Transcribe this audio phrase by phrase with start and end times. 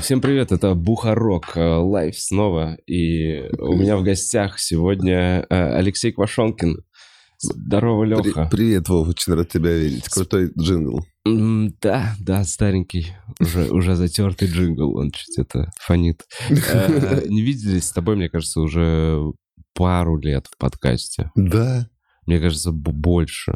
[0.00, 2.76] Всем привет, это Бухарог live снова.
[2.86, 6.84] И у меня в гостях сегодня Алексей Квашонкин.
[7.38, 8.46] Здорово, Леха.
[8.48, 10.08] При- привет, Вов, очень рад тебя видеть.
[10.08, 11.04] Крутой джингл.
[11.24, 13.08] Да, да, старенький,
[13.40, 16.22] уже, уже затертый джингл, он чё-то фонит.
[16.48, 19.20] Не виделись с тобой, мне кажется, уже
[19.74, 21.32] пару лет в подкасте.
[21.34, 21.88] Да.
[22.24, 23.54] Мне кажется, больше.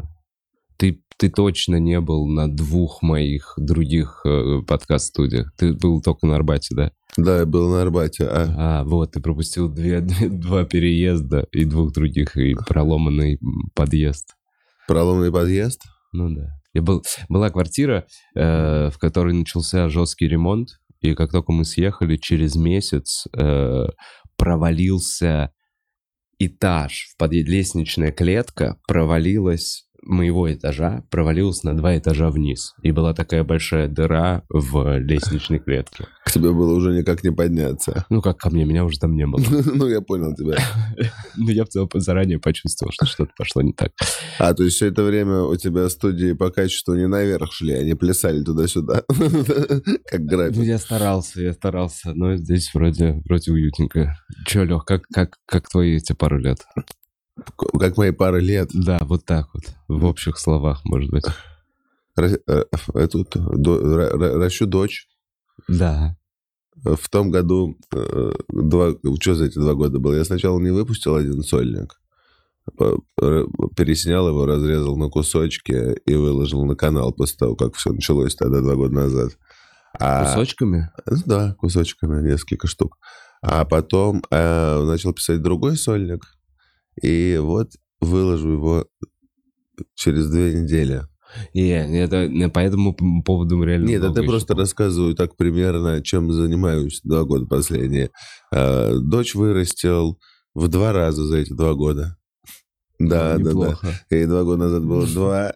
[1.17, 5.53] Ты, точно не был на двух моих других э, подкаст-студиях.
[5.57, 6.91] Ты был только на Арбате, да?
[7.17, 8.25] Да, я был на Арбате.
[8.25, 13.39] А, А, вот, ты пропустил две, два переезда и двух других, и проломанный
[13.75, 14.35] подъезд.
[14.87, 15.83] проломный подъезд?
[16.11, 16.47] Ну да.
[16.73, 20.69] Я был, была квартира, э, в которой начался жесткий ремонт,
[21.01, 23.87] и как только мы съехали, через месяц э,
[24.37, 25.51] провалился
[26.39, 32.73] этаж, в подъезд, лестничная клетка провалилась моего этажа, провалилась на два этажа вниз.
[32.81, 36.07] И была такая большая дыра в лестничной клетке.
[36.25, 38.05] К тебе было уже никак не подняться.
[38.09, 39.41] Ну, как ко мне, меня уже там не было.
[39.73, 40.57] Ну, я понял тебя.
[41.37, 43.91] Ну, я заранее почувствовал, что что-то пошло не так.
[44.37, 47.93] А, то есть все это время у тебя студии по качеству не наверх шли, они
[47.93, 49.03] плясали туда-сюда.
[49.07, 50.63] Как Ну, график.
[50.63, 54.15] я старался, я старался, но здесь вроде, вроде уютненько.
[54.45, 56.59] Че, Лех, как, как, как твои эти пару лет?
[57.79, 58.69] Как мои пары лет.
[58.73, 61.25] Да, вот так вот, в общих словах, может быть.
[62.17, 62.65] Э,
[63.07, 65.07] Тут ращу дочь.
[65.67, 66.17] Да.
[66.83, 70.13] В том году, э, два, что за эти два года было?
[70.13, 71.99] Я сначала не выпустил один сольник,
[73.75, 78.61] переснял его, разрезал на кусочки и выложил на канал после того, как все началось тогда
[78.61, 79.31] два года назад.
[79.99, 80.89] А- Кусочками?
[81.25, 82.97] Да, кусочками, несколько штук.
[83.41, 86.23] А потом э, начал писать другой сольник,
[87.01, 87.69] и вот
[87.99, 88.85] выложу его
[89.95, 91.03] через две недели.
[91.53, 96.31] Не, это не по этому поводу реально Нет, это еще просто рассказываю так примерно, чем
[96.31, 98.11] занимаюсь два года последние.
[98.53, 100.19] Э, Дочь вырастил
[100.53, 102.17] в два раза за эти два года.
[103.09, 103.49] Да, да, да.
[103.49, 103.87] Неплохо.
[104.09, 105.53] Ей два года назад было два.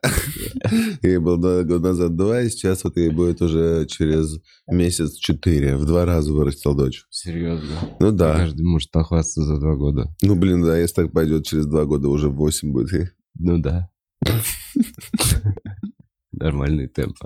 [1.02, 5.76] Ей было два года назад два, и сейчас вот ей будет уже через месяц четыре.
[5.76, 7.04] В два раза вырастил дочь.
[7.10, 7.76] Серьезно.
[8.00, 8.36] Ну да.
[8.36, 10.16] Каждый может похвастаться за два года.
[10.22, 12.92] Ну, блин, да, если так пойдет, через два года уже восемь будет.
[12.94, 13.10] ей.
[13.38, 13.90] Ну да.
[16.32, 17.18] Нормальный темп.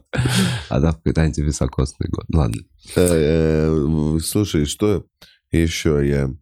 [0.70, 2.26] А да, какой-то антивисокосный год.
[2.32, 2.62] Ладно.
[2.96, 5.06] Э, э, Слушай, что
[5.52, 6.36] еще я...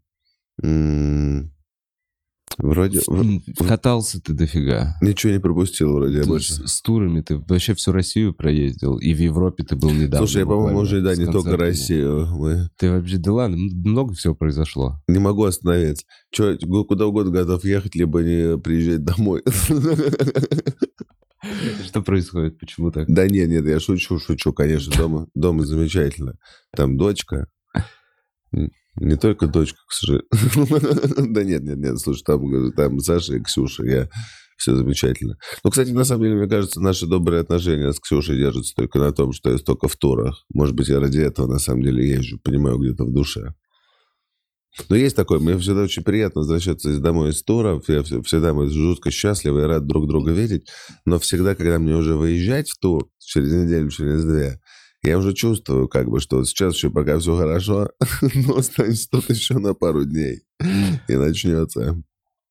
[2.58, 3.02] Вроде...
[3.68, 4.98] Катался ты дофига.
[5.02, 6.68] Ничего не пропустил вроде Ты больше.
[6.68, 10.26] с, турами ты вообще всю Россию проездил, и в Европе ты был недавно.
[10.26, 11.56] Слушай, я, по-моему, уже, да, не только.
[11.56, 12.28] Россию.
[12.36, 15.00] Мы- Ты вообще, да ладно, много всего произошло.
[15.08, 16.06] Не могу остановиться.
[16.32, 19.44] Че, куда угодно готов ехать, либо не приезжать домой.
[21.86, 22.58] Что происходит?
[22.60, 23.08] Почему так?
[23.08, 26.34] Да нет, нет, я шучу, шучу, конечно, дома, дома замечательно.
[26.76, 27.48] Там дочка,
[29.00, 30.28] не только дочка, к сожалению.
[31.34, 32.24] Да нет, нет, нет, слушай,
[32.76, 34.10] там, Саша и Ксюша, я
[34.58, 35.38] все замечательно.
[35.64, 39.12] Ну, кстати, на самом деле, мне кажется, наши добрые отношения с Ксюшей держатся только на
[39.12, 40.44] том, что я столько в турах.
[40.52, 43.54] Может быть, я ради этого, на самом деле, езжу, понимаю, где-то в душе.
[44.90, 48.54] Но есть такое, мне всегда очень приятно возвращаться из домой из туров, я вс- всегда
[48.54, 50.68] мы жутко счастливы и рад друг друга видеть,
[51.06, 54.60] но всегда, когда мне уже выезжать в тур, через неделю, через две,
[55.08, 57.90] я уже чувствую, как бы, что сейчас еще пока все хорошо,
[58.36, 60.44] но останется тут еще на пару дней,
[61.08, 62.02] и начнется.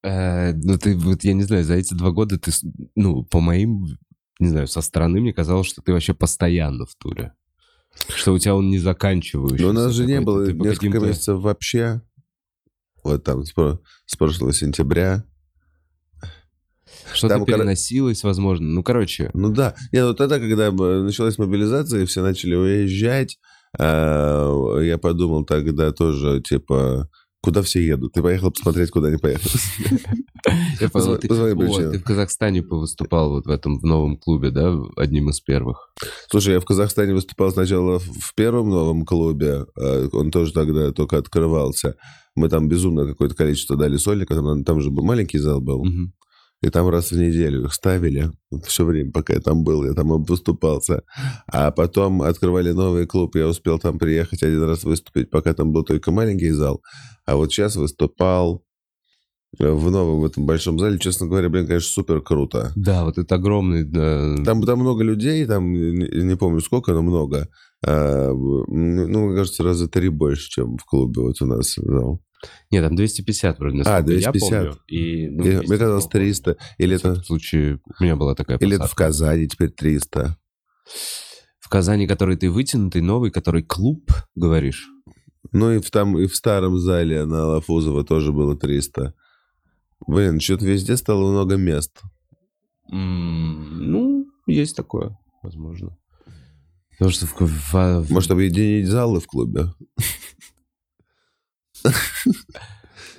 [0.03, 2.51] Э, ну, ты, вот я не знаю, за эти два года ты,
[2.95, 3.97] ну, по моим,
[4.39, 7.33] не знаю, со стороны мне казалось, что ты вообще постоянно в туре.
[8.15, 9.63] Что у тебя он не заканчивающийся.
[9.63, 12.01] Но у нас же не было несколько месяцев вообще,
[13.03, 15.23] вот там, с прошлого сентября.
[17.17, 18.67] Что-то там, переносилось, возможно.
[18.67, 19.75] Ну, короче, Ну да.
[19.91, 23.37] Нет, ну тогда, когда началась мобилизация, и все начали уезжать,
[23.77, 27.09] а, я подумал тогда тоже, типа,
[27.41, 28.13] куда все едут?
[28.13, 29.53] Ты поехал посмотреть, куда они поехали.
[30.81, 35.39] я ты, О, в Казахстане повыступал вот в этом в новом клубе, да, одним из
[35.41, 35.93] первых.
[36.29, 41.17] Слушай, я в Казахстане выступал сначала в- первом новом клубе, а, он тоже тогда только
[41.17, 41.95] открывался.
[42.35, 46.13] Мы там безумно какое-то количество дали сольника, там, там же маленький зал был, Мгм.
[46.61, 48.31] И там раз в неделю их ставили
[48.65, 51.03] все время, пока я там был, я там выступался.
[51.47, 55.83] А потом открывали новый клуб, я успел там приехать один раз выступить, пока там был
[55.83, 56.81] только маленький зал.
[57.25, 58.63] А вот сейчас выступал
[59.59, 60.99] в новом в этом большом зале.
[60.99, 62.71] Честно говоря, блин, конечно, супер круто.
[62.75, 63.83] Да, вот это огромный...
[63.83, 67.49] да, Там, там много людей, там не, не помню сколько, но много.
[67.85, 72.21] А, ну, ну, мне кажется, раза три больше, чем в клубе вот у нас зал.
[72.71, 74.51] Нет, там 250 вроде, А, 250.
[74.51, 74.79] я помню.
[74.87, 76.27] И, ну, И 200 мне казалось по-моему.
[76.33, 76.57] 300.
[76.77, 78.95] Или В это, всяком случае, у меня была такая или это в.
[78.95, 80.37] Казани теперь 300.
[81.59, 84.87] В Казани, который ты вытянутый, новый, который клуб, говоришь?
[85.51, 89.13] Ну и в, там, и в старом зале на Лафузова тоже было 300.
[90.05, 91.99] Блин, что-то везде стало много мест.
[92.89, 95.97] ну, есть такое, возможно.
[96.91, 97.73] Потому что в, в,
[98.03, 98.11] в...
[98.11, 99.67] Может, объединить залы в клубе?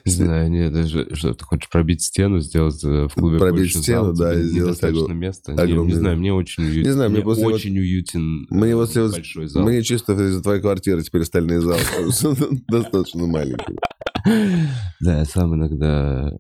[0.05, 4.15] Не знаю, нет, даже что ты хочешь пробить стену, сделать э, в клубе Пробить стену,
[4.15, 5.53] зал, да, и сделать достаточно места.
[5.53, 6.89] Не, не знаю, мне очень уютно.
[6.89, 9.65] Не знаю, мне, мне после очень вот, уютен мне после большой зал.
[9.65, 11.81] Мне чисто из-за твоей квартиры теперь остальные залы
[12.69, 13.77] достаточно маленькие.
[15.01, 16.33] Да, я сам иногда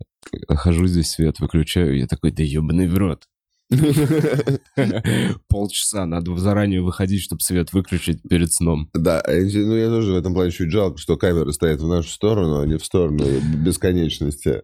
[0.48, 3.24] хожу здесь, свет выключаю, я такой, да ебаный в рот.
[5.49, 8.88] Полчаса надо заранее выходить, чтобы свет выключить перед сном.
[8.94, 12.09] Да, а ну я тоже в этом плане чуть жалко, что камеры стоят в нашу
[12.09, 13.25] сторону, а не в сторону
[13.56, 14.62] бесконечности.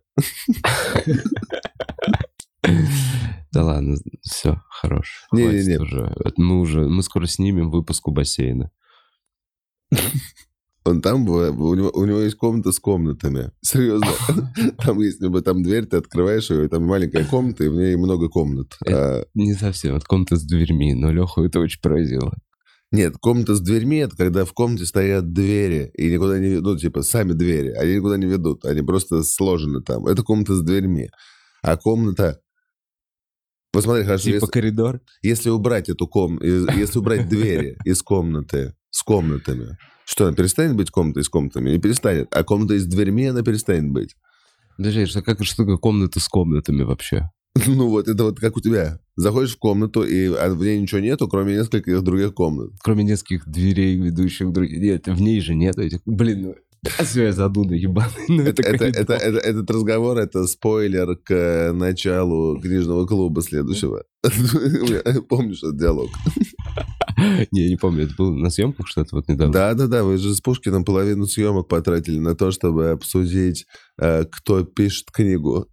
[3.53, 5.27] Да ладно, все, хорош.
[5.31, 5.79] Не, не, не.
[6.37, 8.71] Мы уже, мы скоро снимем выпуск у бассейна.
[10.87, 13.51] Он там, у него, у него есть комната с комнатами.
[13.63, 14.07] Серьезно.
[14.85, 18.29] Там есть, там дверь, ты открываешь ее, и там маленькая комната, и в ней много
[18.29, 18.77] комнат.
[18.87, 19.25] А...
[19.35, 19.97] Не совсем.
[19.97, 22.35] Это комната с дверьми, но Леху это очень поразило.
[22.93, 27.03] Нет, комната с дверьми, это когда в комнате стоят двери, и никуда не ведут, типа,
[27.03, 27.71] сами двери.
[27.71, 30.07] Они никуда не ведут, они просто сложены там.
[30.07, 31.09] Это комната с дверьми.
[31.63, 32.41] А комната...
[33.73, 34.25] Посмотри, хорошо.
[34.25, 35.01] Типа если, коридор?
[35.23, 39.77] Если убрать эту комнату, если убрать двери из комнаты с комнатами,
[40.07, 41.71] что, она перестанет быть комнатой с комнатами?
[41.71, 42.29] Не перестанет.
[42.31, 44.15] А комната с дверьми, она перестанет быть.
[44.77, 47.31] Подожди, что, как, что такое комната с комнатами вообще?
[47.67, 49.01] Ну вот, это вот как у тебя.
[49.17, 52.71] Заходишь в комнату, и а в ней ничего нету, кроме нескольких других комнат.
[52.83, 54.81] Кроме нескольких дверей, ведущих другие...
[54.81, 56.01] Нет, в ней же нет этих...
[56.05, 56.55] Блин, ну...
[56.99, 58.11] А я задуда ебаный.
[58.29, 64.05] Ну, это, это, это, это, этот разговор— это спойлер к началу книжного клуба следующего.
[65.29, 66.11] Помнишь этот диалог?
[67.53, 69.53] Не, не помню, это было на съемках что-то вот недавно?
[69.53, 73.67] Да-да-да, вы же с Пушкиным половину съемок потратили на то, чтобы обсудить,
[73.99, 75.69] э, кто пишет книгу.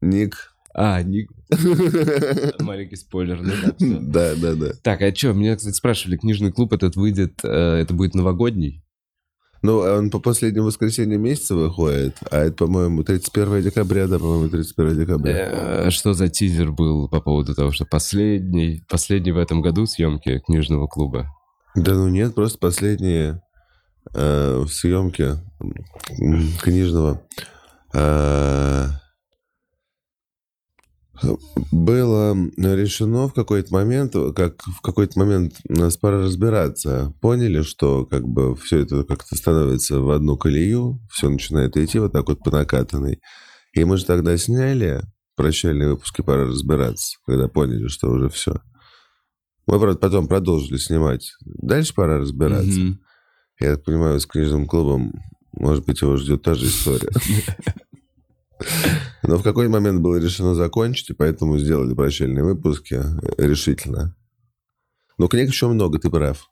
[0.00, 0.54] Ник.
[0.74, 1.30] А, Ник.
[2.60, 4.72] Маленький спойлер, ну да, да, да.
[4.82, 8.82] Так, а что, меня, кстати, спрашивали, книжный клуб этот выйдет, э, это будет новогодний?
[9.62, 14.98] Ну, он по последнему воскресенью месяца выходит, а это, по-моему, 31 декабря, да, по-моему, 31
[15.00, 15.34] декабря.
[15.34, 20.38] Э, что за тизер был по поводу того, что последний, последний в этом году съемки
[20.46, 21.26] книжного клуба?
[21.74, 23.42] Да ну нет, просто последние
[24.14, 25.36] э, съемки
[26.62, 27.20] книжного.
[27.92, 28.90] Э,
[31.72, 37.12] было решено в какой-то момент, как в какой-то момент нас пора разбираться.
[37.20, 42.12] Поняли, что как бы все это как-то становится в одну колею, все начинает идти вот
[42.12, 43.20] так вот по накатанной.
[43.72, 45.02] И мы же тогда сняли
[45.36, 48.60] прощальные выпуски «Пора разбираться», когда поняли, что уже все.
[49.66, 51.32] Мы, правда, потом продолжили снимать.
[51.44, 52.80] Дальше пора разбираться.
[52.80, 52.96] Mm-hmm.
[53.60, 55.12] Я так понимаю, с книжным клубом,
[55.52, 57.10] может быть, его ждет та же история.
[59.22, 64.16] Но в какой момент было решено закончить, и поэтому сделали прощальные выпуски э, решительно.
[65.18, 66.48] Но книг еще много, ты прав.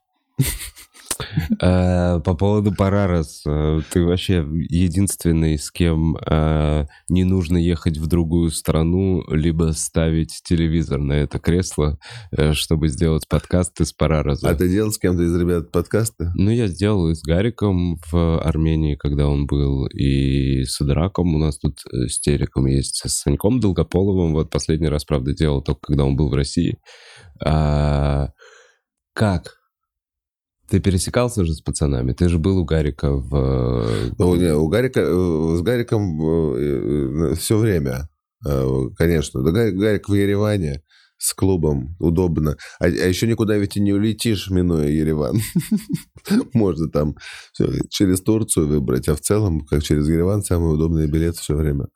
[1.61, 6.17] Э, по поводу Парарас, э, ты вообще единственный, с кем
[7.09, 11.99] не нужно ехать в другую страну, либо ставить телевизор на это кресло,
[12.53, 14.49] чтобы сделать подкасты с Парараза.
[14.49, 16.31] А ты делал с кем-то из ребят подкасты?
[16.35, 21.39] Ну, я сделал и с Гариком в Армении, когда он был, и с Драком у
[21.39, 24.33] нас тут с Тереком есть, с Саньком Долгополовым.
[24.33, 26.79] Вот последний раз, правда, делал только, когда он был в России.
[27.45, 28.31] А,
[29.13, 29.57] как?
[30.69, 32.13] Ты пересекался уже с пацанами?
[32.13, 33.87] Ты же был у Гарика в...
[34.19, 36.21] Ну, не, у Гарика, э, с Гариком
[36.57, 38.09] э, все время,
[38.97, 39.43] конечно.
[39.43, 40.83] Да, Гарик в Ереване
[41.19, 42.57] с клубом удобно.
[42.79, 45.41] А, а еще никуда ведь и не улетишь, минуя Ереван.
[46.53, 47.17] Можно там
[47.89, 51.87] через Турцию выбрать, а в целом, как через Ереван, самый удобный билет все время.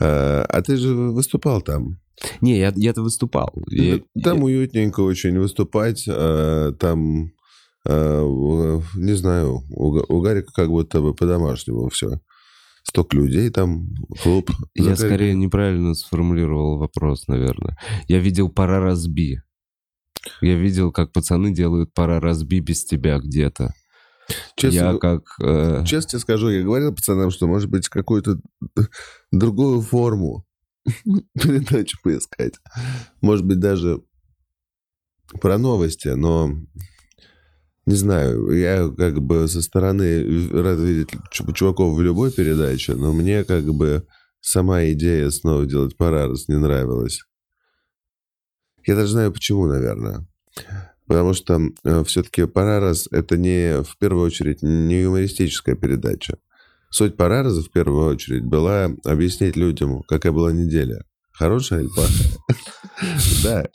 [0.00, 2.00] А, а ты же выступал там.
[2.40, 3.52] Не, я, я-то выступал.
[4.22, 4.44] Там я...
[4.44, 6.04] уютненько очень выступать.
[6.06, 7.35] Там Э,
[7.88, 12.20] не знаю, у, Гарика как будто бы по-домашнему все.
[12.82, 13.88] Столько людей там,
[14.22, 14.50] клуб.
[14.74, 14.98] Я Гарик...
[14.98, 17.76] скорее неправильно сформулировал вопрос, наверное.
[18.08, 19.40] Я видел «Пора разби».
[20.40, 23.72] Я видел, как пацаны делают «Пора разби» без тебя где-то.
[24.56, 25.22] Честно, я как...
[25.40, 25.84] Э...
[25.86, 28.40] Честно тебе скажу, я говорил пацанам, что, может быть, какую-то
[29.32, 30.44] другую форму
[31.34, 32.54] передачу поискать.
[33.20, 34.02] Может быть, даже
[35.40, 36.52] про новости, но
[37.86, 43.44] не знаю, я как бы со стороны рад видеть чуваков в любой передаче, но мне
[43.44, 44.04] как бы
[44.40, 47.20] сама идея снова делать Парарас не нравилась.
[48.84, 50.26] Я даже знаю почему, наверное.
[51.06, 56.38] Потому что э, все-таки «Парарас»— это не, в первую очередь, не юмористическая передача.
[56.90, 61.04] Суть «Парараза» в первую очередь была объяснить людям, какая была неделя.
[61.38, 62.28] Хорошая или плохая?
[63.42, 63.68] Да.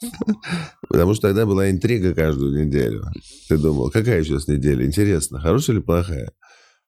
[0.89, 3.05] Потому что тогда была интрига каждую неделю.
[3.47, 4.85] Ты думал, какая сейчас неделя?
[4.85, 6.31] Интересно, хорошая или плохая?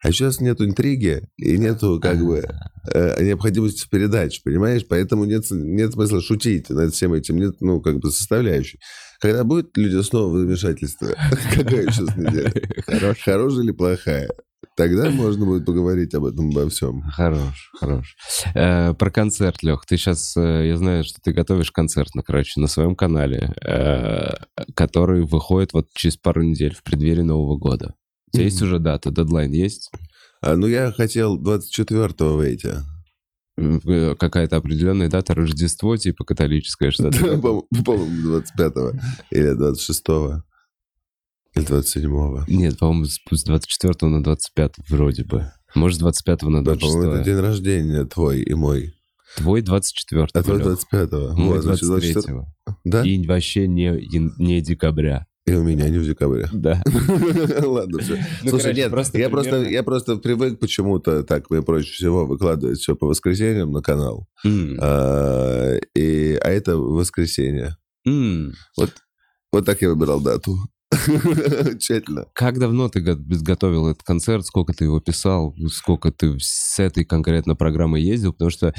[0.03, 2.43] А сейчас нет интриги и нету как бы
[2.91, 4.85] э, необходимости в передаче, понимаешь?
[4.89, 8.79] Поэтому нет, нет смысла шутить над всем этим, нет, ну, как бы составляющей.
[9.21, 11.15] Когда будут люди снова в замешательстве,
[11.55, 12.51] какая сейчас неделя?
[13.23, 14.29] Хорошая или плохая?
[14.75, 17.03] Тогда можно будет поговорить об этом, обо всем.
[17.03, 18.15] Хорош, хорош.
[18.55, 19.85] Э, про концерт, Лех.
[19.85, 24.31] Ты сейчас, э, я знаю, что ты готовишь концерт, ну, короче, на своем канале, э,
[24.75, 27.93] который выходит вот через пару недель в преддверии Нового года.
[28.29, 29.91] У тебя есть уже дата, дедлайн есть?
[30.41, 32.73] А, ну, я хотел 24-го выйти.
[33.57, 37.37] Э, Какая-то определенная дата Рождество, типа католическое, что-то.
[37.37, 38.93] По-моему, 25-го
[39.29, 40.43] или 26-го.
[41.55, 42.43] Или 27-го.
[42.47, 45.51] Нет, по-моему, с с 24 на 25 вроде бы.
[45.75, 48.93] Может, с 25 на Да, по-моему, это 26 день рождения твой и мой.
[49.37, 50.79] Твой 24 А твой Лёх.
[50.91, 51.35] 25-го.
[51.35, 52.45] Мой Вот, значит, 23 24
[52.83, 53.03] Да?
[53.03, 53.89] И вообще не,
[54.37, 55.25] не декабря.
[55.45, 56.47] И у меня не в декабре.
[56.53, 56.81] Да.
[57.65, 58.15] Ладно, все.
[58.43, 62.25] Ну, Слушай, короче, нет, просто я, просто, я просто привык почему-то, так мне проще всего
[62.25, 64.25] выкладывать все по воскресеньям на канал.
[64.45, 67.75] М, А, и, а это воскресенье.
[68.05, 68.53] м.
[69.51, 70.57] Вот так я выбирал дату.
[71.79, 72.25] Тщательно.
[72.33, 74.45] Как давно ты го- готовил этот концерт?
[74.45, 75.55] Сколько ты его писал?
[75.69, 78.33] Сколько ты с этой конкретно программой ездил?
[78.33, 78.73] Потому что,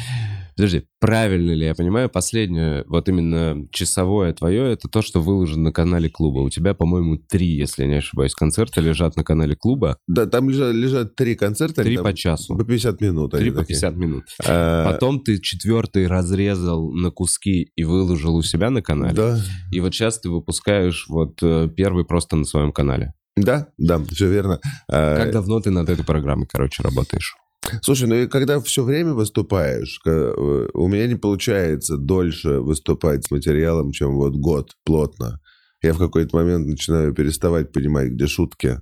[0.57, 5.73] подожди, правильно ли я понимаю, последнее, вот именно часовое твое, это то, что выложено на
[5.73, 6.41] канале клуба.
[6.41, 9.99] У тебя, по-моему, три, если я не ошибаюсь, концерта лежат на канале клуба.
[10.07, 11.83] Да, там лежат, лежат три концерта.
[11.83, 12.57] Три по часу.
[12.57, 13.33] По 50 минут.
[13.33, 13.75] Три по такие.
[13.75, 14.25] 50 минут.
[14.47, 19.15] А, Потом ты четвертый разрезал на куски и выложил у себя на канале.
[19.15, 19.39] Да,
[19.73, 23.13] И вот сейчас ты выпускаешь вот э, первый просто на своем канале.
[23.37, 24.61] да, да, все верно.
[24.89, 27.37] А, Как давно ты над этой программой, короче, работаешь?
[27.83, 33.30] Слушай, ну и когда все время выступаешь, э, у меня не получается дольше выступать с
[33.30, 35.40] материалом, чем вот год плотно.
[35.83, 38.80] Я в какой-то момент начинаю переставать понимать, где шутки,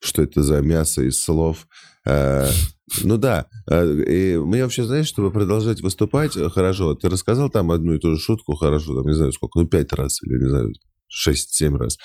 [0.00, 1.66] что это за мясо из слов.
[2.06, 2.48] Э,
[3.04, 7.70] Ну да, э, и мне вообще, знаешь, чтобы продолжать выступать э, хорошо, ты рассказал там
[7.70, 10.48] одну и ту же шутку хорошо, там, не знаю сколько, ну, пять раз или, не
[10.48, 10.72] знаю,
[11.06, 11.98] шесть-семь раз.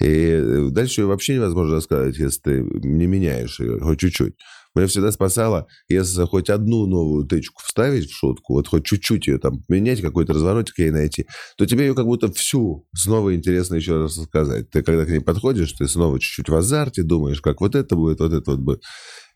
[0.00, 4.34] И э, дальше ее вообще невозможно рассказать, если ты не меняешь ее хоть чуть-чуть.
[4.74, 9.38] Меня всегда спасало, если хоть одну новую тычку вставить в шутку, вот хоть чуть-чуть ее
[9.38, 11.26] там менять, какой-то разворотик ей найти,
[11.56, 14.70] то тебе ее как будто всю снова интересно еще раз рассказать.
[14.70, 18.18] Ты когда к ней подходишь, ты снова чуть-чуть в азарте думаешь, как вот это будет,
[18.18, 18.82] вот это вот будет.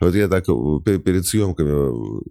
[0.01, 0.53] Вот я так э,
[0.85, 2.23] пе- перед съемками,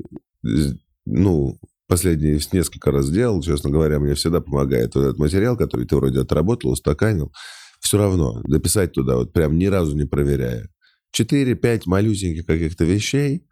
[0.45, 0.73] э,
[1.05, 5.95] ну, последние несколько раз делал, честно говоря, мне всегда помогает вот этот материал, который ты
[5.95, 7.31] вроде отработал, устаканил,
[7.79, 10.69] все равно дописать туда, вот прям ни разу не проверяя.
[11.15, 13.43] 4-5 малюсеньких каких-то вещей,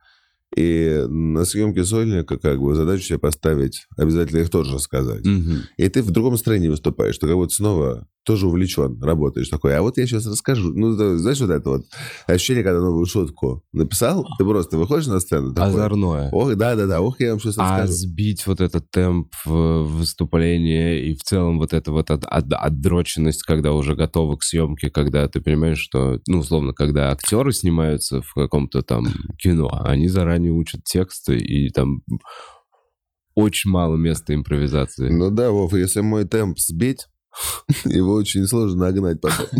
[0.55, 5.25] и на съемке сольника как бы задачу себе поставить, обязательно их тоже рассказать.
[5.25, 5.63] Мгм.
[5.77, 9.81] И ты в другом настроении выступаешь, ты как будто снова тоже увлечен, работаешь такой, а
[9.81, 10.73] вот я сейчас расскажу.
[10.73, 11.85] Ну, знаешь, вот это вот
[12.27, 16.29] ощущение, когда новую шутку написал, ты просто выходишь на сцену, такой, Озорное.
[16.31, 17.93] ох, да-да-да, ох, я вам сейчас А расскажу.
[17.93, 23.73] сбить вот этот темп выступления и в целом вот эта вот от- от- отдроченность, когда
[23.73, 28.81] уже готовы к съемке, когда ты понимаешь, что, ну, условно, когда актеры снимаются в каком-то
[28.81, 29.05] там
[29.37, 32.01] кино, они заранее учат тексты и там
[33.35, 35.09] очень мало места импровизации.
[35.09, 37.07] Ну да, Вов, если мой темп сбить,
[37.85, 39.45] его очень сложно нагнать потом.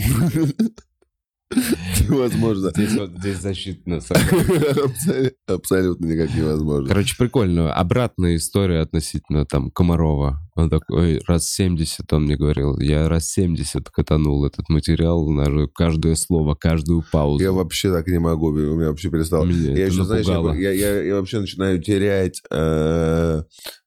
[2.10, 2.72] Невозможно.
[2.72, 3.96] Здесь вот здесь защитно.
[3.98, 6.88] Абсолютно- Абсолютно никак невозможно.
[6.88, 7.74] Короче, прикольно.
[7.74, 10.40] Обратная история относительно там Комарова.
[10.56, 16.16] Он такой, раз 70, он мне говорил, я раз 70 катанул этот материал, на каждое
[16.16, 17.44] слово, каждую паузу.
[17.44, 19.44] Я вообще так не могу, у меня вообще перестало.
[19.44, 20.54] Меня Я еще, знаешь, напугало.
[20.56, 23.44] я, я- я вообще начинаю терять э,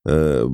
[0.06, 0.46] э,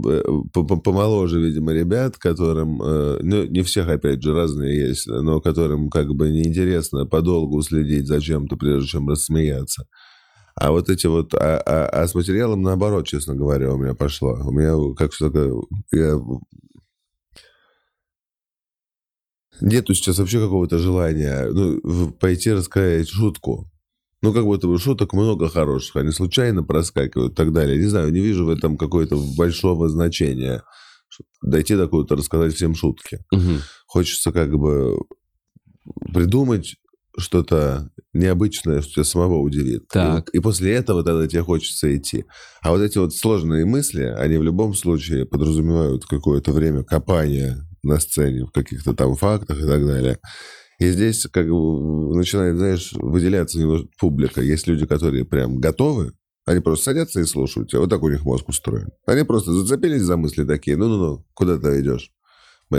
[0.53, 6.15] помоложе, видимо, ребят, которым, э, ну, не всех, опять же, разные есть, но которым как
[6.15, 9.87] бы неинтересно подолгу следить за чем-то, прежде чем рассмеяться.
[10.57, 14.35] А вот эти вот, а, а- а с материалом наоборот, честно говоря, у меня пошло.
[14.45, 15.53] У меня как такое,
[15.93, 16.19] я
[19.61, 23.71] Нету сейчас вообще какого-то желания ну, пойти рассказать шутку.
[24.21, 27.79] Ну, как будто бы шуток много хороших, они случайно проскакивают и так далее.
[27.79, 30.63] Не знаю, не вижу в этом какое-то большого значения.
[31.43, 33.21] Дойти до куда-то, рассказать всем шутки.
[33.31, 33.61] Мгм.
[33.87, 34.99] Хочется как бы
[36.13, 36.77] придумать
[37.17, 39.89] что-то необычное, что тебя самого удивит.
[39.89, 40.29] Так.
[40.33, 42.25] И, и после этого тогда тебе хочется идти.
[42.63, 48.01] А вот эти вот сложные мысли, они в любом случае подразумевают какое-то время копания на
[48.01, 50.19] сцене в каких-то там фактах и так далее.
[50.79, 53.61] И здесь как бы начинает, знаешь, выделяться
[53.99, 54.41] публика.
[54.41, 56.13] Есть люди, которые прям готовы,
[56.47, 57.81] они просто садятся и слушают тебя.
[57.81, 58.89] Вот так у них мозг устроен.
[59.07, 60.77] Они просто зацепились за мысли такие.
[60.77, 62.11] Ну-ну-ну, куда ты идешь?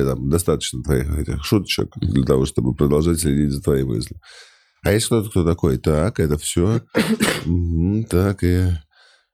[0.04, 4.20] Там достаточно твоих этих шуточек для того, чтобы продолжать следить за твоей мыслью.
[4.84, 6.82] А есть кто-то, кто такой, так, это все,
[8.10, 8.68] так, и...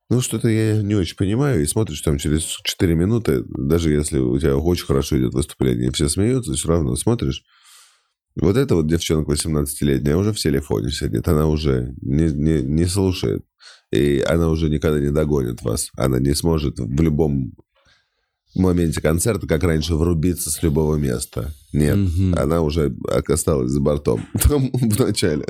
[0.10, 4.38] Ну, что-то я не очень понимаю, и смотришь там через 4 минуты, даже если у
[4.38, 7.44] тебя очень хорошо идет выступление, и все смеются, все равно смотришь,
[8.36, 13.44] вот эта вот девчонка 18-летняя уже в телефоне сидит, она уже не, не, не слушает,
[13.91, 17.53] и она уже никогда не догонит вас, она не сможет в любом
[18.55, 21.53] моменте концерта, как раньше, врубиться с любого места.
[21.74, 22.36] Нет, угу.
[22.36, 22.93] она уже
[23.27, 25.46] осталась за бортом там в начале.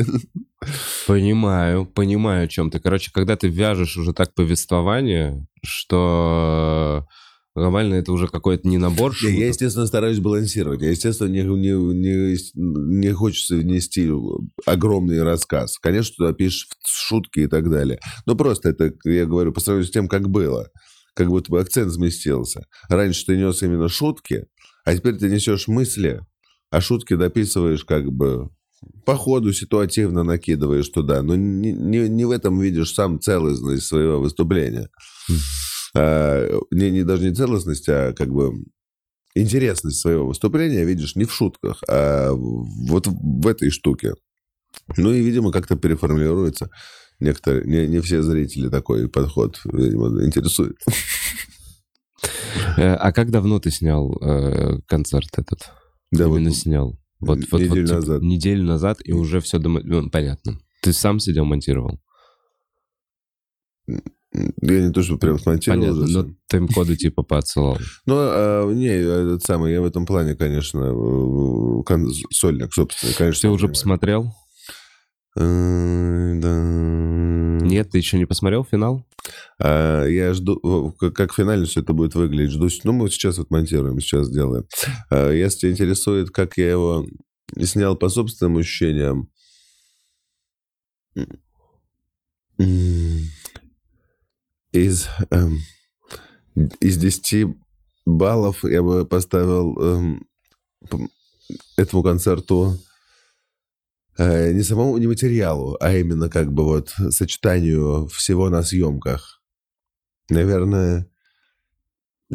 [1.07, 2.79] Понимаю, понимаю, о чем ты.
[2.79, 7.07] Короче, когда ты вяжешь уже так повествование, что
[7.55, 9.35] глобально это уже какой-то не набор шуток.
[9.35, 10.81] Я, естественно, стараюсь балансировать.
[10.81, 14.11] Я, естественно, не, не, не, не хочется внести
[14.65, 15.79] огромный рассказ.
[15.79, 17.99] Конечно, туда пишешь шутки и так далее.
[18.27, 20.69] Но просто это, я говорю, по сравнению с тем, как было
[21.13, 22.65] как будто бы акцент сместился.
[22.89, 24.45] Раньше ты нес именно шутки,
[24.85, 26.21] а теперь ты несешь мысли,
[26.69, 28.49] а шутки дописываешь как бы
[29.05, 34.19] по ходу ситуативно накидываешь туда, но не, не, не в этом видишь сам целостность своего
[34.19, 34.89] выступления.
[35.93, 38.53] А, не, не даже не целостность, а как бы
[39.35, 44.13] интересность своего выступления видишь не в шутках, а вот в этой штуке.
[44.95, 46.69] Ну и, видимо, как-то переформулируется
[47.21, 50.77] некоторые, не, не все зрители такой подход, видимо, интересует.
[52.77, 55.71] Э, а как давно ты снял э, концерт этот?
[56.11, 56.99] Да, Именно вот, снял.
[57.19, 58.21] Вот, неделю вот, вот, назад.
[58.21, 59.81] Типа, неделю назад, и уже все дома...
[59.83, 60.59] ну, понятно.
[60.81, 61.99] Ты сам сидел, монтировал?
[63.87, 65.81] Я не то, что прям смонтировал.
[65.81, 66.17] Понятно, уже.
[66.19, 67.77] но тайм-коды типа поотсылал.
[68.05, 70.93] Ну, а, не, этот самый, я в этом плане, конечно,
[72.31, 73.13] сольник, собственно.
[73.13, 73.73] Конечно, Ты уже понимаю.
[73.73, 74.33] посмотрел?
[75.37, 75.71] Э.
[77.71, 79.05] Нет, ты еще не посмотрел финал?
[79.57, 82.51] А, я жду, как финально все это будет выглядеть.
[82.51, 84.65] Жду, ну, мы сейчас вот монтируем, сейчас делаем.
[85.09, 87.05] А, если тебя интересует, как я его
[87.61, 89.29] снял по собственным ощущениям,
[94.71, 95.59] из, эм,
[96.79, 97.55] из 10
[98.05, 100.27] баллов я бы поставил эм,
[101.77, 102.77] этому концерту
[104.53, 109.41] не самому не материалу, а именно как бы вот сочетанию всего на съемках.
[110.29, 111.07] Наверное,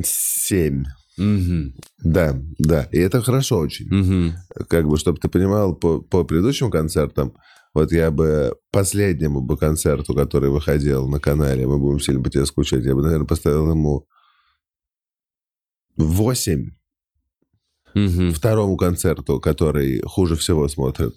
[0.03, 0.85] семь.
[1.19, 1.73] Угу.
[1.99, 2.89] Да, да.
[2.93, 3.87] И это хорошо очень.
[3.87, 4.67] Угу.
[4.69, 7.35] Как бы, чтобы ты понимал, по, по предыдущим концертам,
[7.73, 12.47] вот я бы последнему бы концерту, который выходил на канале, мы будем сильно по тебе
[12.47, 14.07] скучать, я бы, наверное, поставил ему
[15.97, 16.71] восемь.
[17.95, 18.33] Угу.
[18.33, 21.17] Второму концерту, который хуже всего смотрит,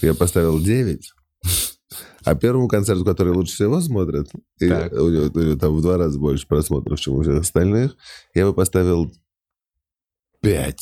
[0.00, 1.12] я поставил 9.
[2.24, 4.28] А первому концерту, который лучше всего смотрят,
[4.60, 7.96] и у, него, у него там в два раза больше просмотров, чем у всех остальных,
[8.34, 9.10] я бы поставил
[10.40, 10.76] 5.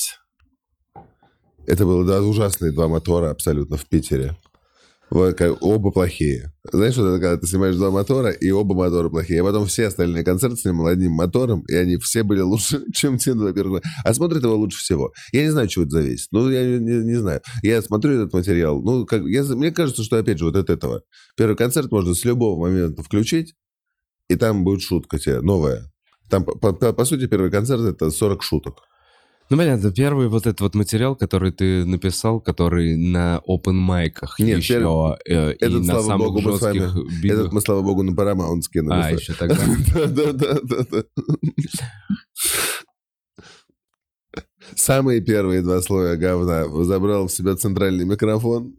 [1.67, 4.37] Это было да, ужасные два мотора абсолютно в Питере.
[5.09, 6.53] Вот, как, оба плохие.
[6.73, 9.37] Знаешь, вот это когда ты снимаешь два мотора, и оба мотора плохие.
[9.37, 13.35] Я потом все остальные концерты снимал одним мотором, и они все были лучше, чем те
[13.35, 13.83] два первых.
[14.05, 15.13] А смотрит его лучше всего.
[15.33, 16.29] Я не знаю, чего это зависит.
[16.33, 17.41] Ну, я не, не, не знаю.
[17.63, 18.83] Я смотрю этот материал.
[18.83, 21.03] Ну, как, я, мне кажется, что, опять же, вот от этого.
[21.37, 23.55] Первый концерт можно с любого момента включить,
[24.29, 25.85] и там будет шутка тебе новая.
[26.29, 28.79] Там, по, по, по сути, первый концерт— это 40 шуток.
[29.49, 34.59] Ну, понятно, первый вот этот вот материал, который ты написал, который на open майках Нет,
[34.59, 37.39] еще, э, этот, и на самых богу, жестких вами, бигах.
[37.39, 39.01] Этот мы, слава богу, на Paramount скинули.
[39.01, 39.57] А, еще тогда?
[40.09, 41.05] Да-да-да.
[44.75, 48.75] Самые первые два слоя говна забрал в себя центральный микрофон.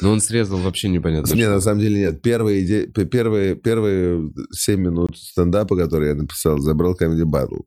[0.00, 1.32] Но он срезал вообще непонятно.
[1.34, 2.22] Нет, на самом деле нет.
[2.22, 2.86] Первые, иде...
[2.86, 7.64] первые, первые 7 минут стендапа, которые я написал, забрал Comedy Battle.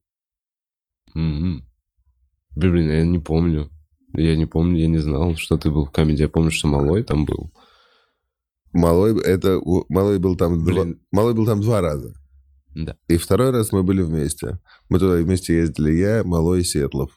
[1.16, 1.62] Mm-hmm.
[2.56, 3.70] Блин, я не помню.
[4.14, 6.24] Я не помню, я не знал, что ты был в комедии.
[6.24, 7.52] Я помню, что Малой там был.
[8.72, 10.76] Малой, это, Малой был там, Блин.
[10.76, 12.14] два, Малой был там два раза.
[12.76, 12.98] Да.
[13.08, 14.60] И второй раз мы были вместе.
[14.90, 17.12] Мы туда вместе ездили я, Малой и Сетлов.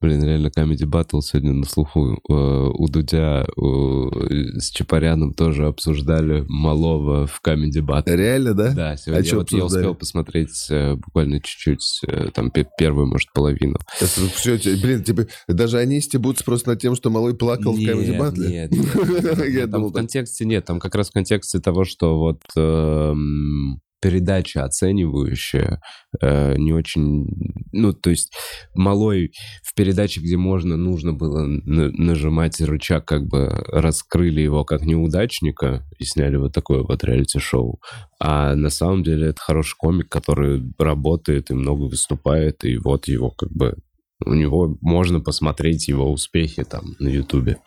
[0.00, 2.20] Блин, реально Comedy Battle сегодня на слуху.
[2.28, 8.14] Э, у Дудя с Чапаряном тоже обсуждали Малого в Comedy Battle.
[8.14, 8.72] Реально, да?
[8.74, 13.32] Да, сегодня а я, вот я успел посмотреть э, буквально чуть-чуть, э, там первую, может,
[13.32, 13.76] половину.
[13.98, 18.18] Все, блин, типа, даже они стебутся просто над тем, что Малой плакал нет, в Comedy
[18.18, 18.48] Battle?
[18.48, 19.48] Нет, нет.
[19.48, 19.70] нет.
[19.78, 25.80] Там в контексте нет, там как раз в контексте того, что вот эм, передача оценивающая,
[26.20, 27.26] э, не очень...
[27.72, 28.32] Ну, то есть
[28.74, 29.32] малой
[29.62, 35.84] в передаче, где можно, нужно было на- нажимать рычаг, как бы раскрыли его как неудачника
[35.98, 37.80] и сняли вот такое вот реалити-шоу.
[38.20, 43.30] А на самом деле это хороший комик, который работает и много выступает, и вот его
[43.30, 43.76] как бы...
[44.24, 47.58] У него можно посмотреть его успехи там на Ютубе.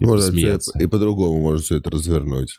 [0.00, 0.24] Можно
[0.80, 2.58] и по-другому можно все это развернуть.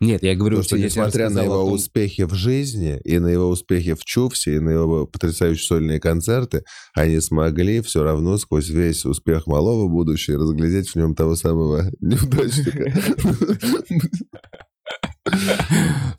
[0.00, 3.28] Нет, я говорю, Потому что, тебе несмотря на его том- успехи в жизни, и на
[3.28, 8.68] его успехи в Чувсе, и на его потрясающие сольные концерты, они смогли все равно сквозь
[8.68, 12.92] весь успех малого будущего разглядеть в нем того самого неудачника.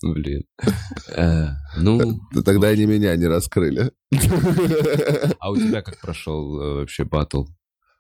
[0.02, 0.44] Блин.
[1.16, 3.92] Э, Ну, Тогда они меня не раскрыли.
[5.40, 7.46] а у тебя как прошел э, вообще батл?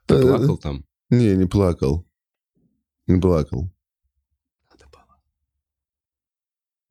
[0.05, 0.83] Ты Э, плакал там?
[1.09, 2.05] Не, не плакал.
[3.07, 3.71] Не плакал.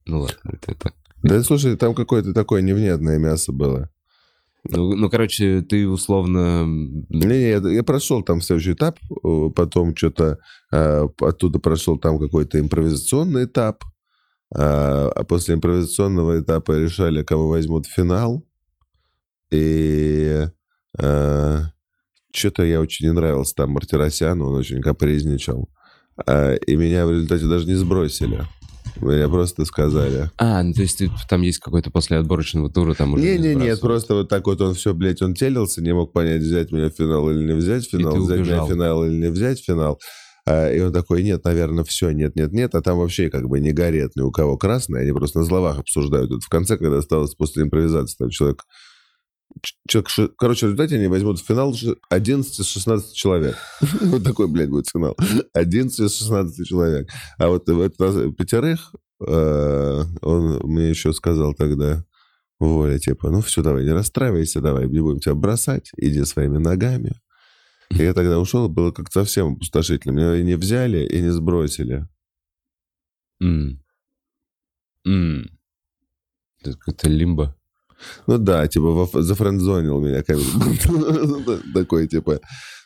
[0.07, 0.93] Ну ладно, это это.
[1.23, 3.91] Да, слушай, там какое-то такое невнятное мясо было.
[4.69, 6.63] Ну, ну, короче, ты условно...
[6.65, 10.39] м, Не, я, я прошел там следующий этап, э, потом что-то
[10.73, 13.85] э, оттуда прошел там какой-то импровизационный этап,
[14.55, 18.45] а а после импровизационного этапа решали, кого возьмут в финал,
[19.51, 20.47] и
[22.33, 25.69] что-то я очень не нравился там Мартиросяну, он очень капризничал,
[26.27, 28.45] А, и меня в результате даже не сбросили.
[29.01, 30.31] Меня просто сказали.
[30.39, 34.15] А, ну то есть ты- там есть какой-то после отборочного тура там уже Не-не-не, просто
[34.15, 37.31] вот так вот он все, блядь, он телился, не мог понять, взять меня в финал
[37.31, 38.67] или не взять в финал, взять меня убежал.
[38.67, 40.01] в финал или не взять в финал.
[40.49, 43.59] А, И он такой, нет, наверное, все, нет, нет, нет, а там вообще как бы
[43.61, 46.31] не горит ни у кого красный, они просто на словах обсуждают.
[46.31, 48.63] Вот в конце, когда осталось после импровизации, там человек...
[49.89, 53.57] Человек, короче, в результате они возьмут в финал ши- 11 из 16 человек.
[54.03, 55.17] Вот такой, блядь, будет финал.
[55.55, 57.11] 11 из 16 человек.
[57.39, 58.95] А вот пятерых
[59.27, 62.05] э, он мне еще сказал тогда,
[62.59, 67.21] Воля, типа, ну все, давай, не расстраивайся, давай, не будем тебя бросать, иди своими ногами.
[67.91, 70.13] И я тогда ушел, было как-то совсем опустошительно.
[70.13, 72.09] Меня и не взяли, и не сбросили.
[73.41, 73.83] М.
[75.07, 75.59] М.
[76.61, 77.55] Это какой-то лимбо.
[78.27, 80.23] Ну да, типа, зафрендзонил меня.
[80.23, 80.37] как
[81.47, 81.61] бы.
[81.75, 82.41] Такой, типа,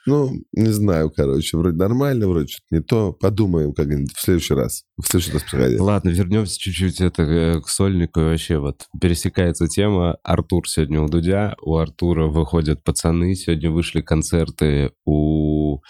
[0.07, 3.13] ну, не знаю, короче, вроде нормально, вроде что-то не то.
[3.13, 4.85] Подумаем как-нибудь в следующий раз.
[4.97, 5.77] В следующий раз приходи.
[5.79, 8.21] Ладно, вернемся чуть-чуть это, э, к сольнику.
[8.21, 10.17] И Вообще вот пересекается тема.
[10.23, 11.55] Артур сегодня у Дудя.
[11.63, 13.35] У Артура выходят пацаны.
[13.35, 15.81] Сегодня вышли концерты у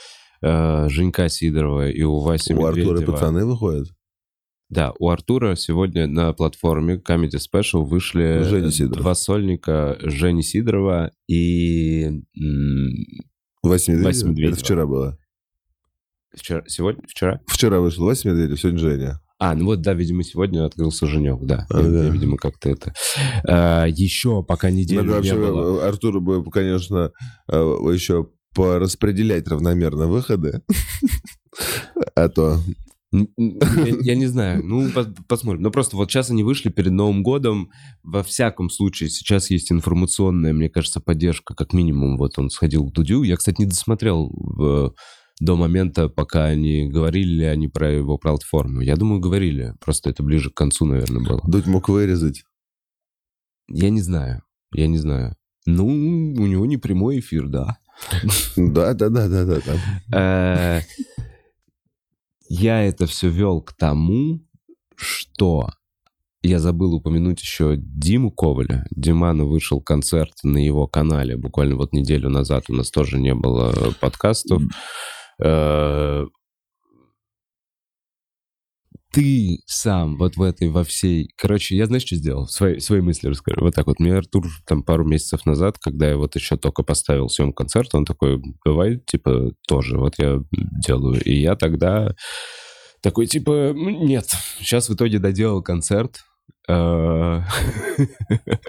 [0.42, 3.12] э, Женька Сидорова и у Васи У Артура Медведева.
[3.12, 3.86] пацаны выходят?
[4.70, 12.22] Да, у Артура сегодня на платформе Comedy Special вышли э, два сольника Жени Сидорова и
[13.62, 14.04] Вася Медведев?
[14.04, 14.52] Вася Медведева.
[14.52, 15.18] Это вчера было.
[16.32, 17.40] вчера, сегодня, вчера?
[17.48, 19.20] Вчера вышел Вася Медведев, сегодня Женя.
[19.40, 21.66] А, ну вот, да, видимо, сегодня открылся Женек, да.
[21.70, 21.88] Ага.
[21.88, 22.92] Я, я, видимо, как-то это...
[23.48, 25.80] А, еще пока неделю Надо не вообще было.
[25.80, 27.10] э, Артуру бы, конечно,
[27.50, 30.62] э, еще пораспределять равномерно выходы.
[32.14, 32.60] А то...
[33.36, 35.62] Я, я не знаю, ну, по- посмотрим.
[35.62, 37.70] Но просто вот сейчас они вышли перед Новым годом.
[38.04, 42.16] Во всяком случае, сейчас есть информационная, мне кажется, поддержка, как минимум.
[42.18, 43.22] Вот он сходил к Дудю.
[43.24, 44.94] Я, кстати, не досмотрел в-
[45.40, 48.80] до момента, пока они говорили ли они про его платформу.
[48.82, 49.74] Я думаю, говорили.
[49.80, 51.40] Просто это ближе к концу, наверное, было.
[51.46, 52.44] Дудь мог вырезать.
[53.68, 54.42] Я не знаю.
[54.72, 55.34] Я не знаю.
[55.66, 57.78] Ну, у него не прямой эфир, да.
[58.56, 60.82] Да, да, да, да, да.
[62.50, 64.40] Э, Я это все вел к тому,
[64.96, 65.70] что
[66.42, 68.86] я забыл упомянуть еще Диму Коваля.
[68.90, 72.64] Диману вышел концерт на его канале буквально вот неделю назад.
[72.68, 74.62] У нас тоже не было подкастов.
[79.12, 81.30] Ты сам вот в этой, во всей...
[81.36, 82.46] Короче, я знаешь, что сделал?
[82.46, 83.60] Свои, свои мысли расскажу.
[83.60, 83.98] Вот так вот.
[83.98, 88.04] Мне Артур там пару месяцев назад, когда я вот еще только поставил съем концерт, он
[88.04, 89.98] такой, давай, типа, тоже.
[89.98, 91.20] Вот я делаю.
[91.22, 92.14] И я тогда
[93.02, 94.26] такой, типа, «Ну, нет.
[94.60, 96.20] Сейчас в итоге доделал концерт.
[96.68, 97.40] Э,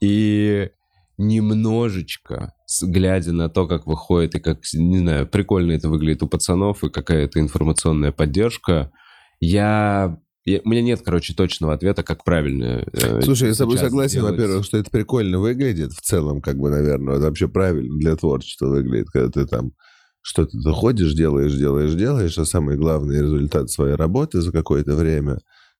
[0.00, 0.70] И
[1.16, 6.84] немножечко, глядя на то, как выходит, и как, не знаю, прикольно это выглядит у пацанов,
[6.84, 8.92] и какая-то информационная поддержка,
[9.40, 10.18] я...
[10.44, 12.84] я- у меня нет, короче, точного ответа, как правильно.
[12.92, 14.32] э, Слушай, я с тобой согласен, делать.
[14.32, 18.66] во-первых, что это прикольно выглядит в целом, как бы, наверное, это вообще правильно для творчества
[18.68, 19.72] выглядит, когда ты там
[20.20, 25.38] что-то ты ходишь, делаешь, делаешь, делаешь, а самый главный результат своей работы за какое-то время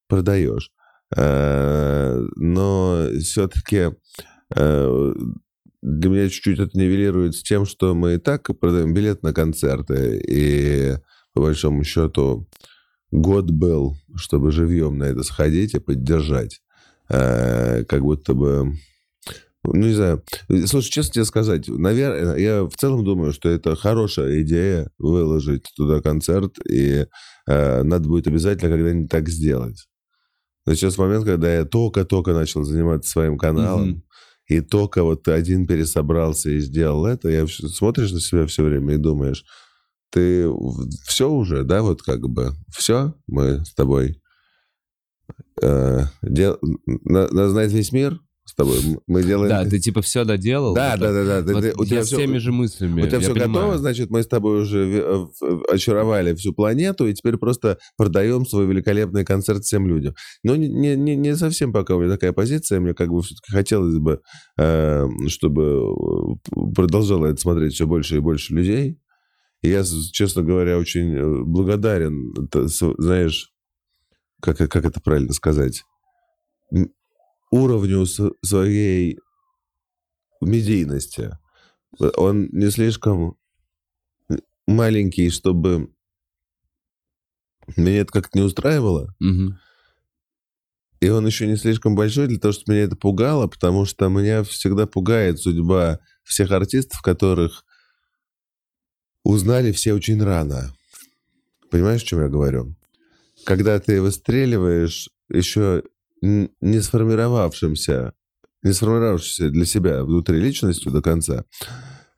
[0.08, 0.70] продаешь.
[1.16, 3.90] Э, Но все-таки
[4.54, 10.96] для меня чуть-чуть это нивелируется тем, что мы и так продаем билет на концерты, и
[11.34, 12.48] по большому счету
[13.10, 16.60] год был, чтобы живьем на это сходить и поддержать.
[17.08, 18.74] э, как будто бы
[19.64, 20.22] ну, не знаю.
[20.66, 26.00] Слушай, честно тебе сказать, наверное, я в целом думаю, что это хорошая идея выложить туда
[26.00, 27.06] концерт, и
[27.46, 29.88] э, надо будет обязательно когда-нибудь так сделать.
[30.64, 34.02] Но сейчас момент, когда я только-только начал заниматься своим каналом, mm-hmm.
[34.48, 38.98] и только вот один пересобрался и сделал это, я смотришь на себя все время и
[38.98, 39.44] думаешь,
[40.10, 40.50] ты
[41.04, 44.20] все уже, да, вот как бы, все, мы с тобой
[45.62, 46.58] э, дел...
[46.84, 48.78] нас знает весь мир, с тобой.
[49.06, 49.50] Мы делаем...
[49.50, 50.74] Да, ты типа все доделал.
[50.74, 51.52] Да, да, да, да.
[51.52, 53.02] Вот ты, у тебя с теми же мыслями.
[53.02, 53.52] У тебя все понимаю.
[53.52, 55.28] готово, значит, мы с тобой уже
[55.70, 60.14] очаровали всю планету, и теперь просто продаем свой великолепный концерт всем людям.
[60.42, 62.80] Но не, не, не совсем пока у меня такая позиция.
[62.80, 64.20] Мне как бы все-таки хотелось бы,
[64.58, 66.38] э, чтобы
[66.74, 68.98] продолжало это смотреть все больше и больше людей.
[69.62, 72.32] Я, честно говоря, очень э, благодарен,
[72.98, 73.52] знаешь,
[74.40, 75.84] как, как это правильно сказать,
[77.50, 79.18] уровню своей
[80.40, 81.36] медийности.
[82.16, 83.36] Он не слишком
[84.66, 85.90] маленький, чтобы
[87.76, 89.14] меня это как-то не устраивало.
[89.20, 89.54] Угу.
[91.00, 94.42] И он еще не слишком большой для того, чтобы меня это пугало, потому что меня
[94.42, 97.64] всегда пугает судьба всех артистов, которых
[99.28, 100.72] узнали все очень рано.
[101.70, 102.74] Понимаешь, о чем я говорю?
[103.44, 105.82] Когда ты выстреливаешь еще
[106.22, 108.14] не сформировавшимся,
[108.62, 111.44] не сформировавшимся для себя внутри личностью до конца,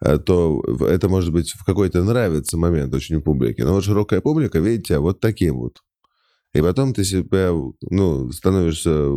[0.01, 3.65] э, то это может быть в какой-то нравится момент очень публике.
[3.65, 5.79] Но вот широкая публика видит тебя вот таким вот.
[6.55, 7.51] И потом ты себя,
[7.91, 9.11] ну, становишься,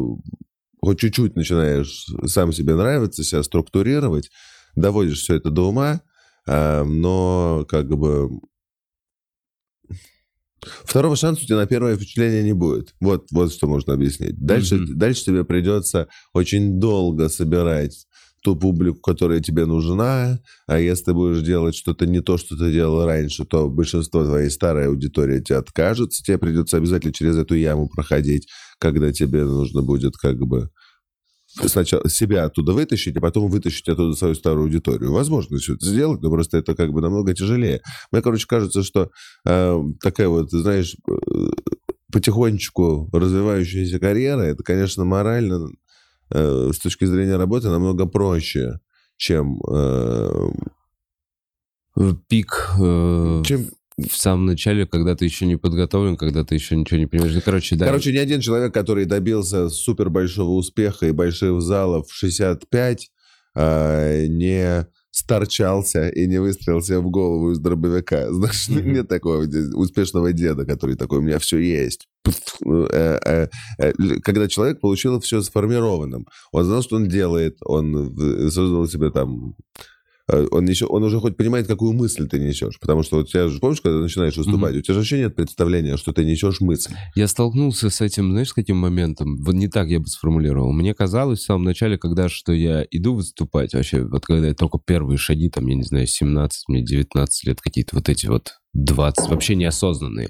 [0.82, 4.32] хоть чуть-чуть начинаешь сам себе нравиться, себя структурировать,
[4.76, 6.02] доводишь все это до ума,
[6.46, 8.30] но как бы
[10.86, 12.94] Второго шанса у тебя на первое впечатление не будет.
[13.00, 14.38] Вот, вот что можно объяснить.
[14.40, 14.94] Дальше, mm-hmm.
[14.96, 18.06] дальше тебе придется очень долго собирать
[18.44, 22.74] ту публику, которая тебе нужна, а если ты будешь делать что-то не то, что ты
[22.74, 27.88] делал раньше, то большинство твоей старой аудитории тебе откажется, тебе придется обязательно через эту яму
[27.88, 30.70] проходить, когда тебе нужно будет как бы
[31.66, 35.12] сначала себя оттуда вытащить, а потом вытащить оттуда свою старую аудиторию.
[35.12, 37.82] Возможно все это сделать, но просто это как бы намного тяжелее.
[38.12, 39.10] Мне, короче, кажется, что
[39.46, 41.14] э, такая вот, знаешь, э,
[42.12, 45.70] потихонечку развивающаяся карьера, это, конечно, морально
[46.32, 48.80] э, с точки зрения работы намного проще,
[49.18, 49.60] чем...
[49.70, 50.50] Э,
[52.28, 57.00] Пик э, чем в самом начале, когда ты еще не подготовлен, когда ты еще ничего
[57.00, 57.34] не понимаешь.
[57.36, 57.86] Ну, короче, да.
[57.86, 63.12] Короче, ни один человек, который добился супер большого успеха и больших залов в 65,
[63.56, 68.32] э, не старчался и не выстрелился в голову из дробовика.
[68.34, 68.92] Знаешь, mm-hmm.
[68.92, 72.08] нет такого успешного деда, который такой, у меня все есть.
[72.66, 78.16] Э, э, э, когда человек получил все сформированным, он знал, что он делает, он
[78.50, 79.56] создал себе там
[80.28, 82.80] он, еще, он уже хоть понимает, какую мысль ты несешь.
[82.80, 84.80] Потому что вот тебя же, помнишь, когда ты начинаешь выступать, mm-hmm.
[84.80, 86.94] у тебя же вообще нет представления, что ты несешь мысль.
[87.16, 89.38] Я столкнулся с этим, знаешь, с каким моментом?
[89.44, 90.72] Вот не так я бы сформулировал.
[90.72, 94.80] Мне казалось в самом начале, когда что я иду выступать, вообще, вот когда я только
[94.80, 99.30] первые шаги, там, я не знаю, 17, мне 19 лет, какие-то вот эти вот 20,
[99.30, 100.30] вообще неосознанные.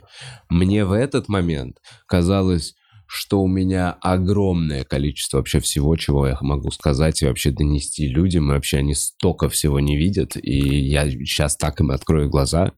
[0.49, 1.77] Мне в этот момент
[2.07, 2.75] казалось,
[3.15, 8.49] что у меня огромное количество вообще всего, чего я могу сказать и вообще донести людям,
[8.49, 12.71] и вообще они столько всего не видят, и я сейчас так им открою глаза.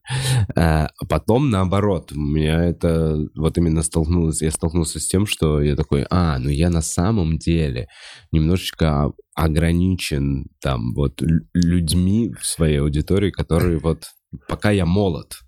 [0.54, 5.74] А потом, наоборот, у меня это вот именно столкнулось, я столкнулся с тем, что я
[5.74, 7.88] такой, а, ну я на самом деле
[8.30, 11.22] немножечко ограничен там вот
[11.54, 14.04] людьми в своей аудитории, которые вот
[14.48, 15.38] пока я молод.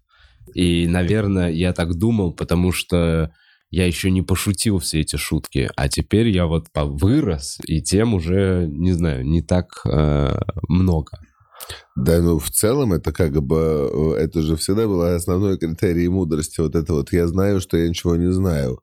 [0.55, 3.31] И, наверное, я так думал, потому что
[3.71, 8.67] я еще не пошутил все эти шутки, а теперь я вот вырос, и тем уже,
[8.69, 11.19] не знаю, не так э, много.
[11.97, 16.61] Да, ну в целом это как бы, э, это же всегда было основной критерий мудрости,
[16.61, 18.81] вот это вот, я знаю, что я ничего не знаю.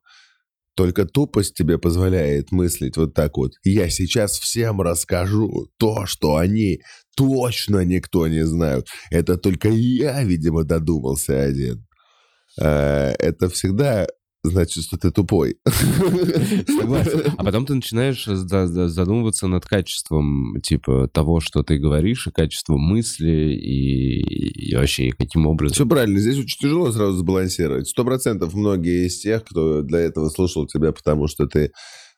[0.76, 3.52] Только тупость тебе позволяет мыслить вот так вот.
[3.64, 6.82] Я сейчас всем расскажу то, что они
[7.16, 8.86] точно никто не знают.
[9.10, 11.86] Это только я, видимо, додумался один.
[12.60, 14.06] Э, это всегда
[14.48, 15.56] значит, что ты тупой.
[15.66, 17.32] Согласен.
[17.36, 23.54] А потом ты начинаешь задумываться над качеством, типа, того, что ты говоришь, и качеством мысли,
[23.54, 25.74] и, и вообще, каким образом.
[25.74, 26.18] Все правильно.
[26.18, 27.88] Здесь очень тяжело сразу сбалансировать.
[27.88, 31.72] Сто процентов многие из тех, кто для этого слушал тебя, потому что ты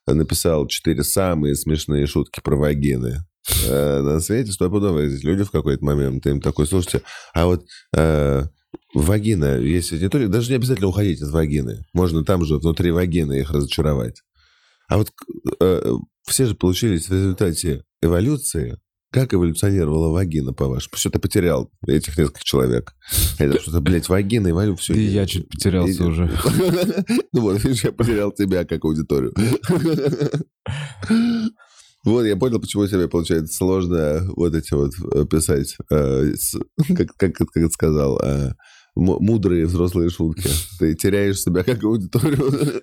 [0.07, 3.19] написал четыре самые смешные шутки про вагины
[3.67, 7.03] э, на свете, стопудово люди в какой-то момент, ты им такой, слушайте,
[7.35, 7.65] а вот
[8.95, 11.85] Вагина, если не только, даже не обязательно уходить из вагины.
[11.93, 14.23] Можно там же внутри вагины их разочаровать.
[14.89, 15.13] А вот
[15.61, 15.93] э,
[16.27, 18.79] все же получились в результате эволюции.
[19.11, 20.97] Как эволюционировала вагина, по-вашему?
[20.97, 22.95] Что ты потерял этих нескольких человек?
[23.39, 24.95] Это что-то, блядь, вагина, эволю, все.
[24.95, 26.27] И я чуть потерялся уже.
[27.33, 29.35] Ну вот, видишь, я потерял тебя как аудиторию.
[32.05, 36.33] Вот, я понял, почему тебе получается сложно вот эти вот э, писать, э,
[36.97, 38.53] как, как, как это сказал, э,
[38.95, 40.49] мудрые взрослые шутки.
[40.79, 42.81] Ты теряешь себя как аудиторию.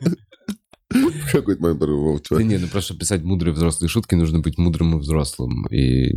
[1.31, 4.99] Какой-то момент Вов, Да не, ну просто писать мудрые взрослые шутки нужно быть мудрым и
[4.99, 5.65] взрослым.
[5.67, 6.11] И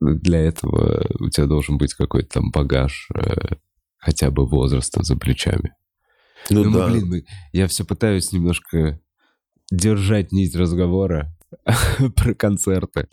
[0.00, 3.56] для этого у тебя должен быть какой-то там багаж э,
[3.98, 5.74] хотя бы возраста за плечами.
[6.50, 6.88] Ну, ну да.
[6.88, 9.00] блин, мы, я все пытаюсь немножко
[9.70, 11.33] держать нить разговора
[12.16, 13.08] про концерты.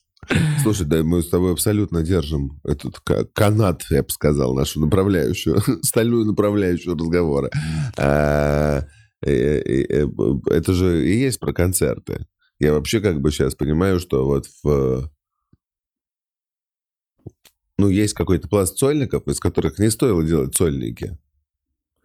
[0.61, 2.99] Слушай, да мы с тобой абсолютно держим этот
[3.33, 7.49] канат, я бы сказал, нашу направляющую, стальную направляющую разговора.
[7.97, 8.83] А,
[9.23, 10.07] Э,
[10.47, 12.25] это же и есть про концерты.
[12.59, 15.11] Я вообще как бы сейчас понимаю, что вот в...
[17.77, 21.17] Ну, есть какой-то пласт сольников, из которых не стоило делать сольники.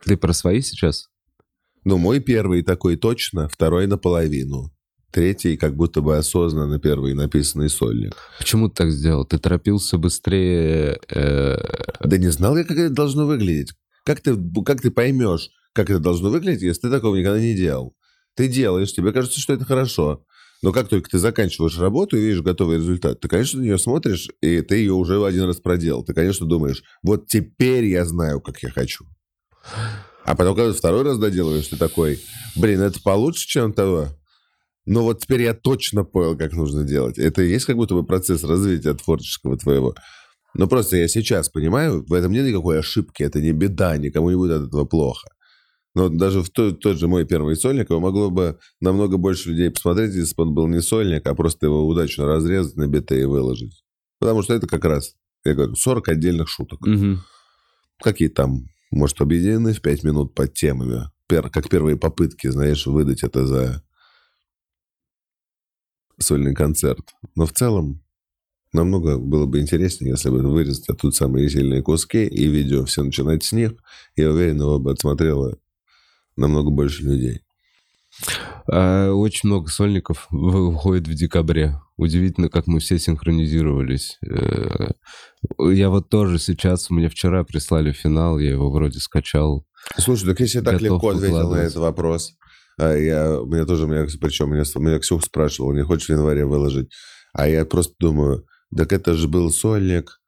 [0.05, 1.09] Ты про свои сейчас?
[1.85, 4.73] Ну, мой первый такой точно, второй наполовину.
[5.11, 8.17] Третий как будто бы осознанно первый написанный сольник.
[8.39, 9.25] Почему ты так сделал?
[9.25, 11.01] Ты торопился быстрее...
[11.09, 11.57] Э...
[12.05, 13.73] Да не знал я, как это должно выглядеть.
[14.05, 17.95] Как ты, как ты поймешь, как это должно выглядеть, если ты такого никогда не делал.
[18.35, 20.25] Ты делаешь, тебе кажется, что это хорошо.
[20.63, 24.29] Но как только ты заканчиваешь работу и видишь готовый результат, ты, конечно, на нее смотришь,
[24.41, 26.03] и ты ее уже один раз проделал.
[26.05, 29.05] Ты, конечно, думаешь, вот теперь я знаю, как я хочу.
[30.25, 32.21] А потом, когда второй раз доделываешь, ты такой,
[32.57, 34.09] блин, это получше, чем того.
[34.87, 37.19] Но вот теперь я точно понял, как нужно делать.
[37.19, 39.95] Это и есть как будто бы процесс развития творческого твоего.
[40.55, 44.37] Но просто я сейчас понимаю, в этом нет никакой ошибки, это не беда, никому не
[44.37, 45.29] будет от этого плохо.
[45.95, 49.71] Но даже в тот, тот же мой первый сольник, его могло бы намного больше людей
[49.71, 53.25] посмотреть, если бы он был не сольник, а просто его удачно разрезать на биты и
[53.25, 53.83] выложить.
[54.21, 56.81] Потому что это как раз, я говорю, 40 отдельных шуток.
[56.87, 57.19] Угу.
[58.03, 61.11] Какие там, может, объединены в 5 минут под темами.
[61.29, 63.83] Как первые попытки, знаешь, выдать это за
[66.19, 67.15] сольный концерт.
[67.35, 68.03] Но в целом
[68.73, 73.45] намного было бы интереснее, если бы вырезать оттуда самые сильные куски и видео все начинать
[73.45, 73.73] с них.
[74.17, 75.59] Я уверен, его бы отсмотрело
[76.37, 77.43] намного больше людей.
[78.71, 81.81] А, очень много сольников выходит в декабре.
[81.97, 84.19] Удивительно, как мы все синхронизировались.
[84.27, 84.91] Э,
[85.59, 89.67] я вот тоже сейчас, мне вчера прислали финал, я его вроде скачал.
[89.99, 92.37] Слушай, так если я так легко ответил на этот вопрос,
[92.79, 96.91] а я, меня тоже, меня, причем меня, меня Ксюх спрашивал, не хочешь в январе выложить?
[97.33, 100.21] А я просто думаю, так это же был сольник,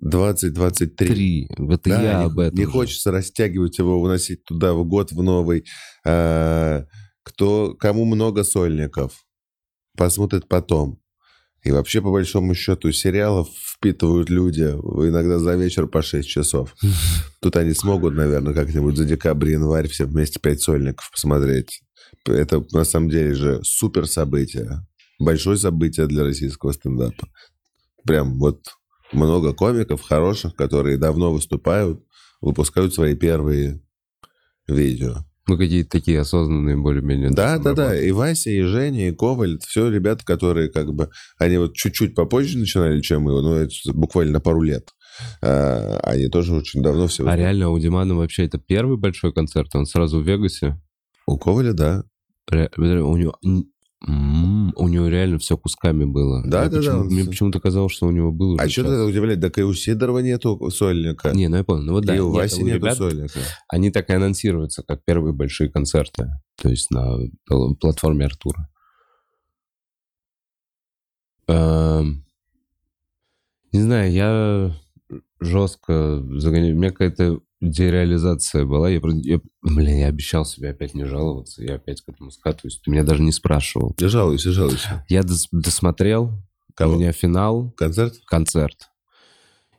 [0.00, 1.06] 2023.
[1.08, 1.48] Три.
[1.58, 2.58] Вот да, я не, об этом.
[2.58, 2.70] Не же.
[2.70, 5.64] хочется растягивать его, уносить туда в год, в новый.
[6.06, 6.84] А,
[7.22, 9.24] кто, кому много сольников,
[9.96, 11.00] посмотрит потом.
[11.64, 16.74] И вообще, по большому счету, сериалов впитывают люди иногда за вечер по 6 часов.
[17.40, 21.82] Тут они смогут, наверное, как-нибудь за декабрь-январь все вместе 5 сольников посмотреть.
[22.26, 24.86] Это, на самом деле же, супер событие.
[25.18, 27.28] Большое событие для российского стендапа.
[28.04, 28.62] Прям вот
[29.12, 32.04] много комиков хороших, которые давно выступают,
[32.40, 33.82] выпускают свои первые
[34.68, 35.27] видео.
[35.48, 37.30] Ну, какие-то такие осознанные более-менее.
[37.30, 37.98] Да, да, да.
[37.98, 39.58] И Вася, и Женя, и Коваль.
[39.66, 41.08] Все ребята, которые как бы...
[41.38, 43.40] Они вот чуть-чуть попозже начинали, чем мы.
[43.40, 44.90] Ну, это буквально на пару лет.
[45.42, 47.26] А, они тоже очень давно все...
[47.26, 49.74] А реально у Димана вообще это первый большой концерт?
[49.74, 50.78] Он сразу в Вегасе?
[51.26, 52.04] У Коваля, да.
[52.76, 53.38] У него
[54.06, 56.42] м-м, у него реально все кусками было.
[56.46, 57.10] Да, я да, почему, да.
[57.10, 59.40] Мне почему-то казалось, что у него было А что ты удивляет?
[59.40, 61.32] Так и у Сидорова нету сольника.
[61.32, 61.82] Не, ну я понял.
[61.82, 62.16] Ну вот да.
[62.16, 63.40] И у Васи нету ребят, сольника.
[63.68, 66.30] Они так и анонсируются, как первые большие концерты.
[66.56, 67.18] То есть на
[67.80, 68.68] платформе Артура.
[71.48, 72.24] Эм,
[73.72, 74.76] не знаю, я
[75.40, 76.74] жестко загоняю.
[76.74, 78.88] У меня какая-то дереализация была.
[78.88, 81.62] Я, я, блин, я обещал себе опять не жаловаться.
[81.62, 82.80] Я опять к этому скатываюсь.
[82.80, 83.94] Ты меня даже не спрашивал.
[83.98, 84.86] Я жалуюсь, я жалуюсь.
[85.08, 86.42] Я дос, досмотрел.
[86.74, 86.94] Кого?
[86.94, 87.72] У меня финал.
[87.72, 88.14] Концерт?
[88.26, 88.88] Концерт.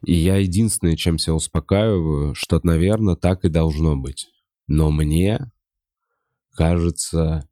[0.06, 4.28] И я единственное, чем себя успокаиваю, что, наверное, так и должно быть.
[4.68, 5.51] Но мне
[6.54, 7.47] кажется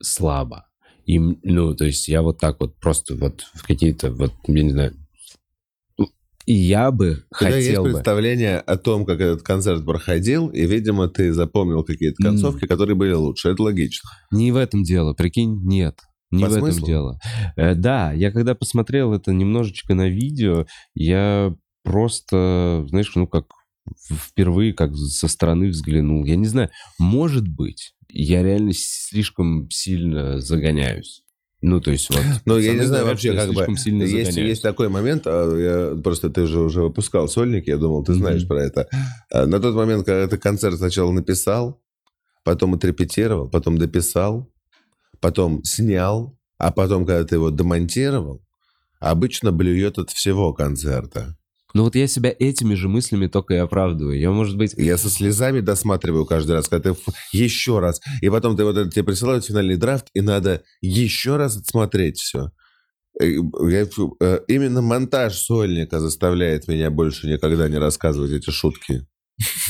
[0.00, 0.66] слабо.
[1.04, 4.70] И, ну, то есть я вот так вот просто вот в какие-то, вот, я не
[4.70, 5.05] знаю,
[6.46, 7.84] и я бы Когда хотел есть бы...
[7.94, 12.68] представление о том, как этот концерт проходил, и, видимо, ты запомнил какие-то концовки, mm.
[12.68, 13.48] которые были лучше.
[13.48, 14.08] Это логично.
[14.30, 15.12] Не в этом дело.
[15.12, 15.98] Прикинь, нет.
[16.30, 16.68] Не По в смыслу?
[16.68, 17.20] этом дело.
[17.56, 23.46] Э, да, я когда посмотрел это немножечко на видео, я просто, знаешь, ну как
[24.08, 26.24] впервые как со стороны взглянул.
[26.24, 31.22] Я не знаю, может быть, я реально слишком сильно загоняюсь.
[31.66, 32.22] Ну, то есть вот...
[32.44, 33.66] Ну, я не знаю вообще, как бы...
[34.06, 38.14] Есть, есть такой момент, а, я, просто ты же уже выпускал сольник, я думал, ты
[38.14, 38.46] знаешь mm-hmm.
[38.46, 38.88] про это.
[39.32, 41.82] А, на тот момент, когда ты концерт сначала написал,
[42.44, 44.48] потом отрепетировал, потом дописал,
[45.18, 48.44] потом снял, а потом, когда ты его демонтировал,
[49.00, 51.36] обычно блюет от всего концерта.
[51.74, 54.18] Ну вот я себя этими же мыслями только и оправдываю.
[54.18, 54.74] Я, может быть...
[54.76, 57.00] Я со слезами досматриваю каждый раз, когда ты
[57.32, 58.00] еще раз.
[58.22, 62.50] И потом ты вот тебе присылают финальный драфт, и надо еще раз отсмотреть все.
[63.20, 63.86] Э, я,
[64.20, 69.06] э, именно монтаж сольника заставляет меня больше никогда не рассказывать эти шутки.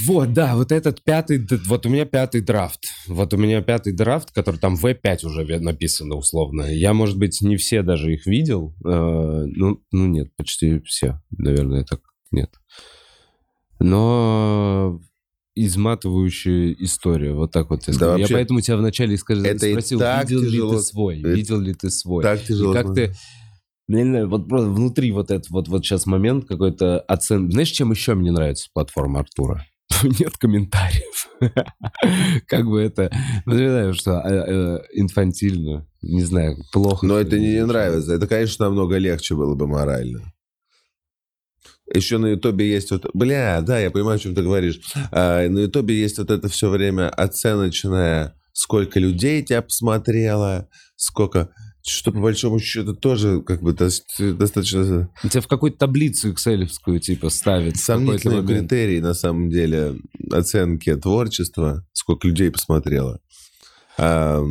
[0.07, 2.81] Вот, да, вот этот пятый, вот у меня пятый драфт.
[3.09, 6.63] Вот у меня пятый драфт, который там V5 уже написано условно.
[6.63, 8.77] Я, может быть, не все даже их видел.
[8.85, 12.01] Э, ну, ну, нет, почти все, наверное, так
[12.31, 12.51] нет.
[13.81, 15.01] Но
[15.57, 17.89] изматывающая история, вот так вот.
[17.89, 20.73] Я, да, вообще, я поэтому тебя вначале скажу, это спросил, видел тяжело.
[20.73, 22.23] ли ты свой, это видел ли ты свой.
[22.23, 22.73] Так тяжело.
[22.73, 23.15] И как ты
[23.89, 27.51] я не знаю, вот просто внутри вот этот вот, вот сейчас момент какой-то оцен...
[27.51, 29.65] Знаешь, чем еще мне нравится платформа Артура?
[30.03, 31.29] Нет комментариев.
[32.47, 33.11] Как бы это...
[33.47, 37.07] Знаю, что э, э, инфантильно, не знаю, плохо.
[37.07, 38.15] Но это не нравится.
[38.15, 40.33] Это, конечно, намного легче было бы морально.
[41.95, 43.09] Еще на Ютубе есть вот...
[43.15, 44.81] Бля, да, я понимаю, о чем ты говоришь.
[45.13, 51.51] А, на Ютубе есть вот это все время оценочное, сколько людей тебя посмотрело, сколько
[51.89, 55.11] что по большому счету тоже как бы достаточно...
[55.23, 57.77] Тебя в какую-то таблицу экселевскую типа ставят.
[57.77, 59.97] Сомнительные критерии на самом деле
[60.31, 63.21] оценки творчества, сколько людей посмотрело.
[63.99, 64.45] А,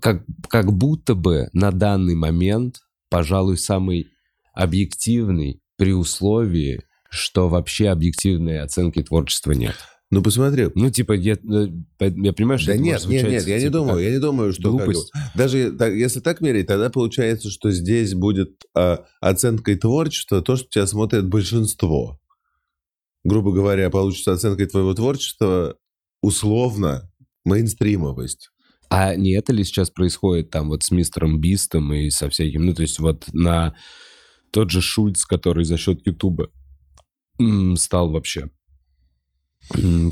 [0.00, 4.08] как, как будто бы на данный момент, пожалуй, самый
[4.54, 9.76] объективный при условии, что вообще объективной оценки творчества нет.
[10.10, 10.68] Ну, посмотри.
[10.76, 11.36] Ну, типа, я, э,
[12.00, 14.70] я понимаю, что Да нет, нет, нет, я типа, не думаю, я не думаю, что...
[14.70, 15.10] Глупость.
[15.10, 20.54] Как, даже так, если так мерить, тогда получается, что здесь будет а, оценкой творчества то,
[20.54, 22.20] что тебя смотрит большинство.
[23.24, 25.76] Грубо говоря, получится оценкой твоего творчества
[26.22, 27.10] условно
[27.44, 28.50] мейнстримовость.
[28.88, 32.74] А не это ли сейчас происходит там вот с мистером Бистом и со всяким, ну,
[32.74, 33.74] то есть вот на
[34.52, 36.50] тот же Шульц, который за счет Ютуба
[37.74, 38.50] стал вообще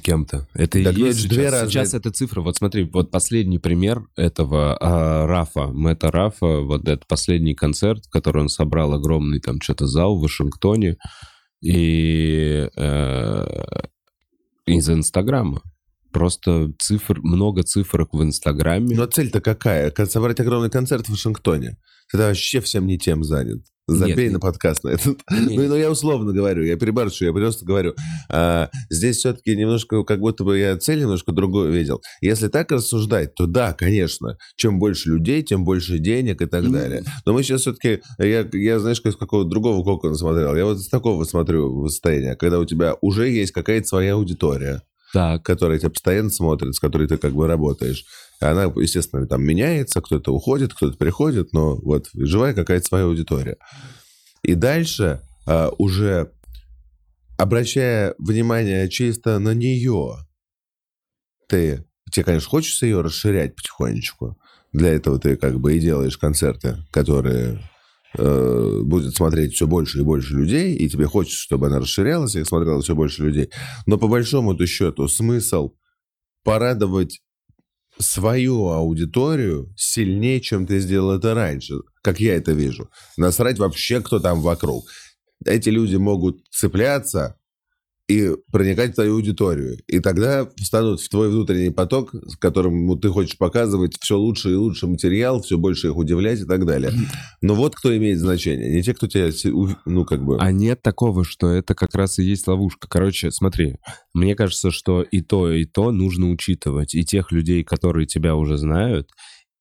[0.03, 0.47] кем-то.
[0.55, 1.31] Это так и есть сейчас.
[1.31, 1.71] Две разные...
[1.71, 2.41] сейчас эта цифра.
[2.41, 8.43] Вот смотри, вот последний пример этого а, Рафа, Мэтта Рафа, вот этот последний концерт, который
[8.43, 10.97] он собрал огромный там что-то зал в Вашингтоне
[11.63, 13.47] и э,
[14.67, 15.63] из Инстаграма.
[16.13, 18.95] Просто цифр, много цифрок в Инстаграме.
[18.95, 19.93] Но цель-то какая?
[20.07, 21.79] Собрать огромный концерт в Вашингтоне.
[22.15, 23.59] Ты вообще всем не тем занят.
[23.89, 25.19] Забей нет, на подкаст на этот.
[25.29, 27.95] Ну, ну, я условно говорю, я перебарщу, я просто говорю.
[28.31, 32.01] А, здесь все-таки немножко, как будто бы я цель немножко другую видел.
[32.21, 37.03] Если так рассуждать, то да, конечно, чем больше людей, тем больше денег и так далее.
[37.27, 40.55] Но мы сейчас все-таки, я, я знаешь, с какого другого кокона смотрел.
[40.55, 44.83] Я вот с такого смотрю состояния, когда у тебя уже есть какая-то своя аудитория
[45.15, 45.45] так.
[45.45, 48.05] которая тебя постоянно смотрит, с которой ты как бы работаешь.
[48.51, 53.57] Она, естественно, там меняется, кто-то уходит, кто-то приходит, но вот живая какая-то своя аудитория.
[54.43, 56.33] И дальше а, уже
[57.37, 60.17] обращая внимание чисто на нее,
[61.49, 64.39] ты, тебе, конечно, хочется ее расширять потихонечку.
[64.73, 67.61] Для этого ты как бы и делаешь концерты, которые
[68.19, 72.41] э, будет смотреть все больше и больше людей, и тебе хочется, чтобы она расширялась, и
[72.41, 73.51] их смотрело все больше людей.
[73.87, 75.75] Но по большому счету смысл
[76.43, 77.21] порадовать
[77.99, 82.91] свою аудиторию сильнее, чем ты сделал это раньше, как я это вижу.
[83.17, 84.85] Насрать вообще, кто там вокруг.
[85.45, 87.37] Эти люди могут цепляться
[88.09, 89.79] и проникать в твою аудиторию.
[89.87, 94.55] И тогда встанут в твой внутренний поток, с которым ты хочешь показывать все лучше и
[94.55, 96.93] лучше материал, все больше их удивлять и так далее.
[97.41, 98.71] Но вот кто имеет значение.
[98.71, 99.31] Не те, кто тебя,
[99.87, 100.37] ну, как бы...
[100.39, 102.89] А нет такого, что это как раз и есть ловушка.
[102.89, 103.77] Короче, смотри,
[104.13, 106.95] мне кажется, что и то, и то нужно учитывать.
[106.95, 109.09] И тех людей, которые тебя уже знают,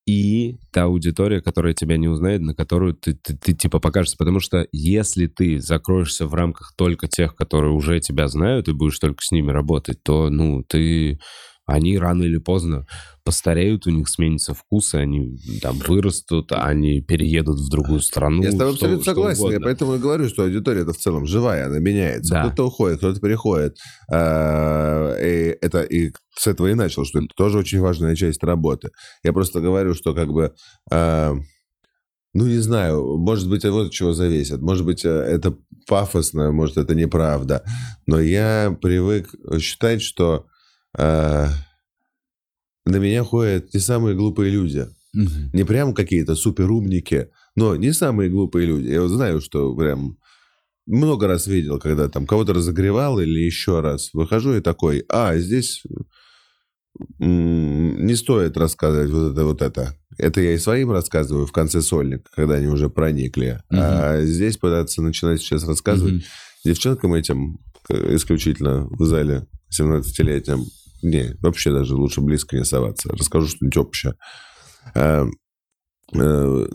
[0.05, 4.17] и та аудитория, которая тебя не узнает, на которую ты, ты, ты типа покажешься.
[4.17, 8.99] Потому что если ты закроешься в рамках только тех, которые уже тебя знают, и будешь
[8.99, 11.19] только с ними работать, то, ну, ты
[11.65, 12.85] они рано или поздно
[13.23, 18.43] постареют, у них сменится вкус, и они там вырастут, они переедут в другую страну.
[18.43, 21.67] Я с тобой абсолютно согласен, я поэтому и говорю, что аудитория это в целом живая,
[21.67, 22.33] она меняется.
[22.33, 22.45] Да.
[22.47, 23.77] Кто-то уходит, кто-то приходит.
[24.11, 28.89] А, и это и с этого и начал, что это тоже очень важная часть работы.
[29.23, 30.53] Я просто говорю, что как бы
[30.91, 31.35] а,
[32.33, 34.59] ну, не знаю, может быть, вот от чего зависит.
[34.59, 35.55] Может быть, э, это
[35.87, 37.63] пафосно, может, это неправда.
[38.07, 40.47] Но я привык считать, что
[40.97, 41.47] э,
[42.85, 44.87] на меня ходят те самые глупые люди.
[45.13, 45.51] Мгм.
[45.53, 48.87] Не прям какие-то суперумники, но не самые глупые люди.
[48.87, 50.17] Я вот знаю, что прям
[50.85, 54.09] много раз видел, когда там кого-то разогревал или еще раз.
[54.13, 55.83] Выхожу и такой, а, здесь
[57.19, 59.97] не стоит рассказывать вот это, вот это.
[60.17, 63.61] Это я и своим рассказываю в конце сольника, когда они уже проникли.
[63.69, 66.23] А здесь пытаться начинать сейчас рассказывать Мгм.
[66.65, 70.65] девчонкам этим э, исключительно в зале 17-летним.
[71.03, 73.09] Не, вообще даже лучше близко не соваться.
[73.09, 74.15] Расскажу что-нибудь общее.
[74.95, 75.25] А,
[76.13, 76.67] э,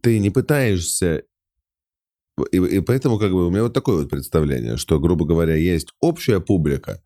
[0.00, 1.24] Ты не пытаешься...
[2.50, 5.88] И, и поэтому как бы у меня вот такое вот представление, что, грубо говоря, есть
[6.00, 7.02] общая публика,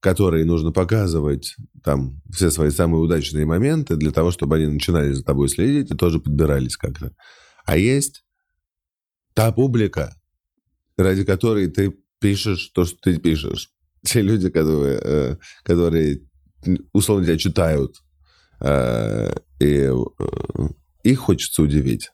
[0.00, 5.22] которой нужно показывать там все свои самые удачные моменты для того, чтобы они начинали за
[5.22, 7.14] тобой следить и тоже подбирались как-то.
[7.66, 8.24] А есть
[9.34, 10.14] та публика,
[10.96, 13.73] ради которой ты пишешь то, что ты пишешь.
[14.04, 16.20] Те люди, которые, э, которые
[16.92, 17.96] условно тебя читают,
[18.60, 19.94] э, и э,
[21.02, 22.10] их хочется удивить.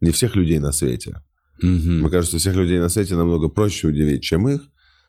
[0.00, 1.22] Не всех людей на свете.
[1.62, 2.00] Мгм.
[2.00, 4.62] Мне кажется, всех людей на свете намного проще удивить, чем их.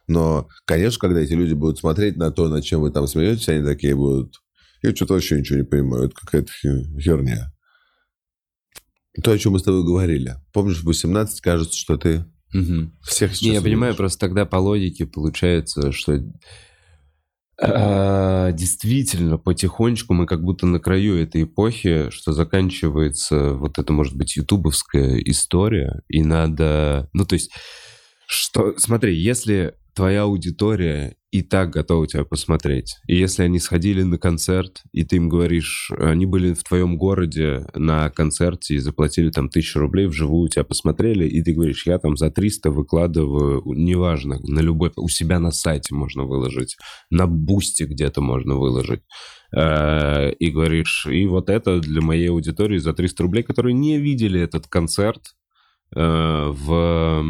[0.08, 3.64] Но, конечно, когда эти люди будут смотреть на то, над чем вы там смеетесь, они
[3.64, 4.36] такие будут...
[4.82, 6.06] Я что-то вообще ничего не понимаю.
[6.06, 6.52] Это какая-то
[7.00, 7.54] херня.
[9.24, 10.36] То, о чем мы с тобой говорили.
[10.52, 12.94] Помнишь, в 18 кажется, что ты Мгм.
[13.02, 16.20] всех сейчас Не, я понимаю, просто тогда по логике получается, что
[17.62, 24.16] а, действительно потихонечку мы как будто на краю этой эпохи, что заканчивается вот это, может
[24.16, 27.10] быть, ютубовская история, и надо...
[27.14, 27.52] Ну, то есть,
[28.28, 28.74] что...
[28.78, 34.84] Смотри, если твоя аудитория и так готова тебя посмотреть, и если они сходили на концерт,
[34.92, 39.80] и ты им говоришь, они были в твоем городе на концерте и заплатили там тысячу
[39.80, 44.92] рублей вживую, тебя посмотрели, и ты говоришь, я там за 300 выкладываю, неважно, на любой...
[44.98, 46.78] У себя на сайте можно выложить,
[47.10, 49.02] на бусте где-то можно выложить.
[49.56, 54.40] Э, И говоришь, и вот это для моей аудитории за 300 рублей, которые не видели
[54.40, 55.36] этот концерт
[55.96, 57.24] э, в...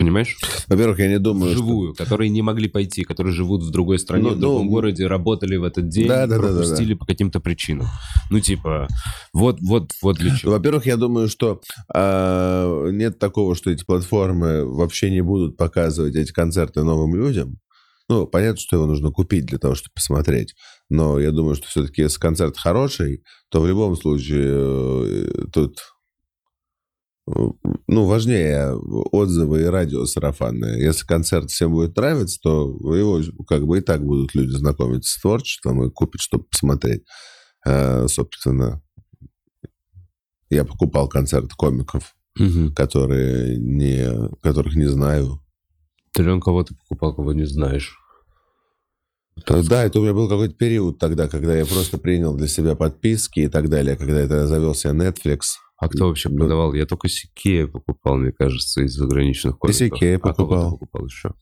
[0.00, 0.38] Понимаешь?
[0.66, 1.62] Во-первых, я не думаю, что...
[1.62, 5.06] Вживую, которые не могли пойти, которые живут в другой стране, Ну, в другом ну, городе,
[5.06, 7.86] работали в этот день, Да, да, да, да, пропустили по каким-то причинам.
[8.30, 8.88] Ну, типа,
[9.34, 10.52] вот, вот, вот для чего.
[10.52, 11.60] Во-первых, я думаю, что
[11.92, 17.58] а, нет такого, что эти платформы вообще не будут показывать эти концерты новым людям.
[18.08, 20.54] Ну, понятно, что его нужно купить для того, чтобы посмотреть.
[20.88, 25.82] Но я думаю, что все-таки если концерт хороший, то в любом случае э, тут э,
[27.26, 30.82] ну, важнее отзывы и радио сарафанные.
[30.82, 35.20] Если концерт всем будет нравиться, то его как бы и так будут люди знакомиться с
[35.20, 37.02] творчеством и купят, чтобы посмотреть.
[37.66, 38.82] Э, собственно,
[40.48, 42.74] я покупал концерт комиков, Мгм.
[42.74, 45.40] которые не, которых не знаю.
[46.12, 47.96] Ты же кого ты покупал, кого не знаешь.
[49.46, 52.74] Э, Да, это у меня был какой-то период тогда, когда я просто принял для себя
[52.74, 55.40] подписки и так далее, когда это завелся Netflix.
[55.80, 56.74] А кто вообще продавал?
[56.74, 59.78] Я только Сикея покупал, мне кажется, из заграничных комиков.
[59.78, 60.70] Сикея А кого ты покупал.
[60.72, 61.32] покупал еще?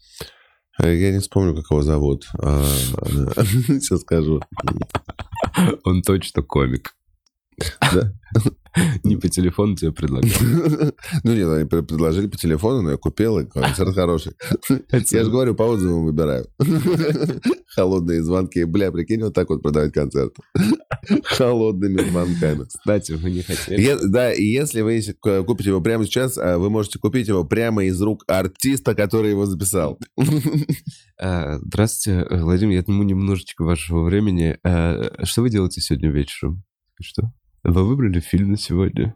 [0.80, 2.24] Э, Я не вспомню, как его зовут.
[2.34, 4.40] Сейчас скажу.
[5.84, 6.94] Он точно комик.
[7.92, 8.12] Да.
[9.04, 10.30] Не по телефону тебе предлагал.
[11.24, 14.32] Ну нет, они пр- предложили по телефону, но я купил, и концерт хороший.
[15.10, 16.46] Я же говорю, по отзывам выбираю.
[17.74, 18.64] Холодные звонки.
[18.64, 20.34] Бля, прикинь, вот так вот продавать концерт.
[21.24, 22.64] Холодными звонками.
[22.64, 23.96] Кстати, вы не хотели.
[24.08, 25.00] Да, и если вы
[25.44, 29.46] купите его прямо сейчас, а, вы можете купить его прямо из рук артиста, который его
[29.46, 29.98] записал.
[31.20, 34.58] А, Здравствуйте, э, Владимир, я отниму немножечко вашего времени.
[34.64, 36.64] А, Что вы делаете сегодня вечером?
[37.00, 37.32] Что?
[37.68, 39.14] Вы выбрали фильм на сегодня?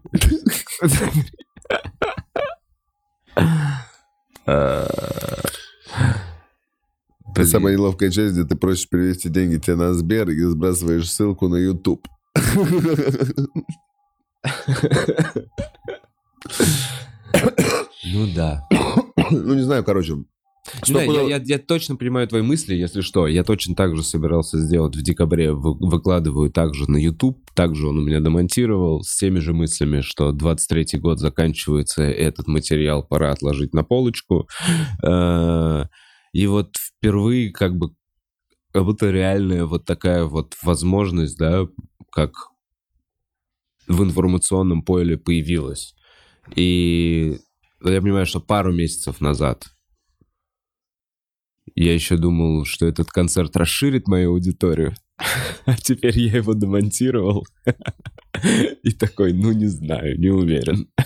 [4.45, 4.89] Это
[7.45, 11.57] самая неловкая часть, где ты просишь перевести деньги тебе на Сбер и сбрасываешь ссылку на
[11.57, 12.07] YouTube.
[18.05, 18.69] Ну да.
[19.31, 20.17] Ну, не знаю, короче.
[20.65, 23.27] Да, я, Стопудово- я- я точно понимаю твои мысли, если что.
[23.27, 25.53] Я точно так же собирался сделать в декабре.
[25.53, 27.39] Вы- выкладываю также на YouTube.
[27.55, 33.03] Также он у меня домонтировал с теми же мыслями, что 23-й год заканчивается, этот материал
[33.03, 34.49] пора отложить на полочку.
[35.03, 35.85] Э,
[36.33, 37.91] И вот впервые как бы
[38.73, 41.67] как будто реальная вот такая вот возможность, да,
[42.11, 42.33] как
[43.89, 45.95] в информационном поле появилась.
[46.57, 47.39] И
[47.85, 49.67] я понимаю, что пару месяцев назад
[51.75, 54.95] я еще думал, что этот концерт расширит мою аудиторию.
[55.65, 57.47] А теперь я его демонтировал.
[58.83, 60.89] И такой, ну не знаю, не уверен.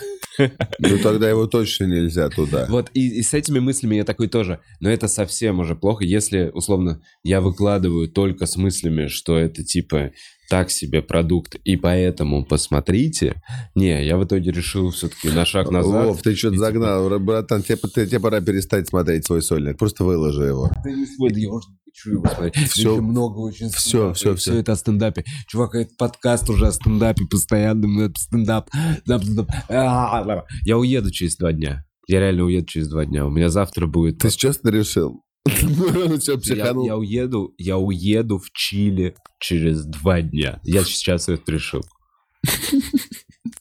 [0.79, 2.67] Ну тогда его точно нельзя туда.
[2.69, 4.61] Вот и, и с этими мыслями я такой тоже.
[4.81, 10.13] Но это совсем уже плохо, если, условно, я выкладываю только с мыслями, что это типа
[10.49, 13.41] так себе продукт, и поэтому посмотрите.
[13.75, 16.07] Не, я в итоге решил все-таки на шаг назад.
[16.07, 19.79] Вов, ты что-то типа, загнал, братан, тебе, ты- тебе пора перестать смотреть свой сольник.
[19.79, 20.71] Просто выложи его.
[20.85, 22.69] Да не свой, да я уже не хочу его смотреть.
[22.71, 22.93] Всё.
[22.93, 24.35] Еще много очень всё, и всё.
[24.37, 25.25] всё это о стендапе.
[25.49, 27.87] Чувак, это подкаст уже о стендапе постоянно.
[27.87, 28.69] ну, это Стендап.
[29.05, 29.51] стендап, стендап.
[29.69, 31.85] А, Я уеду через два дня.
[32.09, 33.27] Я реально уеду через два дня.
[33.27, 34.19] У меня завтра будет...
[34.19, 35.23] Ты честно решил?
[35.49, 36.87] Все, Я, психанул.
[36.87, 40.61] я уеду, я уеду в Чили через два дня.
[40.65, 41.83] Я сейчас это решил.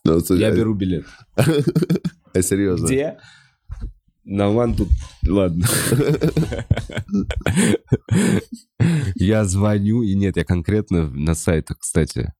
[0.04, 1.06] Ну, Я беру билет.
[2.34, 2.86] А серьезно?
[2.86, 3.18] Где?
[4.26, 4.90] На ван тут...
[5.26, 5.66] Ладно.
[9.16, 12.34] Я звоню, и нет, я конкретно на сайтах, кстати.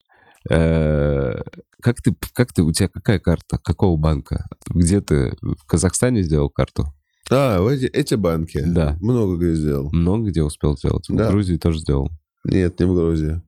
[0.50, 1.36] Э,
[1.82, 3.58] Как ты, как ты, у тебя какая карта?
[3.58, 4.48] Какого банка?
[4.70, 5.36] Где ты?
[5.42, 6.86] В Казахстане сделал карту?
[7.32, 8.62] А, эти, эти банки.
[8.66, 8.98] Да.
[9.02, 9.90] Много где сделал.
[9.92, 11.08] Много где успел сделать?
[11.10, 11.30] В Да.
[11.30, 12.10] Грузии тоже сделал.
[12.44, 13.42] Нет, не в Грузии.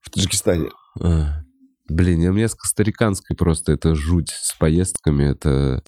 [0.00, 0.70] В Таджикистане.
[1.00, 1.42] А,
[1.88, 5.24] Блин, я- у меня с костариканской просто это жуть с поездками.
[5.24, 5.82] Это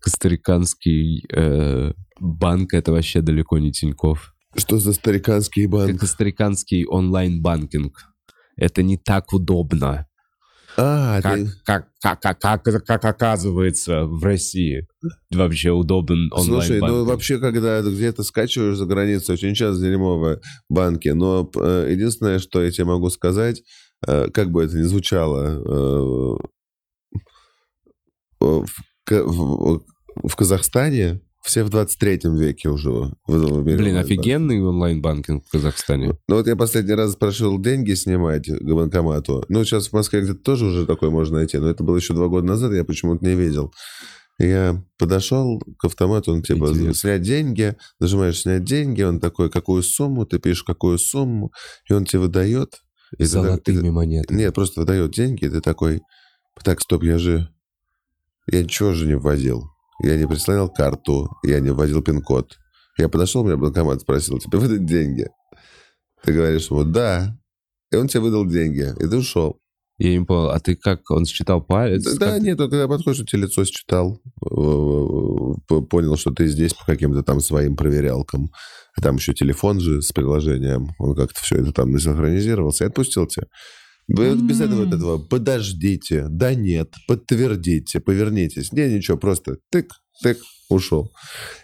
[0.00, 4.34] костариканский э, банк, это вообще далеко не Тиньков.
[4.56, 6.00] Что за стариканский Это банк?
[6.00, 7.96] костариканский онлайн-банкинг.
[8.56, 10.06] Это не так удобно,
[10.80, 11.48] А, как, ты...
[11.64, 14.86] как, как, как, как, как оказывается в России.
[15.30, 16.90] Вообще удобен Слушай, онлайн-банкинг.
[16.90, 21.08] ну вообще, когда где-то скачиваешь за границу, очень часто дерьмовые банки.
[21.08, 23.62] Но э, единственное, что я тебе могу сказать,
[24.06, 26.48] э, как бы это ни звучало, э,
[28.40, 28.66] в,
[29.10, 29.82] в-
[30.24, 32.90] в Казахстане все в 23 веке уже.
[32.90, 36.16] в- в мире Блин, офигенный онлайн-банкинг в Казахстане.
[36.28, 39.44] Ну вот я последний раз прошел деньги снимать к банкомату.
[39.48, 42.28] Ну, сейчас в Москве где-то тоже уже такое можно найти, но это было еще два
[42.28, 43.72] года назад, я почему-то не видел.
[44.38, 46.94] Я подошел к автомату, он типа, Интересно.
[46.94, 51.50] снять деньги, нажимаешь снять деньги, он такой, какую сумму, ты пишешь, какую сумму,
[51.88, 52.76] и он тебе выдает.
[53.18, 54.38] И Золотыми ты- монетами.
[54.38, 56.02] Нет, просто выдает деньги, и ты такой,
[56.62, 57.48] так, стоп, я же,
[58.46, 59.70] я ничего же не вводил.
[60.00, 62.56] Я не прислал карту, я не вводил пин-код.
[62.96, 65.28] Я подошел, меня банкомат спросил, тебе выдать деньги?
[66.24, 67.36] Ты говоришь ему, да.
[67.90, 69.60] И он тебе выдал деньги, и ты ушел.
[69.98, 72.04] Я не понял, а ты как, он считал палец?
[72.04, 76.84] Да, да, нет, он когда подходишь, он тебе лицо считал, понял, что ты здесь по
[76.84, 78.50] каким-то там своим проверялкам.
[78.96, 80.90] А там еще телефон же с приложением.
[80.98, 83.46] Он как-то все это там насинхронизировался и отпустил тебя.
[84.08, 88.72] Вы вот без этого, вот этого подождите, да нет, подтвердите, повернитесь.
[88.72, 89.92] Не, ничего, просто тык,
[90.22, 90.38] тык,
[90.70, 91.12] ушел.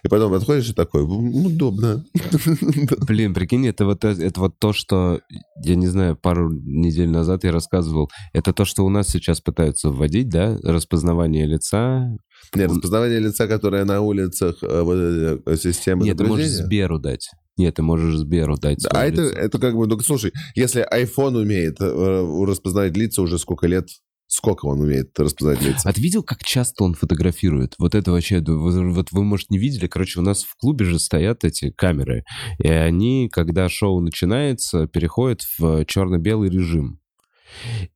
[0.02, 2.04] И потом подходишь и такой, «М, удобно.
[3.06, 5.20] Блин, прикинь, это вот, это вот то, что,
[5.62, 9.88] я не знаю, пару недель назад я рассказывал, это то, что у нас сейчас пытаются
[9.88, 12.14] вводить, да, распознавание лица.
[12.54, 16.48] Нет, распознавание лица, которое на улицах, э, вот э, системы Нет, ты можешь.
[16.48, 17.30] Сберу дать.
[17.56, 19.36] Нет, ты можешь Сберу дать А это, лицо.
[19.36, 23.88] это как бы, ну, слушай, если iPhone умеет э, распознавать лица уже сколько лет,
[24.26, 25.88] сколько он умеет распознавать лица?
[25.88, 27.74] А ты видел, как часто он фотографирует?
[27.78, 31.44] Вот это вообще, вот вы, может, не видели, короче, у нас в клубе же стоят
[31.44, 32.24] эти камеры,
[32.58, 37.00] и они, когда шоу начинается, переходят в черно-белый режим.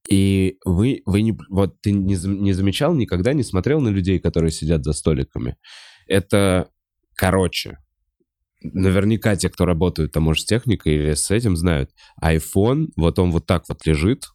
[0.09, 4.53] И вы, вы не, вот ты не, не замечал никогда, не смотрел на людей, которые
[4.53, 5.57] сидят за столиками.
[6.07, 6.69] Это,
[7.17, 7.79] короче,
[8.63, 11.91] наверняка те, кто работают там, может, с техникой или с этим, знают.
[12.23, 14.27] iPhone, вот он вот так вот лежит,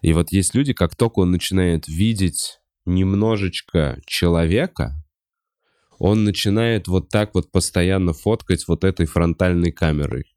[0.00, 4.92] и вот есть люди, как только он начинает видеть немножечко человека,
[5.98, 10.31] он начинает вот так вот постоянно фоткать вот этой фронтальной камерой.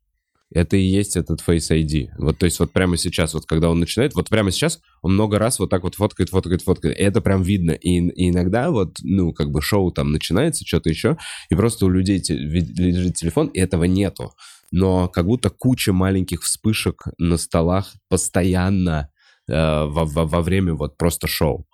[0.53, 2.09] Это и есть этот Face ID.
[2.17, 5.39] Вот, то есть вот прямо сейчас, вот когда он начинает, вот прямо сейчас он много
[5.39, 6.97] раз вот так вот фоткает, фоткает, фоткает.
[6.97, 7.71] И это прям видно.
[7.71, 11.17] И, и иногда вот, ну, как бы шоу там начинается, что-то еще,
[11.49, 14.33] и просто у людей те- лежит телефон, и этого нету.
[14.71, 19.09] Но как будто куча маленьких вспышек на столах постоянно
[19.47, 21.67] э, во, во- во время вот просто шоу.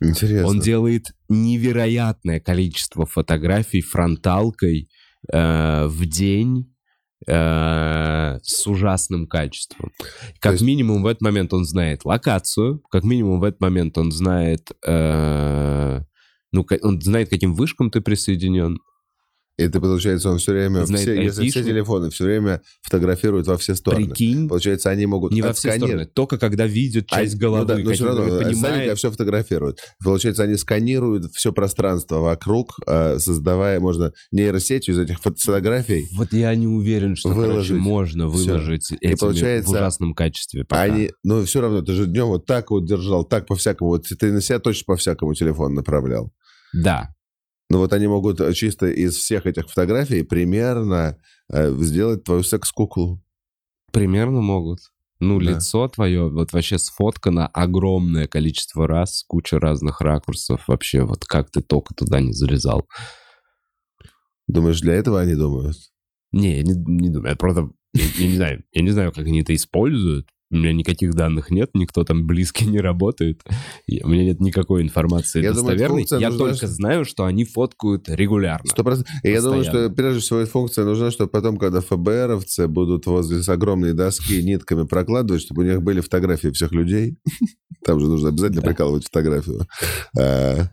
[0.00, 0.48] Интересно.
[0.48, 4.88] Он делает невероятное количество фотографий фронталкой
[5.32, 6.73] э, в день
[7.26, 9.92] с ужасным качеством.
[10.40, 14.12] Как есть- минимум в этот момент он знает локацию, как минимум в этот момент он
[14.12, 16.00] знает, э,
[16.52, 18.78] ну, он знает, каким вышкам ты присоединен.
[19.56, 23.56] И ты, получается, он все время, Знает все, если все телефоны все время фотографируют во
[23.56, 24.08] все стороны.
[24.08, 25.90] Прикинь, Получается, они могут не во все отсканировать.
[25.90, 29.10] стороны, только когда видят А, часть ну головы, да, но все равно говорят, понимает, все
[29.12, 29.78] фотографируют.
[30.02, 36.08] Получается, они сканируют все пространство вокруг, э, создавая, можно нейросетью из этих фото- фотографий.
[36.16, 37.76] Вот я не уверен, что короче, Выложить.
[37.76, 38.36] можно Всё.
[38.36, 40.64] выложить этими получается, в ужасном качестве.
[40.64, 40.82] Пока.
[40.82, 43.90] Они, ну, все равно, ты же днем вот так вот держал, так по-всякому.
[43.90, 46.32] Вот ты на себя точно по-всякому телефон направлял.
[46.72, 47.10] Да.
[47.70, 51.18] Но вот они могут э, чисто из всех этих фотографий примерно
[51.52, 53.22] э, сделать твою секс-куклу.
[53.92, 54.80] Примерно могут.
[55.20, 55.52] Ну, Да.
[55.52, 60.68] лицо твое вот вообще сфоткано огромное количество раз, куча разных ракурсов.
[60.68, 62.86] Вообще, вот как ты только туда не залезал.
[64.46, 65.76] Думаешь, для этого они думают?
[66.32, 67.30] Не, я не, не думаю.
[67.30, 70.28] Я просто, я, я не знаю, я не знаю, как они это используют.
[70.54, 73.42] У меня никаких данных нет, никто там близко не работает.
[73.86, 75.98] И у меня нет никакой информации Я думаю, достоверной.
[76.02, 78.70] функция я нужна, только знаю, что они фоткают регулярно.
[78.70, 79.12] Сто процентов.
[79.22, 79.94] И я думаю, что Постоянно.
[79.94, 84.86] прежде всего эта функция нужна, чтобы потом, когда ФБРовцы будут возле с огромной доски нитками
[84.86, 87.18] прокладывать, чтобы у них были фотографии всех людей.
[87.84, 88.68] Там же нужно обязательно Да.
[88.68, 89.66] прикалывать фотографию.
[90.18, 90.68] А,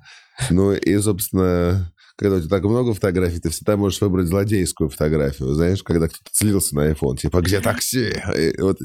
[0.50, 5.54] Ну и, собственно, когда у тебя так много фотографий, ты всегда можешь выбрать злодейскую фотографию.
[5.56, 8.14] Знаешь, когда кто-то слился на iPhone, типа, где такси?
[8.38, 8.78] И вот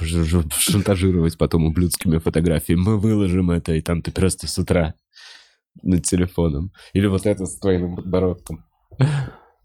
[0.00, 2.80] Шантажировать потом ублюдскими фотографиями.
[2.80, 4.94] Мы выложим это, и там ты просто с утра
[5.82, 6.72] над телефоном.
[6.92, 8.64] Или вот это с твоим подбородком.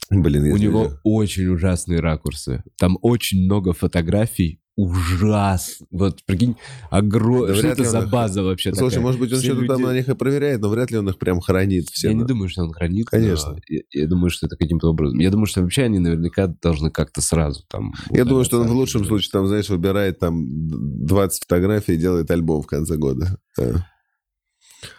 [0.10, 2.64] Блин, У него очень ужасные ракурсы.
[2.78, 4.61] Там очень много фотографий.
[4.82, 5.80] Ужас.
[5.92, 6.56] Вот, прикинь,
[6.90, 7.50] огромное...
[7.50, 9.04] Да что это за их- база вообще Слушай, такая?
[9.04, 11.18] может быть, он что-то там люди- на них и проверяет, но вряд ли он их
[11.20, 12.08] прям хранит все.
[12.08, 13.08] Я не на- думаю, что он хранит.
[13.10, 13.52] Конечно.
[13.52, 15.20] но Я, я думаю, что это каким-то образом.
[15.20, 17.94] Я думаю, что вообще они наверняка должны как-то сразу там.
[18.10, 22.32] Я думаю, что он в лучшем случае, там, знаешь, выбирает там 20 фотографий и делает
[22.32, 23.38] альбом в конце года.
[23.58, 23.88] Да.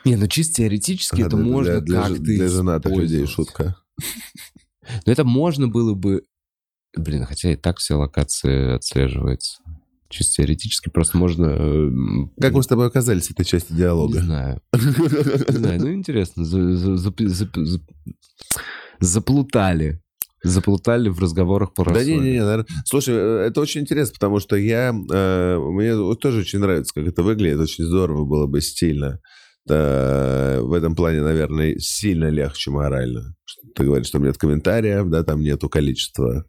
[0.05, 3.77] Не, ну чисто теоретически А, это для- можно для, как-то для женатых людей шутка.
[5.07, 6.23] Но это можно было бы...
[6.97, 9.62] Блин, хотя и так все локации отслеживаются.
[10.13, 11.47] Чисто теоретически просто можно...
[11.59, 11.91] э,
[12.41, 14.21] Как мы с тобой оказались в этой части Не диалога?
[14.21, 14.61] знаю.
[14.75, 16.45] Не знаю, ну интересно.
[16.45, 17.81] за- за- за- за- за-
[19.01, 20.01] Заплутали.
[20.45, 22.67] Заплутали в разговорах по Да не, не, не, наверное.
[22.85, 27.23] Слушай, э, это очень интересно, потому что я э, мне тоже очень нравится, как это
[27.23, 29.21] выглядит, очень здорово было бы стильно.
[29.65, 33.37] Да, в этом плане, наверное, сильно легче морально.
[33.77, 36.45] Ты говоришь, что нет комментариев, да, там нету количества,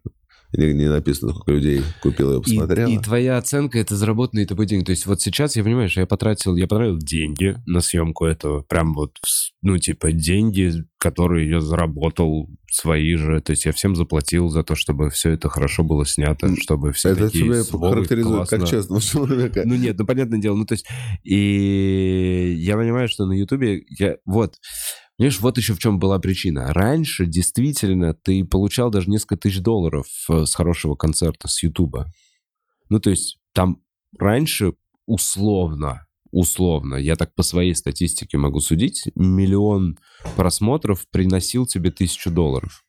[0.56, 2.88] не, не написано, сколько людей купило и И, посмотрело.
[2.88, 4.84] и твоя оценка это заработанные тобой деньги.
[4.84, 8.62] То есть вот сейчас я понимаю, что я потратил, я потратил деньги на съемку этого.
[8.62, 9.18] Прям вот,
[9.62, 13.40] ну, типа, деньги, которые я заработал свои же.
[13.40, 17.10] То есть я всем заплатил за то, чтобы все это хорошо было снято, чтобы все
[17.10, 18.76] это такие тебя с Вовой характеризует как классно.
[18.76, 19.62] честного человека.
[19.64, 20.86] Ну нет, ну понятное дело, ну то есть,
[21.22, 24.54] и я понимаю, что на Ютубе, я, вот,
[25.16, 26.72] понимаешь, вот еще в чем была причина.
[26.72, 32.12] Раньше действительно ты получал даже несколько тысяч долларов э, с хорошего концерта с Ютуба.
[32.88, 33.82] Ну то есть там
[34.18, 34.74] раньше
[35.06, 39.98] условно, условно, я так по своей статистике могу судить, миллион
[40.36, 42.83] просмотров приносил тебе тысячу долларов.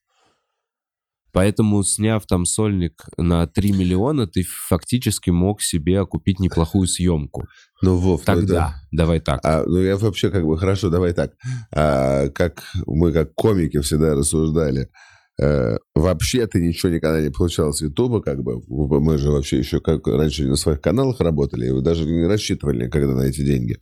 [1.36, 7.44] Поэтому, сняв там сольник на 3 миллиона, ты фактически мог себе окупить неплохую съемку.
[7.82, 9.42] Ну, Вов, ну, Тогда, это- давай так.
[9.44, 11.34] А, ну, я вообще как бы, хорошо, давай так.
[11.76, 14.88] А, как мы, как комики, всегда рассуждали,
[15.42, 18.62] э, вообще ты ничего никогда не получал с Ютуба, как бы.
[18.70, 23.14] Мы же вообще еще как раньше на своих каналах работали, и даже не рассчитывали никогда
[23.14, 23.78] на эти деньги.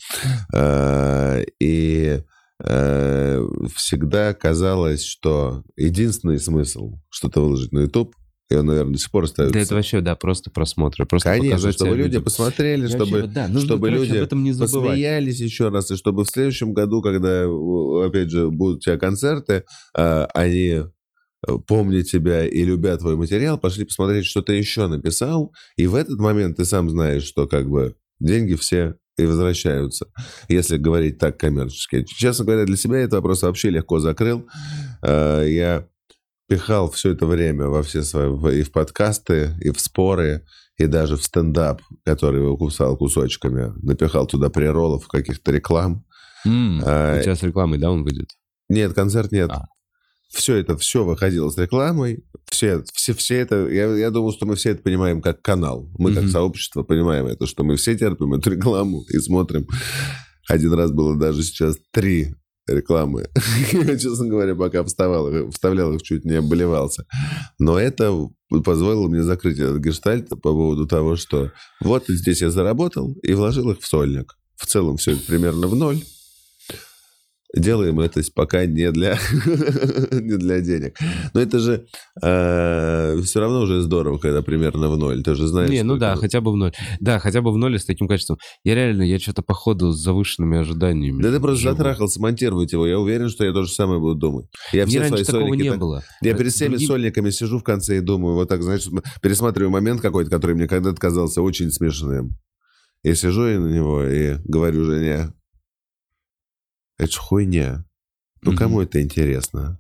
[0.56, 2.24] А, и
[2.60, 8.16] всегда казалось, что единственный смысл что-то выложить на YouTube,
[8.50, 9.54] и он, наверное, до сих пор остается.
[9.54, 11.06] Да это вообще, да, просто просмотры.
[11.06, 12.24] Просто Конечно, чтобы люди людям.
[12.24, 14.90] посмотрели, И чтобы, вообще, да, нужно, чтобы короче, люди об этом не забывать.
[14.92, 18.98] посмеялись еще раз, и чтобы в следующем году, когда, э, опять же, будут у тебя
[18.98, 19.64] концерты,
[19.98, 20.70] э, они
[21.48, 25.96] э, помнят тебя и любят твой материал, пошли посмотреть, что ты еще написал, и в
[25.96, 30.08] этот момент ты сам знаешь, что как бы деньги все и возвращаются,
[30.50, 32.04] если говорить так коммерчески.
[32.04, 34.48] Честно говоря, для себя этот вопрос вообще легко закрыл.
[35.02, 35.88] Э, Я
[36.48, 40.46] пихал все это время во все свои, и в подкасты, и в споры,
[40.78, 46.06] и даже в стендап, который я кусал кусочками, напихал туда приролов, каких-то реклам.
[46.46, 48.30] М, А, У тебя с рекламой, да, он выйдет?
[48.70, 49.50] Нет, концерт нет.
[49.52, 49.66] А.
[50.34, 52.24] Все это, все выходило с рекламой.
[52.50, 55.90] Все, все, все это, я, я думал, что мы все это понимаем как канал.
[55.98, 56.32] Мы как Мгм.
[56.32, 59.68] сообщество понимаем это, что мы все терпим эту рекламу и смотрим.
[60.50, 62.36] Один раз было даже сейчас три
[62.68, 63.28] рекламы.
[63.74, 67.06] Я, честно говоря, пока вставал, вставлял их, чуть не оболевался.
[67.60, 68.12] Но это
[68.64, 73.70] позволило мне закрыть этот гештальт по поводу того, что вот здесь я заработал и вложил
[73.72, 74.36] их в сольник.
[74.56, 76.04] В целом все примерно в ноль.
[77.56, 79.18] Делаем это пока не для,
[80.12, 80.98] не для денег.
[81.34, 81.86] Но это же
[82.22, 85.24] э, все равно уже здорово, когда примерно в ноль.
[85.24, 85.70] Ты же знаешь.
[85.70, 86.22] Не, ну да, это...
[86.22, 86.74] хотя бы в ноль.
[87.00, 88.38] Да, хотя бы в ноль с таким качеством.
[88.64, 91.22] Я реально, я что-то походу с завышенными ожиданиями.
[91.22, 91.76] Да ты просто живу.
[91.76, 92.88] затрахался монтировать его.
[92.88, 94.46] Я уверен, что я то же самое буду думать.
[94.72, 95.80] Я Мне раньше такого не так...
[95.80, 96.04] было.
[96.22, 96.88] Я перед всеми Другим...
[96.88, 98.88] сольниками сижу в конце и думаю, вот так, знаешь,
[99.22, 102.38] пересматриваю момент какой-то, который мне когда-то казался очень смешным.
[103.04, 105.34] Я сижу и на него и говорю жене,
[107.04, 107.86] это ж хуйня.
[108.42, 108.58] Ну, mm-hmm.
[108.58, 109.80] кому это интересно?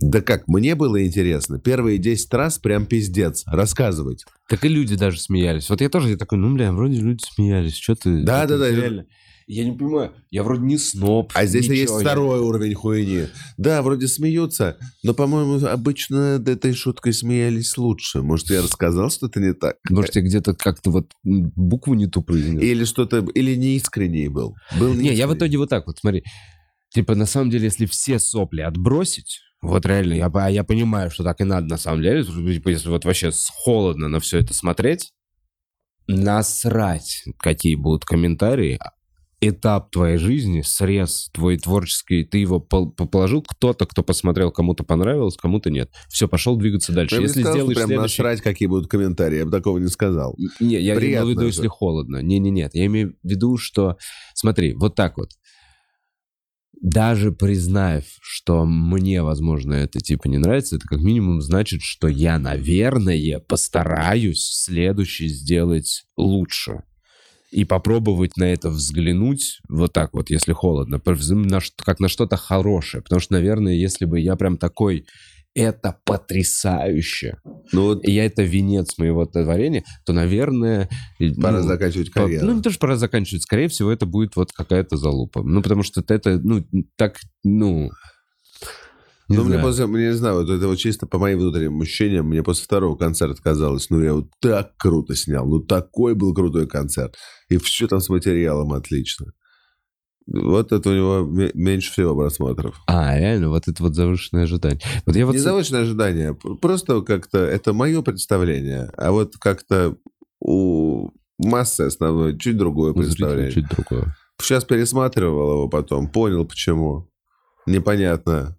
[0.00, 1.60] Да как, мне было интересно.
[1.60, 3.44] Первые 10 раз прям пиздец.
[3.46, 4.24] Рассказывать.
[4.48, 5.70] Так и люди даже смеялись.
[5.70, 7.76] Вот я тоже я такой, ну, бля, вроде люди смеялись.
[7.76, 8.22] Что ты...
[8.24, 8.68] Да, да, да.
[8.68, 9.06] Реально.
[9.46, 11.32] Я не понимаю, я вроде не сноб.
[11.34, 13.26] А здесь есть второй уровень хуйни.
[13.56, 18.22] Да, вроде смеются, но, по-моему, обычно над этой шуткой смеялись лучше.
[18.22, 19.76] Может, я рассказал что-то не так?
[19.90, 22.62] Может, я где-то как-то вот букву не ту произнес.
[22.62, 24.54] Или что-то, или неискренний был.
[24.78, 26.24] был не, я в итоге вот так вот, смотри.
[26.94, 31.40] Типа, на самом деле, если все сопли отбросить, вот реально, я, я понимаю, что так
[31.40, 32.24] и надо на самом деле.
[32.24, 33.30] Типа, если вот вообще
[33.64, 35.12] холодно на все это смотреть,
[36.06, 38.78] насрать, какие будут комментарии,
[39.42, 45.68] этап твоей жизни, срез твой творческий, ты его положил, кто-то, кто посмотрел, кому-то понравилось, кому-то
[45.68, 45.90] нет.
[46.08, 47.16] Все, пошел двигаться дальше.
[47.16, 48.22] Я если сказал, сделаешь прям следующий...
[48.22, 50.36] насрать, какие будут комментарии, я бы такого не сказал.
[50.60, 52.22] Не, я Приятно имею в виду, если холодно.
[52.22, 53.96] Не-не-нет, я имею в виду, что...
[54.34, 55.30] Смотри, вот так вот.
[56.80, 62.38] Даже признав, что мне, возможно, это типа не нравится, это как минимум значит, что я,
[62.38, 66.84] наверное, постараюсь следующий сделать лучше
[67.52, 73.02] и попробовать на это взглянуть вот так вот, если холодно, как на что-то хорошее.
[73.02, 75.06] Потому что, наверное, если бы я прям такой
[75.54, 77.36] это потрясающе.
[77.72, 78.08] Ну, вот...
[78.08, 80.88] Я это венец моего творения, то, наверное...
[81.40, 82.40] Пора ну, заканчивать карьеру.
[82.40, 83.42] По, ну, не то, что пора заканчивать.
[83.42, 85.42] Скорее всего, это будет вот какая-то залупа.
[85.42, 86.64] Ну, потому что это, ну,
[86.96, 87.90] так, ну...
[89.32, 92.26] Не ну, мне после, мне не знаю, вот это вот чисто по моим внутренним ощущениям,
[92.26, 96.66] мне после второго концерта казалось, ну, я вот так круто снял, ну, такой был крутой
[96.66, 97.16] концерт.
[97.48, 99.32] И все там с материалом отлично.
[100.26, 102.80] Вот это у него меньше всего просмотров.
[102.86, 104.80] А, реально, вот это вот завышенное ожидание.
[105.06, 105.32] Вот я вот...
[105.32, 109.96] Не завышенное ожидание, просто как-то это мое представление, а вот как-то
[110.40, 113.50] у массы основной чуть другое представление.
[113.50, 114.14] Чуть другое.
[114.40, 117.08] Сейчас пересматривал его потом, понял почему.
[117.66, 118.56] Непонятно.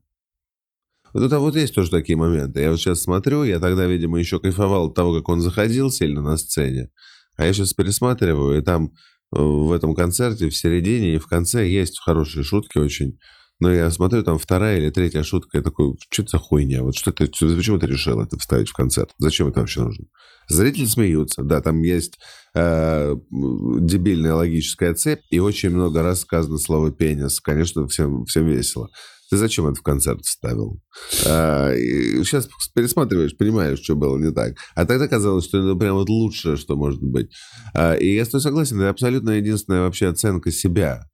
[1.14, 2.62] Вот это вот есть тоже такие моменты.
[2.62, 6.22] Я вот сейчас смотрю, я тогда, видимо, еще кайфовал от того, как он заходил сильно
[6.22, 6.90] на сцене.
[7.38, 8.92] А я сейчас пересматриваю, и там
[9.36, 13.18] э, в этом концерте в середине и в конце есть хорошие шутки очень.
[13.60, 16.84] Но я смотрю, там вторая или третья шутка, я такой, что это за хуйня?
[16.84, 19.12] Вот что ты, почему ты решил это вставить в концерт?
[19.20, 20.06] Зачем это вообще нужно?
[20.50, 22.20] Зрители смеются, да, там есть
[22.56, 27.40] э, дебильная логическая цепь, и очень много раз сказано слово «пенис».
[27.40, 28.90] Конечно, всем, всем весело.
[29.30, 30.82] Ты зачем это в концерт вставил?
[31.26, 34.56] А, сейчас пересматриваешь, понимаешь, что было не так.
[34.76, 37.32] А тогда казалось, что это прям вот лучшее, что может быть.
[37.74, 41.10] А, и я с тобой согласен, это абсолютно единственная вообще оценка себя.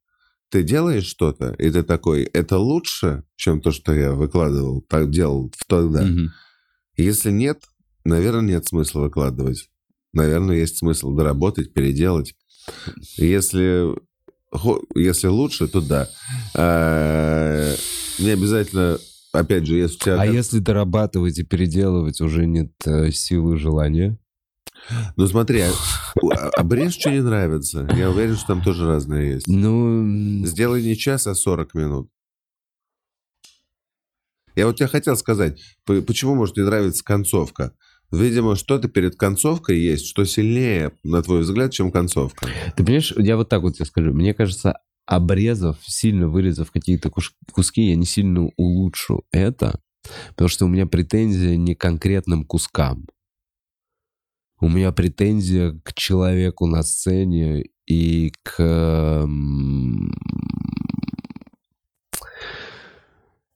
[0.50, 5.52] Ты делаешь что-то, и ты такой, это лучше, чем то, что я выкладывал, так делал
[5.56, 6.04] в тогда.
[6.04, 6.30] Угу.
[6.98, 7.64] Если нет,
[8.04, 9.70] наверное, нет смысла выкладывать.
[10.12, 12.34] Наверное, есть смысл доработать, переделать.
[13.18, 13.94] Если
[14.96, 16.10] если лучше, то да.
[16.56, 17.76] А,
[18.18, 18.98] не обязательно,
[19.32, 20.22] опять же, если у тебя...
[20.22, 24.18] А если дорабатывать и переделывать уже нет э, силы желания?
[25.18, 27.88] Ну смотри, а, обрежь, что не нравится.
[27.96, 29.48] Я уверен, что там тоже разные есть.
[29.48, 30.46] Ну...
[30.46, 32.10] Сделай не час, а 40 минут.
[34.56, 37.74] Я вот тебе хотел сказать, почему может не нравится концовка?
[38.12, 42.48] Видимо, что-то перед концовкой есть, что сильнее, на твой взгляд, чем концовка.
[42.76, 44.14] Ты понимаешь, я вот так вот тебе скажу.
[44.14, 47.12] Мне кажется, обрезав, сильно вырезав какие-то
[47.52, 49.80] куски, я не сильно улучшу это,
[50.30, 53.08] потому что у меня претензия не к конкретным кускам.
[54.62, 59.28] У меня претензия к человеку на сцене и к...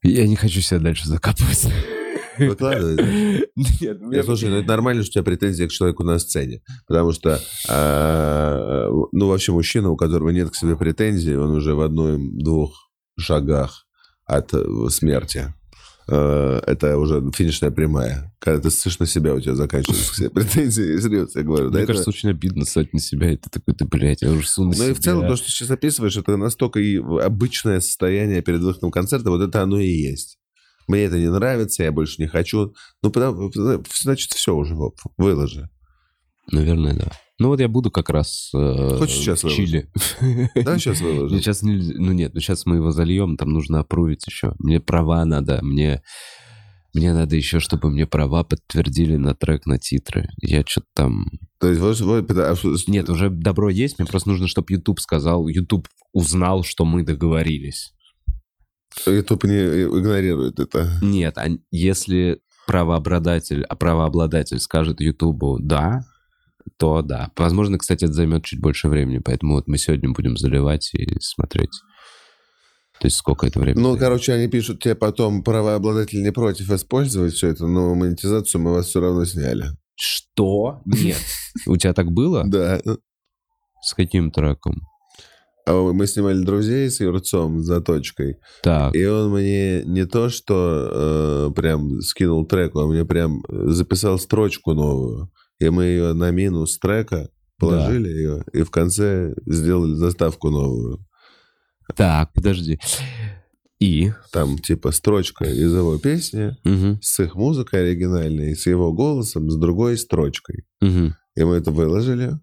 [0.05, 1.67] Я не хочу себя дальше закапывать.
[2.37, 3.47] Выкладывай.
[3.81, 4.23] Нет, мне...
[4.23, 6.61] Слушай, ну это нормально, что у тебя претензии к человеку на сцене.
[6.87, 11.81] Потому что, а, ну, вообще мужчина, у которого нет к себе претензий, он уже в
[11.81, 13.85] одной-двух шагах
[14.25, 15.53] от э, смерти.
[16.07, 18.33] Э, это уже финишная прямая.
[18.39, 20.99] Когда ты слышишь на себя, у тебя заканчиваются все претензии.
[20.99, 21.69] Серьезно, я говорю.
[21.69, 23.31] Мне кажется, очень обидно ссать на себя.
[23.31, 25.51] И ты такой, ты, блядь, я уже су Ну и в целом, то, что ты
[25.51, 30.39] сейчас описываешь, это настолько и обычное состояние перед выходом концерта, вот это оно и есть
[30.87, 32.73] мне это не нравится, я больше не хочу.
[33.01, 33.51] Ну, потому,
[34.01, 34.75] значит, все уже,
[35.17, 35.69] выложи.
[36.51, 37.11] Наверное, да.
[37.39, 39.89] Ну вот я буду как раз э, Хочешь сейчас в Чили.
[40.55, 41.37] Да, сейчас выложу.
[41.39, 44.53] сейчас нельзя- ну нет, ну сейчас мы его зальем, там нужно опрувить еще.
[44.59, 46.03] Мне права надо, мне
[46.93, 50.29] мне надо еще, чтобы мне права подтвердили на трек, на титры.
[50.41, 51.25] Я что-то там...
[51.59, 52.55] То есть, вот, вот, а
[52.87, 57.93] Нет, уже добро есть, мне просто нужно, чтобы YouTube сказал, YouTube узнал, что мы договорились.
[59.05, 60.89] YouTube не игнорирует это.
[61.01, 66.03] Нет, а если правообладатель, а правообладатель скажет Ютубу «да»,
[66.77, 67.31] то да.
[67.37, 71.71] Возможно, кстати, это займет чуть больше времени, поэтому вот мы сегодня будем заливать и смотреть.
[72.99, 73.81] То есть сколько это времени?
[73.81, 73.99] Ну, займет.
[73.99, 78.87] короче, они пишут тебе потом, правообладатель не против использовать все это, но монетизацию мы вас
[78.87, 79.65] все равно сняли.
[79.95, 80.81] Что?
[80.85, 81.17] Нет.
[81.67, 82.43] У тебя так было?
[82.45, 82.81] Да.
[83.81, 84.87] С каким треком?
[85.65, 88.37] А мы снимали друзей с Юрцом за точкой.
[88.61, 88.93] Так.
[88.95, 94.73] И он мне не то, что э, прям скинул трек, он мне прям записал строчку
[94.73, 95.31] новую.
[95.59, 101.05] И мы ее на минус трека положили ее, и в конце сделали заставку новую.
[101.95, 102.79] Так, подожди.
[103.79, 104.11] И?
[104.31, 109.57] Там типа строчка из его песни Мгм, с их музыкой оригинальной, с его голосом, с
[109.57, 110.65] другой строчкой.
[110.81, 111.15] мгм.
[111.35, 112.39] И мы это выложили.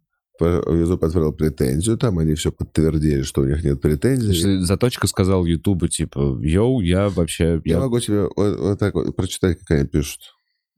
[0.46, 4.60] YouTube отправил претензию, там они все подтвердили, что у них нет претензий.
[4.62, 7.60] Заточка сказал Ютубу, типа, йоу, я вообще...
[7.64, 10.20] Я я- могу тебе вот, вот так вот прочитать, как они пишут.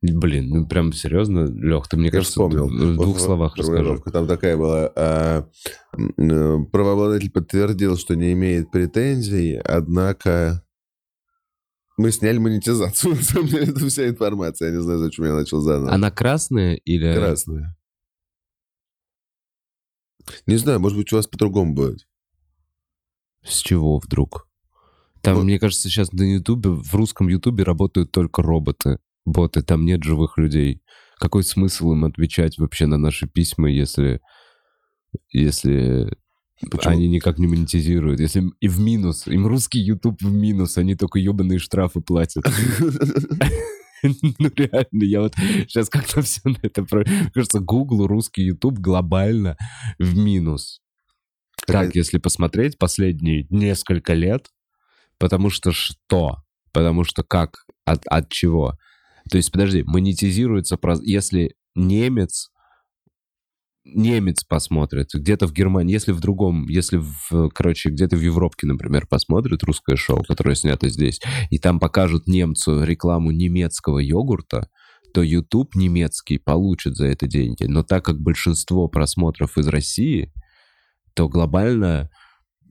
[0.02, 2.66] Блин, ну прям серьезно, Лех, ты мне Я кажется, вспомнил.
[2.66, 4.90] в двух Вот словах формулировка Там такая была.
[4.96, 5.46] а,
[6.18, 10.64] э, правообладатель подтвердил, что не имеет претензий, однако
[11.96, 13.14] мы сняли монетизацию.
[13.14, 14.70] На самом деле, это вся информация.
[14.70, 15.92] Я не знаю, зачем я начал заново.
[15.92, 17.14] Она красная или...
[17.14, 17.76] Красная.
[20.46, 22.06] Не знаю, может быть, у вас по-другому будет.
[23.44, 24.48] С чего вдруг?
[25.20, 25.44] Там, Вот.
[25.44, 30.36] мне кажется, сейчас на Ютубе, в русском Ютубе работают только роботы, боты, там нет живых
[30.38, 30.82] людей.
[31.18, 34.20] Какой смысл им отвечать вообще на наши письма, если,
[35.30, 36.16] если
[36.70, 36.94] Почему?
[36.94, 41.18] они никак не монетизируют, если и в минус, им русский Ютуб в минус, они только
[41.20, 42.44] ебаные штрафы платят.
[44.38, 46.82] Ну реально, я вот сейчас как-то все на это...
[46.90, 49.56] Мне кажется, Google, русский YouTube глобально
[49.98, 50.80] в минус.
[51.66, 54.48] Так, если посмотреть последние несколько лет,
[55.18, 56.42] потому что что?
[56.72, 57.64] Потому что как?
[57.84, 58.78] От, от чего?
[59.30, 62.50] То есть, подожди, монетизируется, про- если немец,
[63.84, 69.06] немец посмотрит, где-то в Германии, если в другом, если, в, короче, где-то в Европке, например,
[69.06, 71.20] посмотрит русское шоу, которое снято здесь,
[71.50, 74.68] и там покажут немцу рекламу немецкого йогурта,
[75.12, 77.64] то YouTube немецкий получит за это деньги.
[77.64, 80.32] Но так как большинство просмотров из России,
[81.14, 82.08] то глобально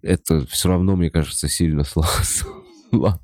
[0.01, 3.21] это все равно, мне кажется, сильно слабо.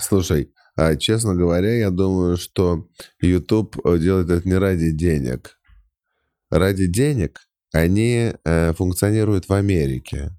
[0.00, 2.86] Слушай, а честно говоря, я думаю, что
[3.22, 5.56] YouTube делает это не ради денег.
[6.56, 7.40] Ради денег
[7.72, 10.30] они э, функционируют в Америке,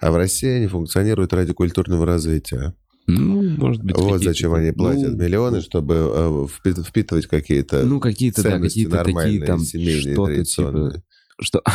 [0.00, 2.74] а в России они функционируют ради культурного развития.
[3.06, 8.00] Ну, может быть, Вот зачем они платят ну, миллионы, чтобы э, впи- впитывать какие-то Ну,
[8.00, 11.02] какие-то, да, какие-то такие там что-то типа...
[11.40, 11.62] Что?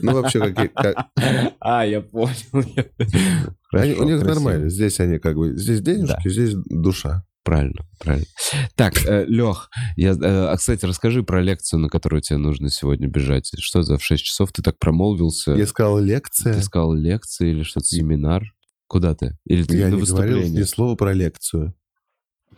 [0.00, 0.68] Ну, вообще, какие...
[0.68, 1.06] как-
[1.60, 2.30] А, я понял.
[2.54, 4.24] у них красиво.
[4.24, 4.70] нормально.
[4.70, 5.54] Здесь они как бы...
[5.54, 7.24] Здесь денежки, здесь душа.
[7.46, 8.26] Правильно, правильно.
[8.74, 8.94] Так,
[9.28, 13.48] Лех, я, э, а, кстати, расскажи про лекцию, на которую тебе нужно сегодня бежать.
[13.60, 15.52] Что за в 6 часов ты так промолвился?
[15.52, 16.54] Я сказал лекция.
[16.54, 18.52] Ты сказал лекция или что-то, семинар?
[18.88, 19.38] Куда ты?
[19.44, 21.72] Или ты Я на не говорил ни слова про лекцию.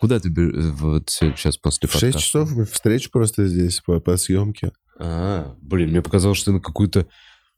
[0.00, 2.26] Куда ты бе- вот сейчас после В 6 подкаста?
[2.26, 4.72] часов мы встреча просто здесь по, по съемке.
[4.98, 7.06] А, блин, мне показалось, что ты на какую-то...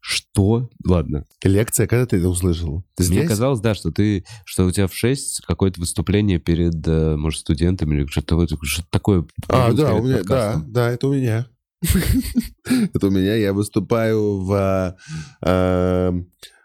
[0.00, 0.70] Что?
[0.84, 1.24] Ладно.
[1.44, 2.84] Лекция, когда ты это услышал?
[2.96, 3.28] Ты Мне здесь?
[3.28, 7.96] казалось, да, что ты, что у тебя в 6 какое-то выступление перед, э, может, студентами
[7.96, 9.26] или что-то, что-то такое.
[9.48, 10.72] А, да, у меня, да, подкастом.
[10.72, 11.46] да, это у меня.
[12.94, 13.36] Это у меня.
[13.36, 14.96] Я выступаю в,
[15.42, 16.14] а,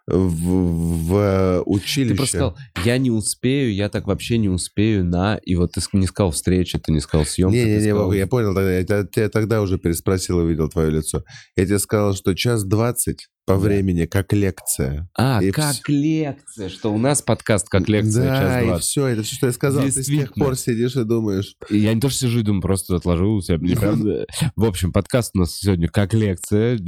[0.07, 2.11] в, в училище.
[2.11, 5.37] Ты просто сказал, я не успею, я так вообще не успею на...
[5.37, 7.55] И вот ты не сказал встречи, ты не сказал съемки.
[7.55, 8.71] Не-не-не, сказал- я понял тогда.
[8.71, 11.23] Я тебя- тебя тогда уже переспросил и увидел твое лицо.
[11.55, 15.07] Я тебе сказал, что час двадцать по времени как лекция.
[15.15, 18.85] А, и как вс- лекция, что у нас подкаст как лекция, Да, час и двадцать.
[18.87, 19.83] все, это все, что я сказал.
[19.83, 21.55] Ты с тех пор сидишь и думаешь.
[21.69, 23.57] И Я не то, что сижу и думаю, просто отложил у себя.
[23.57, 24.25] неправда.
[24.55, 26.79] В общем, подкаст у нас сегодня как лекция.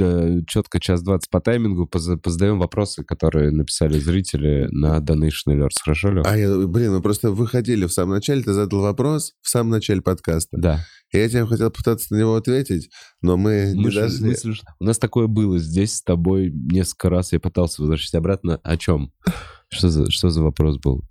[0.48, 1.86] Четко час двадцать по таймингу.
[1.88, 5.78] Поз- Позадаем вопросы, которые написали зрители на Donation Alerts.
[5.84, 6.26] Хорошо, Лёх?
[6.28, 10.02] А я, блин, мы просто выходили в самом начале, ты задал вопрос в самом начале
[10.02, 10.58] подкаста.
[10.58, 10.86] Да.
[11.14, 12.90] И я тебе хотел попытаться на него ответить,
[13.22, 14.34] но мы, не Мы же- дошли.
[14.36, 17.34] слыш- У нас такое было здесь с тобой несколько раз.
[17.34, 18.60] Я пытался возвращать обратно.
[18.64, 19.14] О чем?
[19.70, 21.04] Что за, что за вопрос был?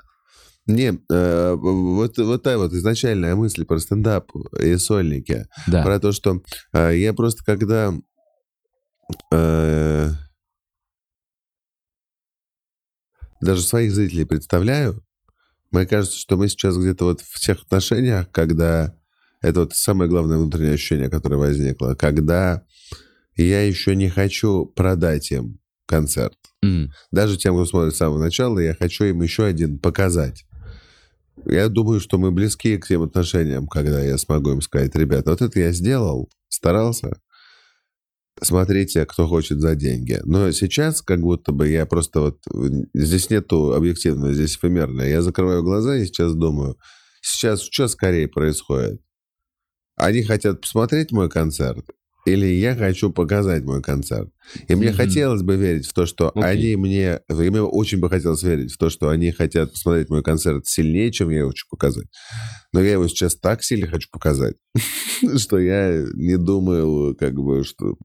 [0.66, 5.47] Не, э, вот, вот та вот изначальная мысль про стендап и сольники.
[5.68, 5.84] Да.
[5.84, 7.95] Про то, что э, я просто когда...
[9.32, 10.11] э,
[13.41, 15.05] даже своих зрителей представляю,
[15.70, 18.97] мне кажется, что мы сейчас где-то вот в тех отношениях, когда...
[19.43, 21.95] Это вот самое главное внутреннее ощущение, которое возникло.
[21.95, 22.64] Когда
[23.37, 26.37] я еще не хочу продать им концерт.
[26.62, 26.91] М.
[27.11, 30.45] Даже тем, кто смотрит с самого начала, я хочу им еще один показать.
[31.45, 35.43] Я думаю, что мы близки к тем отношениям, когда я смогу им сказать, ребята, вот
[35.43, 37.20] это я сделал, старался,
[38.43, 40.20] смотрите, кто хочет за деньги.
[40.24, 42.39] Но сейчас как будто бы я просто вот...
[42.95, 45.09] Здесь нету объективного, здесь эфемерное.
[45.09, 46.78] Я закрываю глаза и сейчас думаю,
[47.20, 49.01] сейчас что скорее происходит?
[49.97, 51.87] Они хотят посмотреть мой концерт,
[52.27, 54.29] или я хочу показать мой концерт.
[54.68, 54.97] И мне Мгм.
[54.97, 56.43] хотелось бы верить в то, что Окей.
[56.43, 57.20] они мне...
[57.29, 61.12] и Мне очень бы хотелось верить в то, что они хотят посмотреть мой концерт сильнее,
[61.12, 62.07] чем я его хочу показать.
[62.72, 64.57] Но я его сейчас так сильно хочу показать,
[65.39, 67.97] что я не думаю, как бы, что...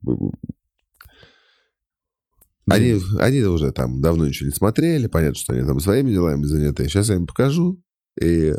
[2.70, 6.84] Они, они уже там давно ничего не смотрели, понятно, что они там своими делами заняты.
[6.84, 7.82] Сейчас я им покажу,
[8.20, 8.54] и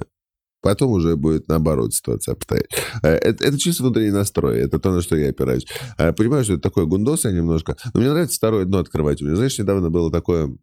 [0.64, 2.70] потом уже будет наоборот ситуация обстоять.
[3.04, 5.68] Э, Это, это чисто внутренний настрой, это то, на что я опираюсь.
[6.00, 9.22] Я понимаю, что это такое гундос я немножко, но мне нравится второе дно открывать.
[9.22, 10.58] У меня, знаешь, недавно было такое,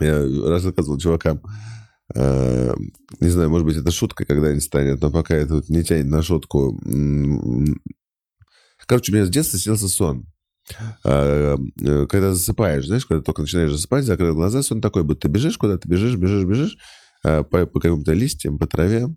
[0.00, 1.40] я рассказывал чувакам,
[2.14, 2.74] э,
[3.20, 6.22] не знаю, может быть, это шутка когда-нибудь станет, но пока это вот не тянет на
[6.22, 6.78] шутку.
[8.86, 10.26] Короче, у меня с детства снился сон.
[11.04, 11.56] Э,
[12.08, 15.88] Когда засыпаешь, знаешь, когда только начинаешь засыпать, закрыл глаза, сон такой, будто ты бежишь куда-то,
[15.88, 16.76] бежишь, бежишь, бежишь,
[17.24, 19.08] по, по каким-то листьям, по траве,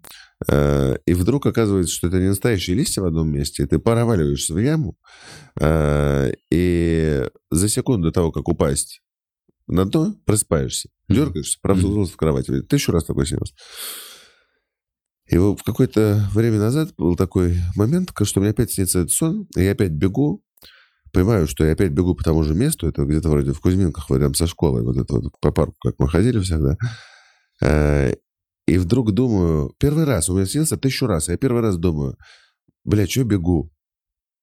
[0.49, 4.53] а, и вдруг оказывается, что это не настоящие листья в одном месте, и ты проваливаешься
[4.53, 4.97] в яму,
[5.59, 9.01] а, и за секунду до того, как упасть
[9.67, 12.05] на дно, просыпаешься, дергаешься, правда, Мгм.
[12.05, 12.61] в кровати.
[12.61, 13.53] Тысячу раз такой снился.
[15.29, 19.63] И в какое-то время назад был такой момент, что мне опять снится этот сон, и
[19.63, 20.41] я опять бегу,
[21.11, 24.35] понимаю, что я опять бегу по тому же месту, это где-то вроде в Кузьминках, рядом
[24.35, 26.77] со школой, вот это вот по парку, как мы ходили всегда.
[27.61, 28.13] Э,
[28.67, 32.17] И вдруг думаю, первый раз, у меня снился тысячу раз, я первый раз думаю,
[32.83, 33.71] бля, что бегу?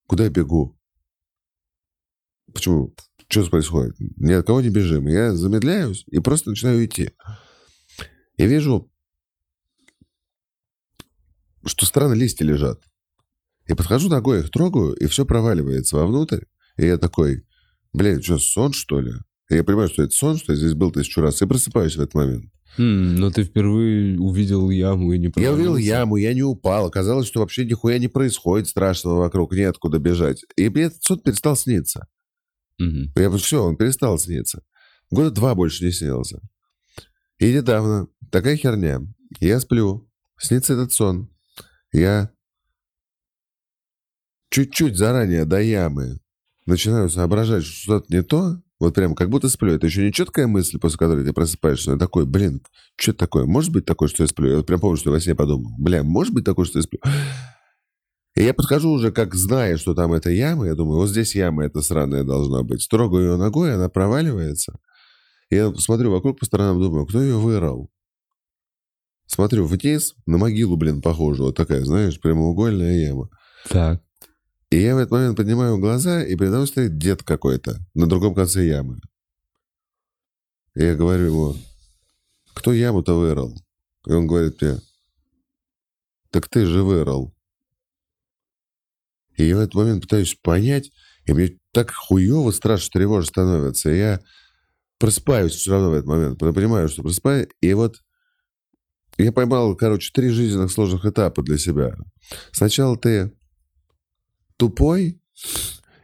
[0.07, 0.79] Куда я бегу?
[2.53, 2.95] Почему?
[3.29, 3.97] Что происходит?
[3.99, 5.07] Ни от кого не бежим.
[5.09, 7.11] Я замедляюсь и просто начинаю идти.
[8.37, 8.91] И вижу,
[11.67, 12.81] что странно листья лежат.
[13.67, 16.45] Я подхожу ногой, их трогаю, и все проваливается вовнутрь.
[16.77, 17.47] И я такой,
[17.93, 19.13] блин, что, сон, что ли?
[19.51, 22.01] И я понимаю, что это сон, что я здесь был тысячу раз, и просыпаюсь в
[22.01, 22.53] этот момент.
[22.79, 26.87] М, но ты впервые увидел яму и не Я увидел яму, я не упал.
[26.87, 30.45] Оказалось, что вообще нихуя не происходит страшного вокруг, неоткуда бежать.
[30.57, 32.07] И мне этот сон перестал сниться.
[32.79, 33.13] Мгм.
[33.17, 34.63] Я все, он перестал сниться.
[35.11, 36.41] Года два больше не снился.
[37.39, 39.01] И недавно такая херня.
[39.41, 40.09] Я сплю,
[40.39, 41.31] снится этот сон.
[41.93, 42.31] Я
[44.51, 46.19] чуть-чуть заранее до ямы
[46.67, 48.61] начинаю соображать, что что-то не то.
[48.81, 49.73] Вот прям как будто сплю.
[49.73, 51.93] Это еще не четкая мысль, после которой ты просыпаешься.
[51.93, 52.61] Но такой, блин,
[52.97, 53.47] что такое?
[53.47, 54.51] Может быть такое, что я сплю?
[54.51, 55.73] Я вот прям помню, что я во сне подумал.
[55.79, 57.01] Бля, может быть такое, что я сплю?
[58.37, 61.65] И я подхожу уже, как зная, что там это яма, я думаю, вот здесь яма
[61.65, 62.87] эта сраная должна быть.
[62.89, 64.77] Трогаю ее ногой, она проваливается.
[65.51, 67.91] Я смотрю вокруг по сторонам, думаю, кто ее вырыл?
[69.27, 71.45] Смотрю вниз, на могилу, блин, похоже.
[71.45, 73.31] Вот такая, знаешь, прямоугольная яма.
[73.69, 74.03] Так.
[74.75, 78.35] И я в этот момент поднимаю глаза, и передо мной стоит дед какой-то на другом
[78.35, 78.99] конце ямы.
[80.75, 81.57] И я говорю ему,
[82.55, 83.55] кто яму-то вырыл?
[84.05, 84.81] И он говорит мне,
[86.31, 87.33] так ты же вырыл.
[89.37, 90.91] И я в этот момент пытаюсь понять,
[91.25, 93.93] и мне так хуево, страшно, тревожно становится.
[93.93, 94.21] И я
[94.99, 96.39] просыпаюсь все равно в этот момент.
[96.41, 97.47] Понимаю, что просыпаюсь.
[97.61, 98.03] И вот
[99.19, 101.95] я поймал, короче, три жизненных сложных этапа для себя.
[102.51, 103.31] Сначала ты
[104.57, 105.21] тупой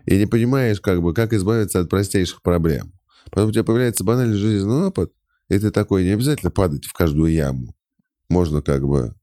[0.06, 2.92] и не понимаешь, как бы, как избавиться от простейших проблем.
[3.30, 5.12] Потом у тебя появляется банальный жизненный опыт,
[5.48, 7.74] и ты такой, не обязательно падать в каждую яму.
[8.28, 9.14] Можно как бы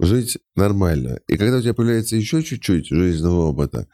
[0.00, 1.20] жить нормально.
[1.28, 3.88] И когда у тебя появляется еще чуть-чуть жизненного опыта,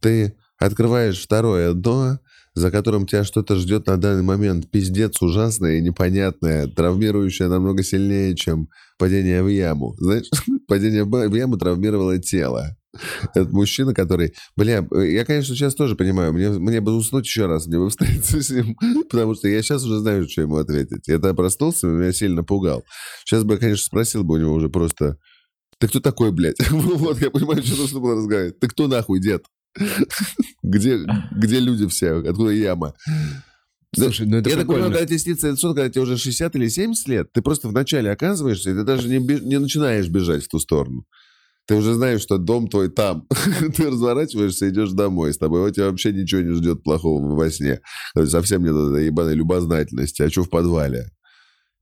[0.00, 2.18] ты открываешь второе дно,
[2.54, 8.34] за которым тебя что-то ждет на данный момент пиздец ужасное и непонятное, травмирующее намного сильнее,
[8.34, 8.68] чем
[8.98, 9.94] падение в яму.
[9.98, 10.28] Знаешь,
[10.68, 12.76] падение в яму травмировало тело.
[13.34, 14.34] Этот мужчина, который...
[14.56, 18.42] Бля, я, конечно, сейчас тоже понимаю, мне, мне бы уснуть еще раз, мне бы встретиться
[18.42, 18.76] с ним,
[19.10, 21.06] потому что я сейчас уже знаю, что ему ответить.
[21.06, 22.84] Я тогда проснулся, меня сильно пугал.
[23.24, 25.16] Сейчас бы я, конечно, спросил бы у него уже просто...
[25.78, 26.56] Ты кто такой, блядь?
[26.70, 28.58] Вот, я понимаю, что нужно было разговаривать.
[28.58, 29.44] Ты кто нахуй, дед?
[30.62, 30.98] Где,
[31.30, 32.14] где люди все?
[32.18, 32.94] Откуда яма?
[33.94, 34.98] Слушай, ну это Я так понимаю, прикольно.
[34.98, 38.10] когда тебе снится этот сон, когда тебе уже 60 или 70 лет, ты просто вначале
[38.10, 41.04] оказываешься, и ты даже не, не начинаешь бежать в ту сторону.
[41.68, 43.26] Ты уже знаешь, что дом твой там.
[43.76, 45.34] ты разворачиваешься и идешь домой.
[45.34, 47.82] С тобой тебя вообще ничего не ждет плохого во сне.
[48.14, 50.22] То есть Совсем нет этой ебаной любознательности.
[50.22, 51.10] А что в подвале?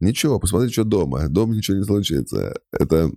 [0.01, 1.29] Ничего, посмотри, что дома.
[1.29, 2.59] Дома ничего не случится.
[2.73, 3.13] Это...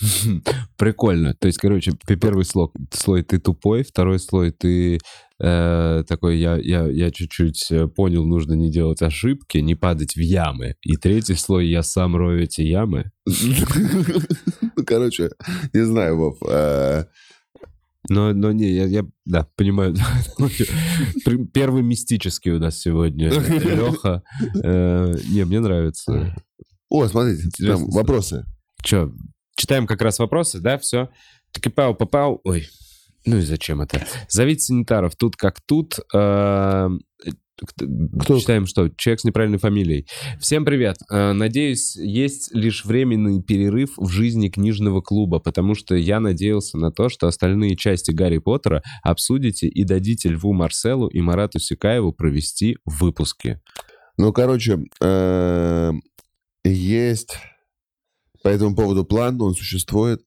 [0.76, 1.34] Прикольно.
[1.34, 4.98] То есть, короче, первый слой, слой ты тупой, второй слой ты
[5.40, 10.20] э, такой, я, я, я чуть-чуть э, понял, нужно не делать ошибки, не падать в
[10.20, 10.76] ямы.
[10.82, 13.10] И третий слой, я сам рою эти ямы.
[14.76, 15.30] Ну, короче,
[15.72, 16.38] не знаю, Вов.
[16.48, 17.06] а,
[18.08, 19.96] Но, но не, я, я да, понимаю.
[21.52, 23.28] Первый мистический у нас сегодня.
[23.28, 24.22] Леха.
[24.54, 26.32] Не, мне нравится.
[26.88, 28.44] О, смотрите, там вопросы.
[28.84, 29.12] Че,
[29.58, 31.10] читаем как раз вопросы, да, все.
[31.52, 32.40] Таки-пау, попал.
[32.44, 32.68] Ой,
[33.26, 34.06] ну и зачем это?
[34.28, 35.98] Зовите санитаров тут как тут.
[36.14, 36.88] Э,
[38.20, 38.38] Кто?
[38.38, 38.88] Читаем что?
[38.90, 40.06] Человек с неправильной фамилией.
[40.40, 40.98] Всем привет.
[41.10, 46.92] Э, Надеюсь, есть лишь временный перерыв в жизни книжного клуба, потому что я надеялся на
[46.92, 52.78] то, что остальные части Гарри Поттера обсудите и дадите Льву Марселу и Марату Сикаеву провести
[52.84, 53.60] выпуски.
[54.16, 55.92] Ну, короче, э,
[56.64, 57.38] есть
[58.42, 60.22] по этому поводу план, он существует.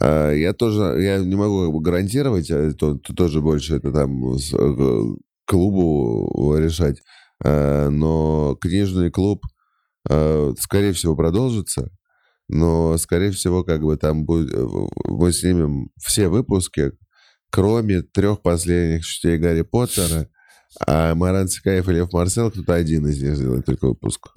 [0.00, 5.16] Э, Я тоже, я не могу гарантировать, а то, то тоже больше это там э,
[5.46, 7.00] клубу решать.
[7.44, 9.42] Э, Но книжный клуб,
[10.06, 11.90] скорее всего, продолжится.
[12.48, 14.66] Но, скорее всего, как бы там будет, э,
[15.08, 16.92] мы снимем все выпуски,
[17.50, 20.28] кроме трех последних частей Гарри Поттера,
[20.86, 24.28] а Маран Сикаев и Лев Марсел, кто-то один из них сделает только выпуск.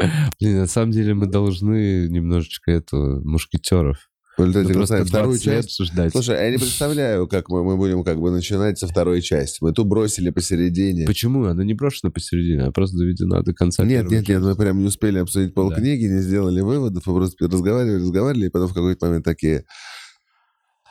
[0.40, 3.98] Блин, на самом деле мы должны немножечко это мушкетеров.
[4.36, 4.64] Просто
[5.06, 6.12] вторую 20 лет часть.
[6.12, 9.58] Слушай, а я не представляю, как мы, мы будем как бы начинать со второй части.
[9.62, 11.06] Мы ту бросили посередине.
[11.06, 11.44] Почему?
[11.44, 13.82] Она не брошена посередине, она просто доведена до конца.
[13.84, 18.02] Нет, нет, нет, мы прям не успели обсудить полкниги, не сделали выводов, мы просто разговаривали,
[18.02, 19.64] разговаривали, и потом в какой-то момент такие...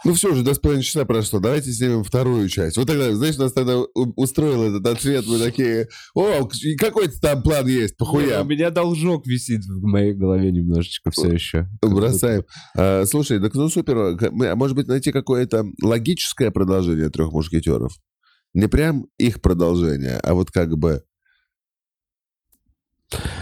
[0.05, 2.77] Ну все, уже два с половиной часа прошло, давайте снимем вторую часть.
[2.77, 7.97] Вот тогда, знаешь, нас тогда устроил этот ответ, мы такие, о, какой-то там план есть,
[7.97, 8.43] похуя.
[8.43, 11.67] У меня должок висит в моей голове немножечко все еще.
[11.81, 12.43] Бросаем.
[12.77, 13.97] А, слушай, так ну супер.
[13.97, 17.91] А может быть найти какое-то логическое продолжение трех мушкетеров?
[18.53, 21.03] Не прям их продолжение, а вот как бы...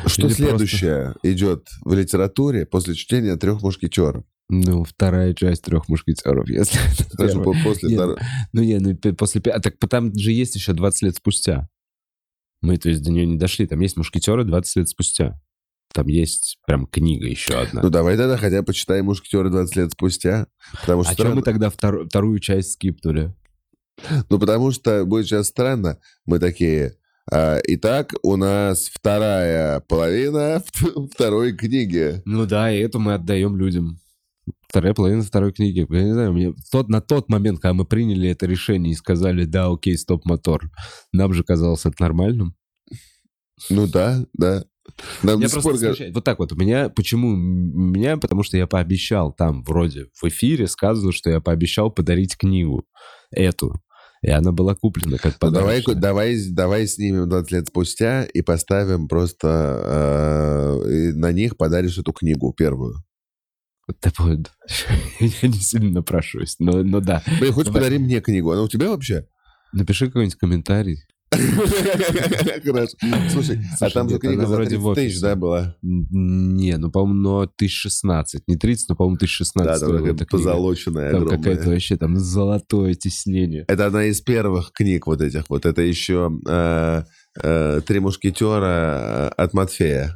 [0.06, 4.24] Что Или следующее идет в литературе после чтения трех мушкетеров?
[4.62, 6.78] Ну, вторая часть трех мушкетеров, если
[7.44, 8.18] по- после Нет, второй-
[8.52, 9.42] Ну, не, ну, после...
[9.52, 11.70] А так там же есть еще 20 лет спустя.
[12.62, 13.66] Мы, то есть, до нее не дошли.
[13.68, 15.40] Там есть мушкетеры 20 лет спустя.
[15.94, 17.82] Там есть прям книга еще одна.
[17.82, 20.48] Ну давай тогда хотя бы почитаем мушкетеры 20 лет спустя.
[20.82, 23.34] Потому что а странно- мы тогда втор- вторую часть скипнули?
[24.30, 26.00] Ну, потому что будет сейчас странно.
[26.26, 26.96] Мы такие...
[27.32, 30.64] а, Итак, у нас вторая половина
[31.14, 32.22] второй книги.
[32.26, 34.00] Ну да, и это мы отдаем людям.
[34.68, 35.86] Вторая половина второй книги.
[35.90, 39.46] Я не знаю, мне тот, на тот момент, когда мы приняли это решение и сказали,
[39.46, 40.70] да, окей, стоп-мотор,
[41.12, 42.56] нам же казалось это нормальным.
[43.70, 44.66] Ну да, да.
[45.22, 46.14] Нам сих просто смущает.
[46.14, 46.52] Вот так вот.
[46.52, 46.90] У меня...
[46.90, 48.18] Почему меня?
[48.18, 52.86] Потому что я пообещал там вроде в эфире сказано, что я пообещал подарить книгу
[53.32, 53.82] эту.
[54.22, 59.08] И она была куплена как Ну, давай, давай, давай снимем 20 лет спустя и поставим
[59.08, 60.82] просто...
[60.86, 63.04] э, на них подаришь эту книгу первую.
[63.88, 64.52] Да вот.
[65.20, 67.24] Я не сильно напрашиваюсь, но, но да.
[67.40, 67.82] Блин, хоть Давай.
[67.82, 68.52] подари мне книгу.
[68.52, 69.28] Она у тебя вообще?
[69.74, 71.00] Напиши какой-нибудь комментарий.
[72.64, 72.96] Хорошо.
[73.32, 75.76] Слушай, а там же книга за вроде 30 в тысяч, да, была?
[75.82, 78.44] Не, ну, по-моему, но 1016.
[78.48, 83.66] Не 30, но, по-моему, 1016 Да, там позолоченная, Там какое-то вообще там золотое тиснение.
[83.68, 85.66] Это одна из первых книг вот этих вот.
[85.66, 87.04] Это еще э,
[87.42, 90.16] э, «Три мушкетера» от Матфея.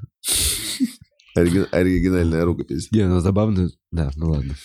[1.37, 2.91] Оригин- Оригинальная рукопись.
[2.91, 3.69] Не, ну забавно.
[3.91, 4.55] Да, ну ладно.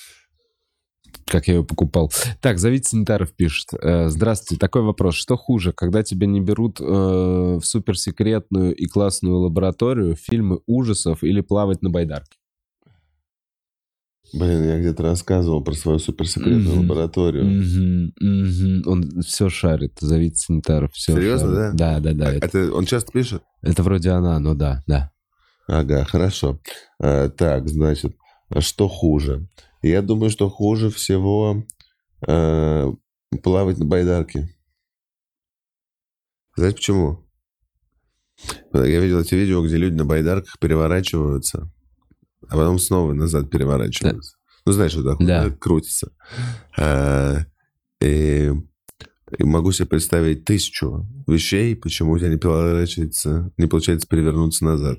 [1.27, 2.11] Как я ее покупал.
[2.41, 3.69] Так, зовите санитаров, пишет.
[3.81, 5.15] Э, Здравствуйте, такой вопрос.
[5.15, 11.41] Что хуже, когда тебя не берут э, в суперсекретную и классную лабораторию, фильмы ужасов или
[11.41, 12.37] плавать на байдарке?
[14.35, 16.81] Блин, я где-то рассказывал про свою суперсекретную Мгм.
[16.83, 17.45] лабораторию.
[17.45, 18.83] Мгм, мгм.
[18.89, 19.99] Он все шарит.
[20.01, 20.93] Зовите санитаров.
[20.95, 21.77] Все Серьезно, шарит.
[21.77, 22.29] Да, да, да.
[22.29, 23.43] А Это, это он часто пишет?
[23.61, 25.11] это вроде она, но да, да.
[25.73, 26.61] Ага, хорошо.
[26.99, 28.15] А, так, значит,
[28.59, 29.49] что хуже?
[29.81, 31.65] Я думаю, что хуже всего
[32.27, 32.93] э,
[33.43, 34.55] плавать на байдарке.
[36.57, 37.27] Знаете почему?
[38.75, 41.73] Я видел эти видео, где люди на байдарках переворачиваются,
[42.49, 44.37] а потом снова назад переворачиваются.
[44.67, 45.49] Ну, знаешь, вот так вот, Да.
[45.49, 46.13] да, крутится.
[46.79, 47.47] А,
[48.03, 48.53] и
[49.39, 54.99] и могу себе представить тысячу вещей, почему у тебя не получается, не получается перевернуться назад.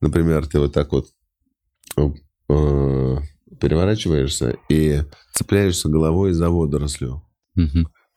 [0.00, 1.08] Например, ты вот так вот
[1.96, 3.16] э,
[3.60, 5.02] переворачиваешься и
[5.34, 7.22] цепляешься головой за водорослю.
[7.54, 7.70] Ну,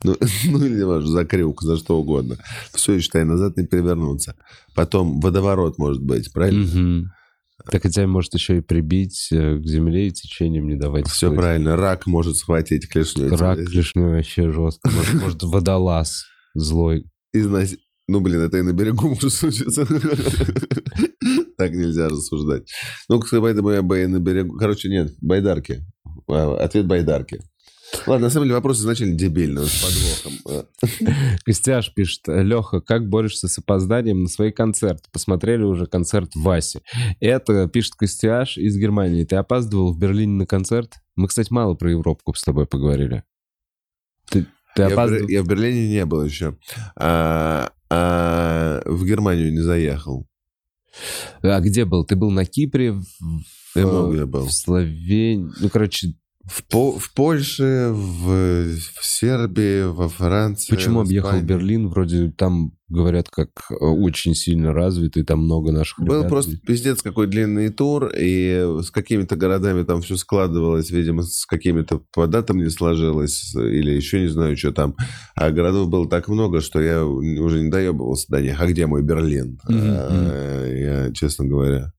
[0.45, 2.37] ну или важно, за крюк, за что угодно.
[2.73, 4.35] Все, и считай, назад не перевернуться.
[4.75, 6.65] Потом водоворот может быть, правильно?
[6.65, 7.11] Мгм.
[7.69, 11.07] Так хотя может еще и прибить э, к земле и течением не давать.
[11.07, 11.75] Все правильно.
[11.75, 13.29] Рак может схватить клешню.
[13.35, 14.89] Рак клешней вообще жестко.
[14.89, 16.25] Может, может, водолаз
[16.55, 17.05] злой.
[17.35, 17.77] Изнаси-
[18.07, 19.85] Ну, блин, это и на берегу может случиться.
[21.61, 22.67] Так нельзя рассуждать.
[23.07, 24.57] Ну, поэтому я бы на берегу...
[24.57, 25.85] Короче, нет, байдарки.
[26.27, 27.39] А, Ответ байдарки.
[28.07, 30.65] Ладно, на самом деле вопрос изначально дебильный, с подвохом.
[31.45, 35.03] Костяш пишет, Леха, как борешься с опозданием на свои концерты?
[35.11, 36.79] Посмотрели уже концерт Васи.
[37.19, 39.23] Это пишет Костяш из Германии.
[39.23, 40.95] Ты опаздывал в Берлине на концерт?
[41.15, 43.23] Мы, кстати, мало про Европу с тобой поговорили.
[44.31, 45.27] Ты, ты Я в, опаздывал?
[45.27, 46.57] Я в Берлине не был еще.
[46.95, 50.25] А, а в Германию не заехал.
[51.41, 52.05] А где был?
[52.05, 53.05] Ты был на Кипре, в,
[53.75, 54.45] Я много где был.
[54.45, 55.49] в Словении?
[55.59, 56.13] Ну, короче,
[56.45, 60.73] В, По- в Польше, в, в Сербии, во Франции.
[60.73, 61.45] почему объехал Испании.
[61.45, 61.87] Берлин?
[61.89, 66.29] Вроде там, говорят, как э, очень сильно развитый, там много наших Был ребят.
[66.29, 72.01] просто пиздец какой длинный тур, и с какими-то городами там все складывалось, видимо, с какими-то
[72.11, 74.95] по датам не сложилось, или еще не знаю, что там.
[75.35, 78.59] А городов было так много, что я уже не доебывался до них.
[78.59, 79.59] А где мой Берлин?
[79.69, 80.65] Мгм, А,
[81.07, 81.93] Я, честно говоря,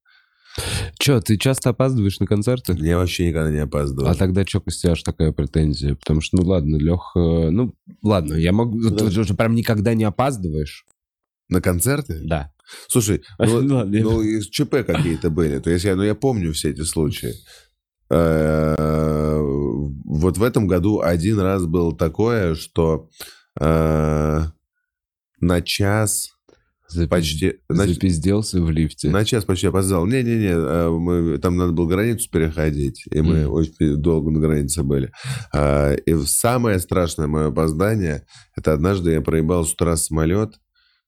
[0.98, 2.76] Че, ты часто опаздываешь на концерты?
[2.78, 4.10] я вообще никогда не опаздывал.
[4.10, 5.94] А тогда что, Костяш, такая претензия?
[5.94, 8.80] Потому что, ну ладно, Лех, ну ладно, я могу...
[8.90, 10.84] Ты же прям никогда не опаздываешь?
[11.48, 12.20] На концерты?
[12.24, 12.52] Да.
[12.88, 15.58] Слушай, ну, Ну ну, ЧП какие-то были.
[15.58, 17.34] То есть я, ну, я помню все эти случаи.
[18.10, 23.08] Э, Вот в этом году один раз было такое, что
[23.58, 24.42] э,
[25.40, 26.31] на час
[27.09, 27.55] Почти...
[27.69, 29.10] На, Запизделся в лифте.
[29.10, 30.06] на час почти опоздал.
[30.06, 33.52] Не-не-не, э, мы- там надо было границу переходить, и мы Мгм.
[33.52, 35.12] очень долго на границе были.
[35.55, 38.24] А, И самое страшное мое опоздание,
[38.56, 40.55] это однажды я проебал с утра самолет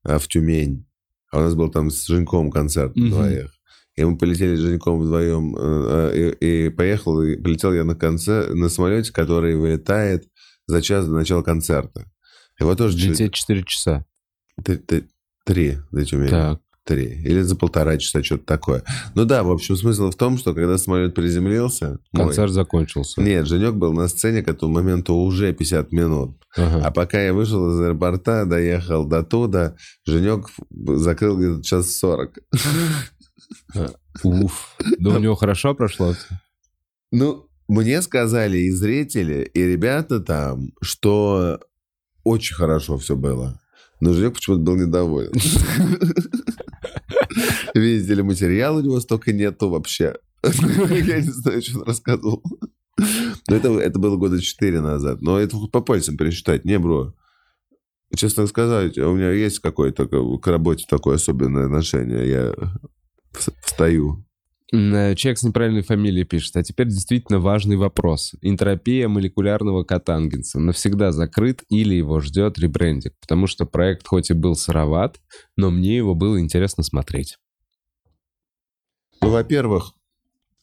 [0.05, 0.87] а, в Тюмень.
[1.33, 3.11] А у нас был там с Женьком концерт на Мгм.
[3.11, 3.51] двоих.
[3.97, 8.53] И мы полетели с Женьком вдвоем, э, и, и поехал, и полетел я на, конце,
[8.53, 10.25] на самолете, который вылетает
[10.67, 12.11] за час до начала концерта.
[12.61, 14.05] Его тоже Лететь 4 часа.
[15.45, 16.31] Три до Тюмени.
[16.31, 16.61] Так.
[16.85, 17.07] Три.
[17.25, 18.83] Или за полтора часа, что-то такое.
[19.15, 21.99] Ну да, в общем, смысл в том, что когда самолет приземлился...
[22.13, 23.23] мой- Концерт закончился.
[23.23, 26.37] Нет, Женек был на сцене к этому моменту уже 50 минут.
[26.57, 26.87] Ага.
[26.87, 32.35] А пока я вышел из аэропорта, доехал до туда, Женек закрыл где-то час 40.
[34.23, 34.77] Уф.
[34.99, 36.15] Да у него хорошо прошло?
[37.11, 41.61] Ну, мне сказали и зрители, и ребята там, что
[42.25, 43.59] очень хорошо все было.
[44.05, 45.33] Но Женек почему-то был недоволен.
[47.75, 50.17] Видите ли, материала у него столько нету вообще.
[50.43, 52.43] Я не знаю, что он рассказывал.
[52.99, 55.23] Но это, это было года четыре назад.
[55.23, 56.67] Но это по пальцам пересчитать.
[56.67, 57.15] Не, бро.
[58.15, 62.29] Честно сказать, у меня есть какое-то к работе такое особенное отношение.
[62.29, 62.55] Я
[63.63, 64.23] встаю.
[64.73, 66.57] Э, Человек с неправильной фамилией пишет.
[66.57, 68.35] А теперь действительно важный вопрос.
[68.41, 73.15] Энтропия молекулярного катангенса навсегда закрыт или его ждет ребрендинг?
[73.21, 75.21] Потому что проект хоть и был сыроват,
[75.57, 77.39] но мне его было интересно смотреть.
[79.21, 79.93] Ну, во-первых,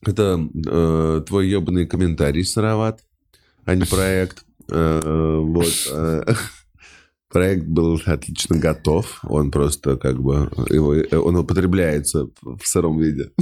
[0.06, 3.04] это э, твой ебаный комментарий сыроват,
[3.66, 4.44] а не проект.
[4.70, 5.74] Э, вот.
[7.32, 9.20] проект был отлично готов.
[9.24, 10.52] Он просто как бы...
[10.70, 13.32] Его, он употребляется в сыром виде.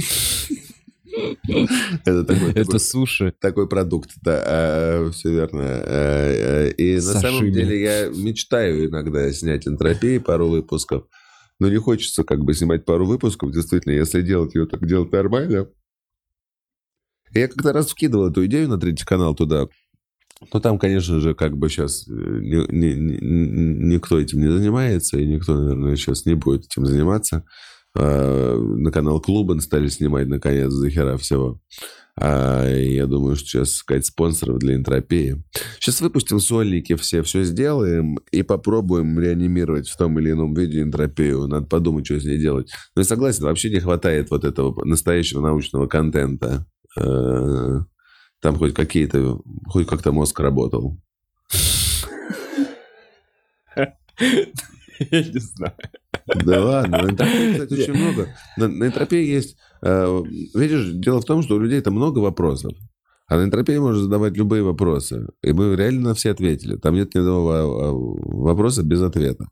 [2.04, 3.34] Это такой, Это такой, суши.
[3.40, 5.82] такой продукт, да, все верно.
[5.84, 7.50] Э, И на самом Сашими.
[7.50, 11.04] деле я мечтаю иногда снять энтропии пару выпусков.
[11.58, 15.68] Но не хочется как бы снимать пару выпусков, действительно, если делать ее так делать нормально.
[17.34, 19.68] Я как-то раз вкидывал эту идею на третий канал туда.
[20.52, 26.24] Но там, конечно же, как бы сейчас никто этим не занимается, и никто, наверное, сейчас
[26.24, 27.44] не будет этим заниматься.
[27.96, 31.60] А, На канал Клубан стали снимать, наконец, за хера всего.
[32.18, 35.42] А, я думаю, что сейчас искать спонсоров для энтропии.
[35.78, 41.46] Сейчас выпустим сольники все, все сделаем и попробуем реанимировать в том или ином виде энтропию.
[41.46, 42.70] Надо подумать, что с ней делать.
[42.94, 46.66] Но я согласен, вообще не хватает вот этого настоящего научного контента.
[48.40, 50.98] Там хоть какие-то, хоть как-то мозг работал.
[53.76, 55.74] Я не знаю.
[56.26, 58.28] Да ладно, на энтропии, кстати, очень много.
[58.56, 59.56] На, на энтропии есть...
[59.82, 60.22] э,
[60.54, 62.72] видишь, дело в том, что у людей там много вопросов.
[63.26, 65.28] А на энтропии можно задавать любые вопросы.
[65.42, 66.76] И мы реально на все ответили.
[66.76, 69.46] Там нет ни одного вопроса без ответа.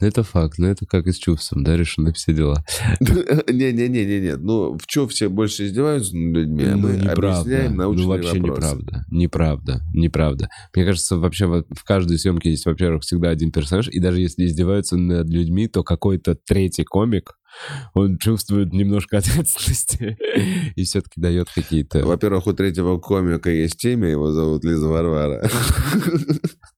[0.00, 2.64] Это факт, но это как и с чувством, да, решены все дела.
[3.00, 8.38] Не-не-не-не, ну в чем все больше издеваются над людьми, а мы объясняем Ну научные вообще
[8.38, 8.76] вопросы.
[8.76, 10.50] неправда, неправда, неправда.
[10.72, 14.96] Мне кажется, вообще в каждой съемке есть, во-первых, всегда один персонаж, и даже если издеваются
[14.96, 17.32] над людьми, то какой-то третий комик,
[17.94, 20.16] он чувствует немножко ответственности
[20.76, 22.06] и все-таки дает какие-то...
[22.06, 25.42] Во-первых, у третьего комика есть имя, его зовут Лиза Варвара.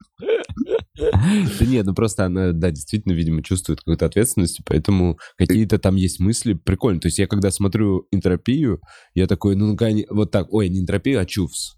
[1.58, 6.20] Да нет, ну просто она, да, действительно, видимо, чувствует какую-то ответственность, поэтому какие-то там есть
[6.20, 7.00] мысли прикольные.
[7.00, 8.80] То есть я когда смотрю энтропию,
[9.14, 9.76] я такой, ну,
[10.10, 11.76] вот так, ой, не энтропию, а чувс.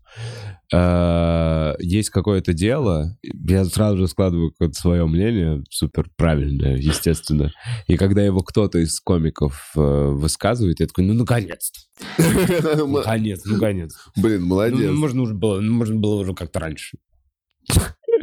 [0.75, 7.53] А, Есть какое-то дело, я сразу же складываю какое-то свое мнение, супер правильное, естественно.
[7.87, 11.81] И когда его кто-то из комиков э, высказывает, я такой, ну, наконец-то.
[12.87, 13.95] Наконец, ну, наконец.
[14.17, 14.91] Блин, Ну, молодец.
[14.93, 16.99] можно уже было, можно было уже как-то раньше.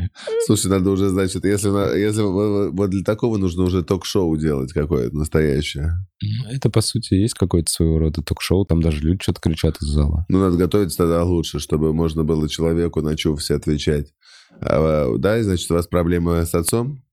[0.46, 1.70] Слушай, надо уже, значит, если,
[2.00, 5.94] если вот для такого нужно уже ток-шоу делать какое-то настоящее.
[6.22, 9.88] Ну, Это, по сути, есть какое-то своего рода ток-шоу, там даже люди что-то кричат из
[9.88, 10.26] зала.
[10.30, 14.14] Ну, надо готовиться тогда лучше, чтобы можно было человеку на все отвечать.
[14.62, 17.04] А, да, и, значит, у вас проблемы с отцом?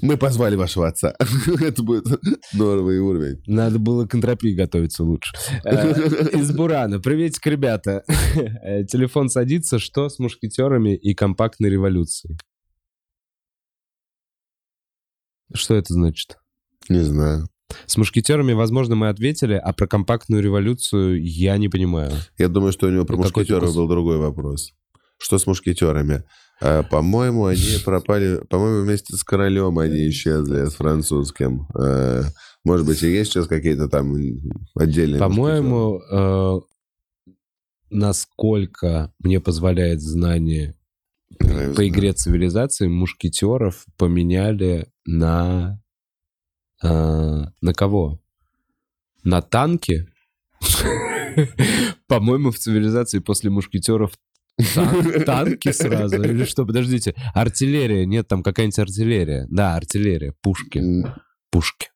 [0.00, 1.14] Мы позвали вашего отца.
[1.60, 2.06] Это будет
[2.54, 3.42] новый уровень.
[3.46, 5.34] Надо было к энтропии готовиться лучше.
[5.64, 5.92] Э,
[6.38, 6.98] Из Бурана.
[6.98, 8.02] Приветик, ребята.
[8.34, 9.78] Э, Телефон садится.
[9.78, 12.38] Что с мушкетерами и компактной революцией?
[15.54, 16.38] Что это значит?
[16.88, 17.46] Не знаю.
[17.86, 22.12] С мушкетерами, возможно, мы ответили, а про компактную революцию я не понимаю.
[22.38, 24.72] Я думаю, что у него про мушкетеров был другой вопрос.
[25.22, 26.24] Что с мушкетерами?
[26.60, 28.44] А, по-моему, они пропали...
[28.50, 31.68] По-моему, вместе с королем они исчезли, с французским.
[31.76, 32.22] А,
[32.64, 34.14] может быть, и есть сейчас какие-то там
[34.74, 36.60] отдельные По-моему, э,
[37.90, 40.76] насколько мне позволяет знание?
[41.40, 45.80] Не по игре цивилизации мушкетеров поменяли на...
[46.82, 48.20] э, на кого?
[49.22, 50.08] На танки?
[52.08, 54.12] По-моему, в цивилизации после мушкетеров
[54.74, 56.22] тан- танки сразу.
[56.22, 56.64] Или что?
[56.64, 57.14] Подождите.
[57.34, 58.06] Артиллерия.
[58.06, 59.46] Нет, там какая-нибудь артиллерия.
[59.50, 60.34] Да, артиллерия.
[60.42, 60.80] Пушки.
[61.52, 61.88] Пушки.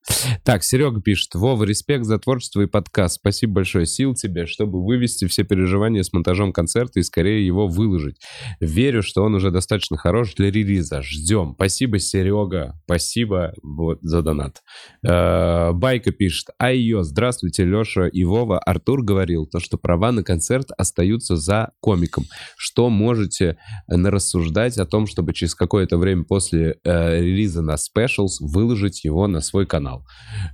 [0.45, 1.35] Так, Серега пишет.
[1.35, 3.17] Вова, респект за творчество и подкаст.
[3.17, 3.87] Спасибо большое.
[3.87, 8.21] Сил тебе, чтобы вывести все переживания с монтажом концерта и скорее его выложить.
[8.61, 11.03] Верю, что он уже достаточно хорош для релиза.
[11.03, 11.55] Ждем.
[11.55, 12.79] Спасибо, Серега.
[12.85, 14.63] Спасибо вот, за донат.
[15.03, 16.49] Э, Байка пишет.
[16.59, 18.59] Айо, здравствуйте, Леша и Вова.
[18.59, 22.25] Артур говорил, то, что права на концерт остаются за комиком.
[22.57, 23.57] Что можете
[23.89, 29.27] э, рассуждать о том, чтобы через какое-то время после э, релиза на Specials выложить его
[29.27, 30.05] на свой канал?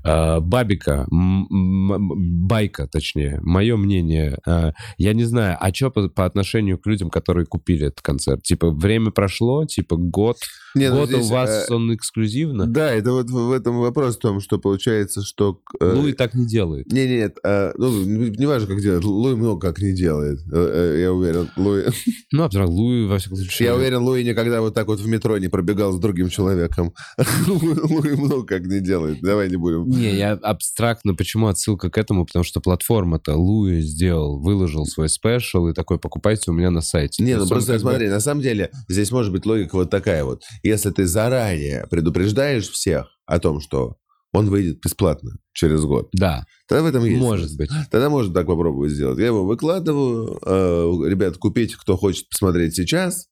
[0.05, 6.79] Э, Бабика, Байка, точнее, мое мнение, э, я не знаю, а что по, по отношению
[6.79, 8.43] к людям, которые купили этот концерт?
[8.43, 10.37] Типа, время прошло, типа, год,
[10.75, 12.67] Не, ну год у здесь, вас э, он эксклюзивно?
[12.67, 15.61] Да, это вот в этом вопрос в том, что получается, что...
[15.81, 16.91] э, Луи так не делает.
[16.91, 19.05] Не, не, нет, а, ну, не важно, как делает.
[19.05, 20.41] Луи много как не делает.
[20.53, 21.85] Э, Я уверен, Луи...
[22.33, 23.67] Ну, а Луи, во всяком случае...
[23.67, 26.95] Я уверен, Луи никогда вот так вот в метро не пробегал с другим человеком.
[27.47, 29.21] Луи много как не делает.
[29.21, 29.89] Давай не будем.
[29.89, 32.27] Не, я абстрактно, почему отсылка к этому?
[32.27, 37.23] Потому что платформа-то Луи сделал, выложил свой спешл и такой, покупайте у меня на сайте.
[37.23, 40.43] Не, ну просто смотри, на самом деле здесь может быть логика вот такая вот.
[40.63, 43.97] Если ты заранее предупреждаешь всех о том, что
[44.33, 47.71] он выйдет бесплатно через год, Да, тогда в этом есть может быть.
[47.91, 49.19] Тогда можно так попробовать сделать.
[49.19, 50.39] Я его выкладываю.
[50.45, 53.29] э, ребят, купите, кто хочет посмотреть сейчас.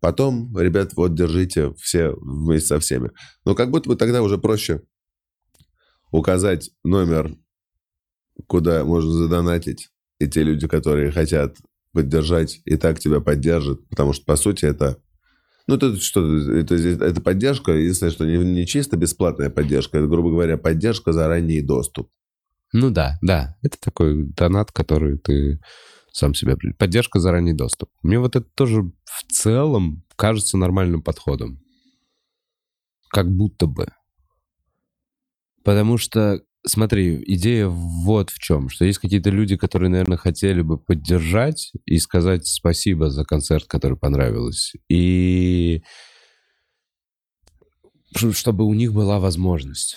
[0.00, 3.10] Потом, ребят, вот держите все вместе со всеми.
[3.44, 4.82] Но как будто бы тогда уже проще
[6.10, 7.36] указать номер,
[8.46, 9.90] куда можно задонатить.
[10.18, 11.56] И те люди, которые хотят
[11.92, 13.86] поддержать, и так тебя поддержат.
[13.88, 15.02] Потому что, по сути, это...
[15.68, 16.36] Ну, это что?
[16.50, 21.28] Это, это поддержка, единственное, что не, не чисто бесплатная поддержка, это, грубо говоря, поддержка за
[21.28, 22.10] ранний доступ.
[22.72, 23.56] Ну да, да.
[23.62, 25.60] Это такой донат, который ты
[26.10, 26.56] сам себе...
[26.78, 27.90] Поддержка за ранний доступ.
[28.02, 31.60] Мне вот это тоже в целом кажется нормальным подходом.
[33.10, 33.88] Как будто бы.
[35.64, 40.78] Потому что, смотри, идея вот в чем, что есть какие-то люди, которые, наверное, хотели бы
[40.78, 44.72] поддержать и сказать спасибо за концерт, который понравилось.
[44.88, 45.82] И
[48.14, 49.96] чтобы у них была возможность.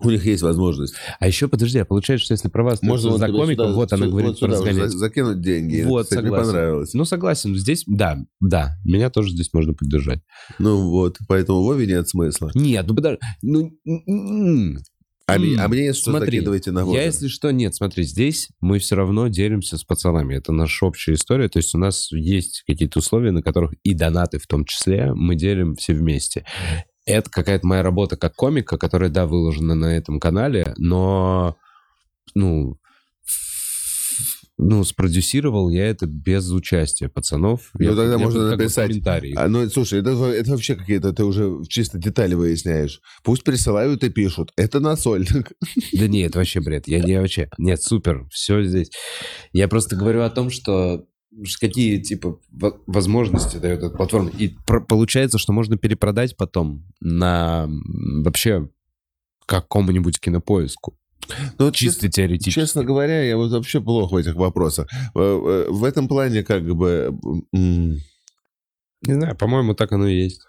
[0.00, 0.94] У них есть возможность.
[1.18, 3.92] А еще, подожди, а получается, что если права остаются вот за тебе комиком, сюда- вот
[3.92, 4.90] она сю- говорит вот про сюда разгонять.
[4.92, 5.82] за- закинуть деньги.
[5.82, 6.52] Вот, Кстати, мне согласен.
[6.52, 6.94] понравилось.
[6.94, 10.20] Ну, согласен, здесь, да, да, меня тоже здесь можно поддержать.
[10.60, 12.52] Ну вот, поэтому Вове нет смысла.
[12.54, 13.72] Нет, ну подожди, ну.
[15.28, 16.96] А, М, мне, а мне если что, смотри, закидывайте на воду.
[16.96, 20.34] Я, если что, нет, смотри, здесь мы все равно делимся с пацанами.
[20.34, 21.50] Это наша общая история.
[21.50, 25.36] То есть у нас есть какие-то условия, на которых и донаты в том числе мы
[25.36, 26.46] делим все вместе.
[27.04, 31.56] Это какая-то моя работа как комика, которая, да, выложена на этом канале, но,
[32.34, 32.78] ну,
[34.58, 37.70] ну, спродюсировал я это без участия пацанов.
[37.74, 39.32] Ну, Я- тогда я можно написать, комментарий.
[39.34, 43.00] А, ну, слушай, это, это вообще какие-то, ты уже чисто детали выясняешь.
[43.22, 44.52] Пусть присылают и пишут.
[44.56, 45.26] Это на соль.
[45.92, 46.88] Да нет, это вообще бред.
[46.88, 47.48] Я, я вообще...
[47.56, 48.90] Нет, супер, все здесь.
[49.52, 51.06] Я просто говорю о том, что
[51.60, 54.30] какие, типа, во- возможности дает эта платформа.
[54.38, 57.68] И про- получается, что можно перепродать потом на
[58.24, 58.68] вообще
[59.46, 60.97] какому-нибудь кинопоиску.
[61.58, 62.60] Ну, Чисто теоретически.
[62.60, 64.88] Честно говоря, я вот вообще плохо в этих вопросах.
[65.14, 67.14] Э, э, В этом плане как бы...
[67.52, 68.00] Не
[69.02, 70.40] знаю, по-моему, так оно и есть.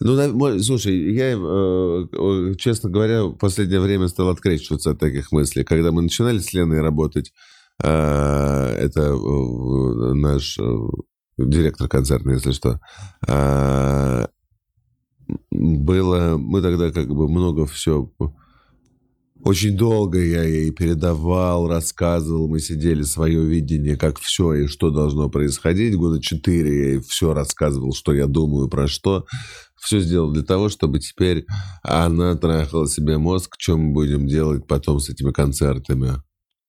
[0.00, 5.64] Ну, слушай, я, э, честно говоря, в последнее время стал открещиваться от таких мыслей.
[5.64, 7.32] Когда мы начинали с Леной работать,
[7.78, 9.16] это
[10.14, 10.58] наш
[11.38, 12.80] директор концертный, если что,
[15.50, 16.36] было...
[16.36, 18.10] Мы тогда как бы много все...
[19.44, 25.28] Очень долго я ей передавал, рассказывал, мы сидели свое видение, как все и что должно
[25.28, 25.96] происходить.
[25.96, 29.26] Года четыре я ей все рассказывал, что я думаю, про что.
[29.80, 31.44] Все сделал для того, чтобы теперь
[31.82, 36.22] она трахала себе мозг, что мы будем делать потом с этими концертами,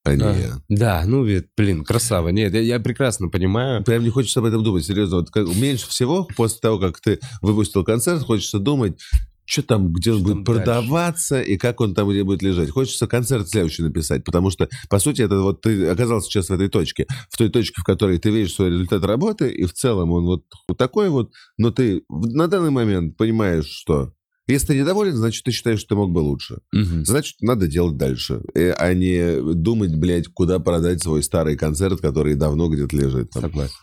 [0.04, 0.34] а не А.
[0.36, 0.54] я.
[0.68, 2.30] Да, ну, ведь, блин, красава.
[2.30, 3.84] Нет, я, я прекрасно понимаю.
[3.84, 5.18] Прям не хочется об этом думать, серьезно.
[5.18, 9.00] Вот как- меньше всего после того, как ты выпустил концерт, хочется думать,
[9.46, 10.66] что там, где он Что будет там дальше?
[10.66, 12.70] продаваться и как он там где будет лежать.
[12.70, 16.70] Хочется концерт следующий написать, потому что, по сути, это вот ты оказался сейчас в этой
[16.70, 20.26] точке, в той точке, в которой ты видишь свой результат работы, и в целом он
[20.26, 24.14] вот, вот такой вот, но ты на данный момент понимаешь, что
[24.48, 26.60] если ты недоволен, значит, ты считаешь, что ты мог бы лучше.
[26.74, 27.06] Мгм.
[27.06, 32.36] Значит, надо делать дальше, э, а не думать, блядь, куда продать свой старый концерт, который
[32.36, 33.30] давно где-то лежит.
[33.32, 33.44] там.
[33.44, 33.76] Согласен.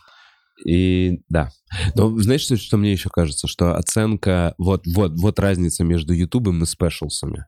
[0.65, 1.51] И да.
[1.95, 3.47] Но знаешь, что, что мне еще кажется?
[3.47, 4.53] Что оценка...
[4.57, 7.45] Вот, вот, вот разница между Ютубом и спешлсами.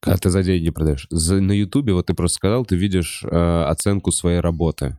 [0.00, 1.06] Когда ты за деньги продаешь.
[1.10, 4.98] За- на Ютубе, вот ты просто сказал, ты видишь э, оценку своей работы.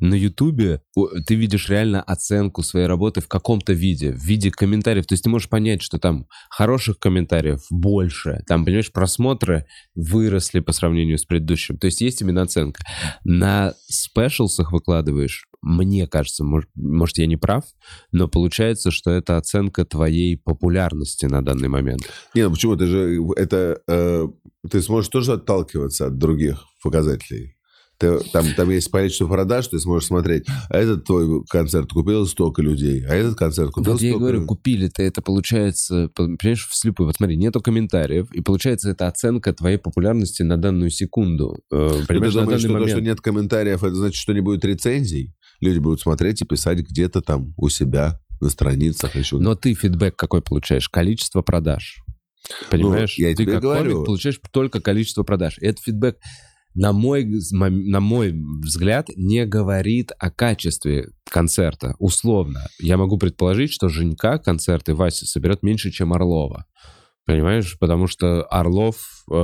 [0.00, 0.80] На Ютубе
[1.26, 5.06] ты видишь реально оценку своей работы в каком-то виде, в виде комментариев.
[5.06, 8.42] То есть ты можешь понять, что там хороших комментариев больше.
[8.46, 11.76] Там, понимаешь, просмотры выросли по сравнению с предыдущим.
[11.76, 12.82] То есть есть именно оценка.
[13.24, 17.64] На спешлсах выкладываешь, мне кажется, может, я не прав,
[18.12, 22.02] но получается, что это оценка твоей популярности на данный момент.
[22.34, 22.76] Не, ну почему?
[22.76, 23.80] Ты же это...
[23.88, 24.28] э,
[24.70, 27.56] ты сможешь тоже отталкиваться от других показателей.
[27.98, 32.26] Ты, там, там есть по количеству продаж, ты сможешь смотреть, а этот твой концерт купил
[32.26, 36.24] столько людей, а этот концерт купил Вот я и столько говорю, купили-то это получается, по-
[36.38, 37.08] понимаешь, вслепую.
[37.08, 41.58] Вот смотри, нету комментариев, и получается это оценка твоей популярности на данную секунду.
[41.70, 42.90] Э, Ну, ты Понимаешь, на думаешь, что то, момент.
[42.90, 45.34] что нет комментариев, это значит, что не будет рецензий?
[45.60, 49.38] Люди будут смотреть и писать где-то там у себя на страницах еще.
[49.38, 50.88] Но ты фидбэк какой получаешь?
[50.88, 52.02] Количество продаж.
[52.70, 53.16] Понимаешь?
[53.18, 53.92] Ну, я ты как говорю.
[53.92, 55.58] комик получаешь только количество продаж.
[55.58, 56.16] И этот фидбэк,
[56.74, 58.32] на мой, на мой
[58.62, 61.94] взгляд, не говорит о качестве концерта.
[61.98, 62.66] Условно.
[62.78, 66.66] Я могу предположить, что Женька концерты Вася соберет меньше, чем Орлова.
[67.30, 67.76] Понимаешь?
[67.78, 68.96] Потому что Орлов
[69.30, 69.34] э,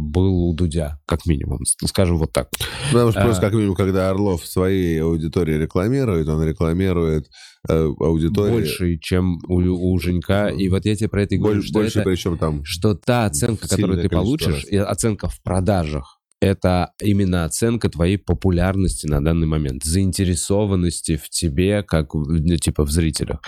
[0.00, 1.60] был у Дудя, как минимум.
[1.84, 2.48] Скажем вот так.
[2.92, 3.44] Потому что просто А.
[3.46, 7.26] как минимум, когда Орлов своей аудитории рекламирует, он рекламирует
[7.68, 10.48] э, аудиторию Больше, чем у, у Женька.
[10.48, 12.94] И вот я тебе про это и говорю, больше, что больше это- причем там что
[12.94, 14.64] та оценка, которую ты получишь, раз.
[14.64, 21.82] и оценка в продажах, это именно оценка твоей популярности на данный момент, заинтересованности в тебе,
[21.82, 23.40] как ну, типа в зрителях.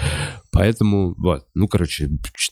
[0.50, 2.08] Поэтому, вот, ну, короче,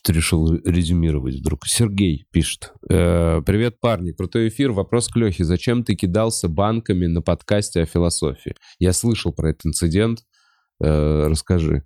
[0.06, 1.66] решил резюмировать вдруг.
[1.66, 2.72] Сергей пишет.
[2.88, 4.72] «Э, Привет, парни, крутой эфир.
[4.72, 5.44] Вопрос к Лехе.
[5.44, 8.54] Зачем ты кидался банками на подкасте о философии?
[8.78, 10.20] Я слышал про этот инцидент.
[10.82, 11.84] Э, Расскажи.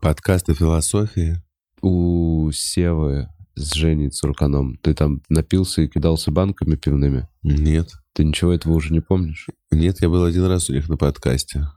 [0.00, 1.42] подкаст о философии.
[1.82, 7.28] у Севы с Женей Цурканом, ты там напился и кидался банками пивными?
[7.42, 7.90] Нет.
[8.12, 9.48] Ты ничего этого уже не помнишь?
[9.70, 11.68] Нет, я был один раз у них на подкасте.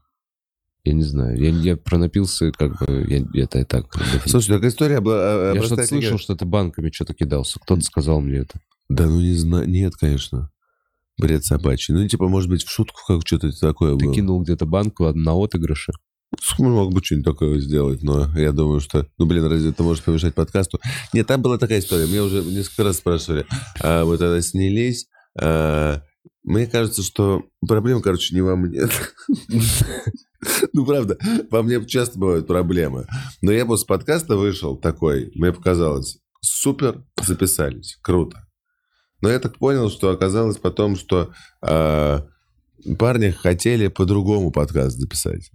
[0.84, 1.38] Я не знаю.
[1.38, 3.88] Я, я про напился, как бы, я, это и так.
[4.26, 5.54] Слушай, такая история была...
[5.54, 7.60] я что-то слышал, что ты банками что-то кидался.
[7.60, 8.62] Кто-то сказал мне это.
[8.88, 9.68] Да ну не знаю.
[9.68, 10.49] Нет, конечно.
[11.18, 11.94] Бред собачий.
[11.94, 14.16] Ну, типа, может быть, в шутку как что-то такое Ты было.
[14.16, 15.91] кинул где-то банку на отыгрыше.
[16.60, 19.08] Мог бы что-нибудь такое сделать, но я думаю, что...
[19.18, 20.80] Ну, блин, разве это может помешать подкасту?
[21.14, 22.06] Нет, там была такая история.
[22.06, 23.45] Мне уже несколько раз спрашивали.
[23.82, 25.08] А, мы тогда снялись.
[25.40, 26.02] а,
[26.44, 28.82] мне кажется, что проблема, короче, не во мне.
[30.72, 31.18] Ну, правда,
[31.49, 33.08] во мне часто бывают проблемы.
[33.41, 38.48] Но я после подкаста вышел такой, мне показалось, супер, записались, круто.
[39.22, 41.34] Но я так понял, что оказалось потом, что
[41.68, 42.20] э,
[42.99, 45.49] парни хотели по-другому подкаст записать.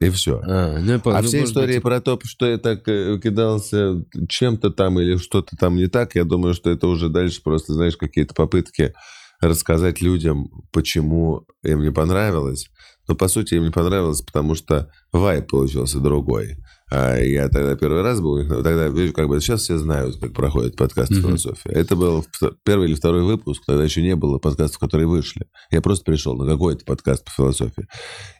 [0.00, 0.40] И все.
[0.42, 1.00] А, ну.
[1.04, 5.16] А Ну, все истории быть, про то, что я так э, кидался чем-то там или
[5.16, 8.94] что-то там не так, я думаю, что это уже дальше просто, знаешь, какие-то попытки
[9.40, 12.70] рассказать людям, почему им не понравилось.
[13.08, 16.56] Но, по сути, им не понравилось, потому что вайп получился другой.
[16.90, 20.76] А я тогда первый раз был, тогда, видишь, как бы сейчас все знают, как проходит
[20.76, 21.14] подкаст.
[21.14, 21.70] «Философия».
[21.70, 22.24] Это был
[22.64, 25.46] первый или второй выпуск, тогда еще не было подкастов, которые вышли.
[25.70, 27.86] Я просто пришел на какой-то подкаст по философии.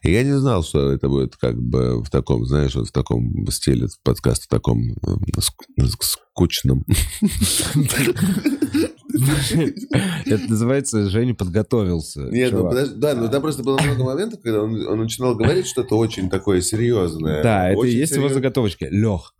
[0.02, 3.46] И я не знал, что это будет как бы в таком, знаешь, вот в таком
[3.50, 6.84] стиле подкаста, в таком э, ск- скучном.
[10.26, 12.20] Это называется Женя подготовился.
[12.22, 15.66] Нет, ну подожди, да, ну там просто было много моментов, когда он, он начинал говорить
[15.66, 17.42] что-то очень такое серьезное.
[17.42, 18.34] Да, это и есть его серьезное.
[18.34, 18.88] заготовочки.
[18.90, 19.34] Лех,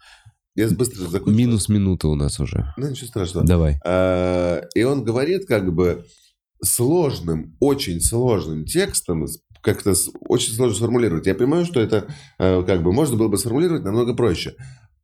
[0.54, 1.36] Я быстро закончил.
[1.38, 2.72] минус минута у нас уже.
[2.76, 3.46] Ну, ничего страшного.
[3.46, 3.78] Давай.
[3.84, 6.04] А, И он говорит как бы
[6.62, 9.26] сложным, очень сложным текстом,
[9.62, 9.94] как-то
[10.28, 11.26] очень сложно сформулировать.
[11.26, 12.06] Я понимаю, что это
[12.38, 14.54] э, как бы можно было бы сформулировать намного проще.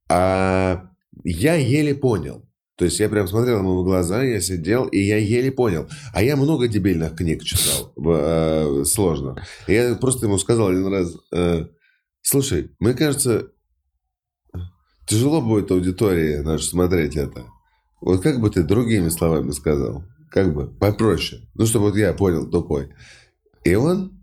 [0.09, 0.89] А
[1.25, 2.46] я еле понял.
[2.77, 5.89] То есть я прям смотрел ему в глаза, я сидел, и я еле понял.
[6.13, 7.93] А я много дебильных книг читал.
[7.97, 9.43] э, Сложно.
[9.67, 11.67] Я просто ему сказал один раз, э,
[12.21, 13.49] слушай, мне кажется,
[15.07, 17.45] тяжело будет аудитории нашей смотреть это.
[18.03, 20.05] Вот как бы ты другими словами сказал?
[20.31, 21.49] Как бы попроще.
[21.55, 22.91] Ну, чтобы вот я понял тупой.
[23.65, 24.16] И он...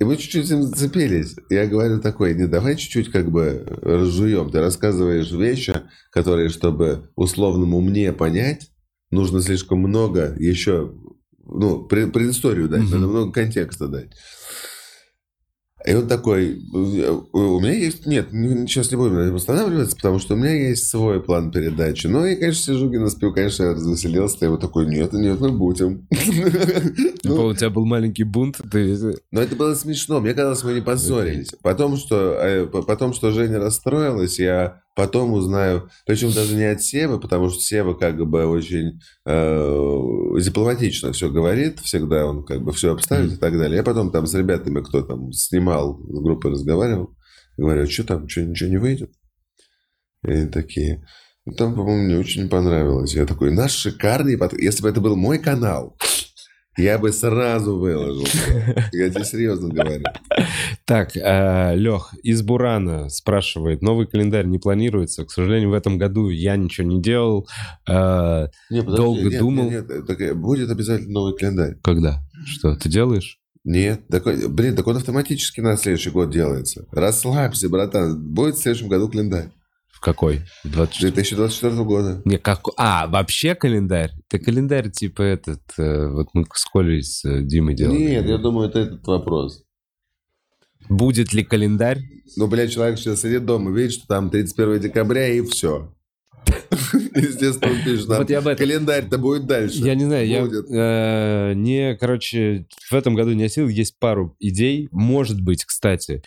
[0.00, 1.36] И мы чуть-чуть с ним зацепились.
[1.50, 4.50] Я говорю такой, не давай чуть-чуть как бы разжуем.
[4.50, 8.70] Ты рассказываешь вещи, которые, чтобы условному мне понять,
[9.10, 10.92] нужно слишком много еще,
[11.44, 12.90] ну, пред- предысторию дать, Мгм.
[12.90, 14.10] надо много контекста дать.
[15.86, 20.36] И он такой, у меня есть, нет, не- сейчас не будем останавливаться, потому что у
[20.38, 22.06] меня есть свой план передачи.
[22.06, 26.08] Ну, и, конечно, сижу, наспел, конечно, я развеселился, я его такой, нет, нет, мы будем.
[27.22, 28.60] Ну, У тебя был маленький бунт,
[29.30, 30.20] но это было смешно.
[30.20, 31.50] Мне казалось, мы не поссорились.
[31.62, 37.20] Потом, что, э, потом, что Женя расстроилась, я потом узнаю, причем даже не от Севы,
[37.20, 40.00] потому что Сева как бы очень э,
[40.40, 43.78] дипломатично все говорит, всегда он как бы все обставит и так далее.
[43.78, 47.16] Я потом там с ребятами, кто там снимал, с группой разговаривал,
[47.56, 49.12] говорю, что там, что, ничего не выйдет?
[50.26, 51.04] И они такие,
[51.44, 53.14] ну, там, по-моему, мне очень понравилось.
[53.14, 54.62] Я такой, наш шикарный подкаст.
[54.62, 55.96] Если бы это был мой канал,
[56.76, 58.26] я бы сразу выложил.
[58.92, 60.04] Я тебе серьезно говорю.
[60.86, 65.24] Так, Лех из Бурана спрашивает, новый календарь не планируется.
[65.24, 67.48] К сожалению, в этом году я ничего не делал.
[67.88, 69.70] Э, Не, Долго нет, думал.
[69.70, 71.76] Нет, нет, так, э, будет обязательно новый календарь.
[71.82, 72.22] Когда?
[72.44, 73.38] Что, ты делаешь?
[73.64, 76.86] Нет, такой, блин, так он автоматически на следующий год делается.
[76.92, 78.22] Расслабься, братан.
[78.22, 79.48] Будет в следующем году календарь.
[79.90, 80.42] В какой?
[80.64, 82.20] В 24 2024 года.
[82.26, 82.60] Не, как...
[82.76, 84.10] А, вообще календарь?
[84.30, 85.62] Это календарь типа этот...
[85.78, 87.96] э, вот мы с Колей, с э, Димой делали.
[87.96, 89.63] Нет, я думаю, это этот вопрос.
[90.88, 92.00] Будет ли календарь?
[92.36, 95.90] Ну, блядь, человек сейчас сидит дома, видит, что там 31 декабря и все.
[97.14, 98.66] Естественно, он пишет, Вот я об этом.
[98.66, 99.78] календарь-то будет дальше.
[99.78, 100.66] Я не знаю, я Будет.
[100.70, 103.68] э, не, короче, в этом году не осилил.
[103.68, 104.88] Есть пару идей.
[104.90, 106.22] Может быть, кстати,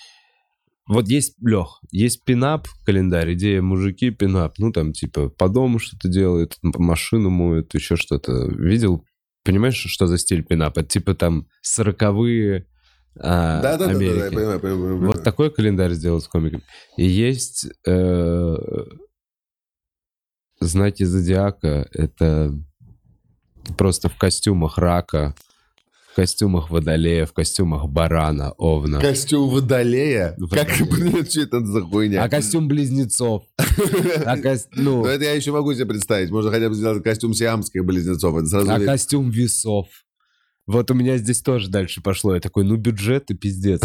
[0.88, 4.54] вот есть, Лех, есть пинап календарь, идея мужики пинап.
[4.58, 8.48] Ну, там, типа, по дому что-то делают, машину моют, еще что-то.
[8.58, 9.06] Видел?
[9.44, 10.78] Понимаешь, что за стиль пинап?
[10.78, 12.66] Это типа там сороковые
[13.20, 14.36] а, Да, да, да, да, я Америки.
[14.36, 14.98] понимаю, понимаю.
[15.08, 16.64] Вот такой календарь сделал с комиками.
[16.98, 18.56] И есть э,
[20.60, 21.88] знаки зодиака.
[21.94, 22.54] Это
[23.78, 25.36] просто в костюмах рака,
[26.12, 29.00] в костюмах водолея, в костюмах барана, овна.
[29.00, 30.36] Костюм водолея?
[30.52, 31.12] Как, Водолея.
[31.12, 32.24] блин, что это за хуйня?
[32.24, 33.44] А костюм близнецов.
[34.26, 36.32] А, кос- ну, Ну, это я еще могу себе представить.
[36.32, 38.36] Можно хотя бы сделать костюм сиамских близнецов.
[38.36, 39.88] Это сразу а костюм весов.
[40.68, 42.36] Вот у меня здесь тоже дальше пошло.
[42.36, 43.82] Я такой, ну бюджет и пиздец.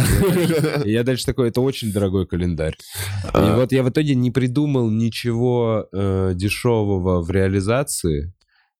[0.84, 2.74] Я дальше такой, это очень дорогой календарь.
[3.24, 3.56] И А.
[3.56, 8.34] вот я в итоге не придумал ничего э, дешевого в реализации.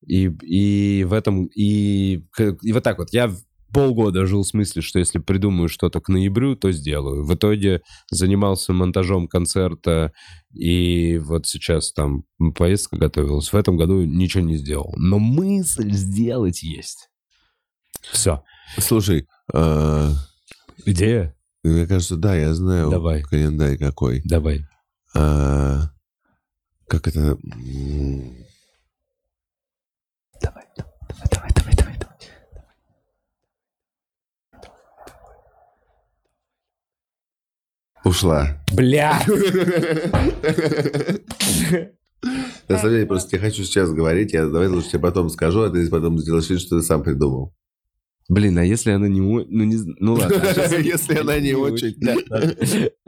[0.05, 1.47] И, и в этом...
[1.47, 2.25] И,
[2.63, 3.13] и вот так вот.
[3.13, 3.33] Я
[3.73, 7.25] полгода жил в смысле, что если придумаю что-то к ноябрю, то сделаю.
[7.25, 10.13] В итоге занимался монтажом концерта,
[10.53, 12.25] и вот сейчас там
[12.57, 13.53] поездка готовилась.
[13.53, 14.93] В этом году ничего не сделал.
[14.97, 17.09] Но мысль сделать есть.
[18.11, 18.43] Все.
[18.79, 20.11] Слушай, а,
[20.85, 21.35] Идея?
[21.63, 23.23] мне кажется, да, я знаю Давай.
[23.23, 24.23] календарь какой.
[24.25, 24.65] Давай.
[25.15, 25.91] А,
[26.89, 27.21] Как это...
[27.21, 28.37] м,
[30.41, 30.95] Давай, давай,
[31.31, 32.17] давай, давай, давай.
[38.05, 38.59] Ушла.
[38.73, 39.21] Бля!
[42.69, 45.71] На самом деле, просто я хочу сейчас говорить, я давай лучше тебе потом скажу, а
[45.71, 47.55] ты потом сделаешь вид, что ты сам придумал.
[48.29, 49.21] Блин, а если она не...
[49.21, 49.77] Ну, не...
[49.99, 50.43] ну ладно.
[50.43, 51.97] А если она не очень...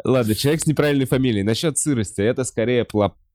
[0.04, 1.44] Ладно, человек с неправильной фамилией.
[1.44, 2.84] Насчет сырости, это скорее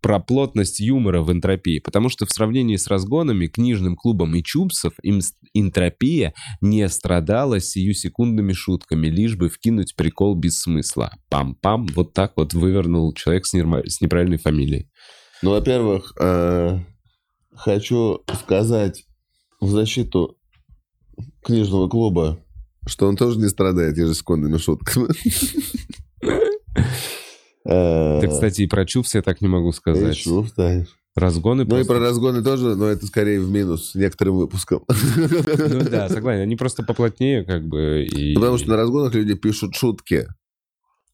[0.02, 4.94] про плотность юмора в энтропии, потому что в сравнении с разгонами, книжным клубом и чупсов,
[5.04, 5.20] им
[5.54, 11.12] энтропия не страдала сиюсекундными шутками, лишь бы вкинуть прикол без смысла.
[11.32, 14.90] Пам-пам, вот так вот вывернул человек с, с неправильной фамилией.
[15.42, 16.80] Ну, во-первых, э,
[17.54, 19.06] хочу сказать
[19.60, 20.39] в защиту
[21.50, 22.40] книжного клуба,
[22.88, 25.08] что он тоже не страдает ежесекундными шутками.
[27.64, 30.16] Ты, кстати, и про чувств я так не могу сказать.
[30.16, 30.86] Чувств, да.
[31.16, 31.84] Разгоны Ну просто...
[31.84, 34.84] и про разгоны тоже, но это скорее в минус некоторым выпускам.
[34.88, 36.42] Ну да, согласен.
[36.42, 38.06] Они просто поплотнее как бы.
[38.06, 38.36] И...
[38.36, 40.28] Потому что на разгонах люди пишут шутки.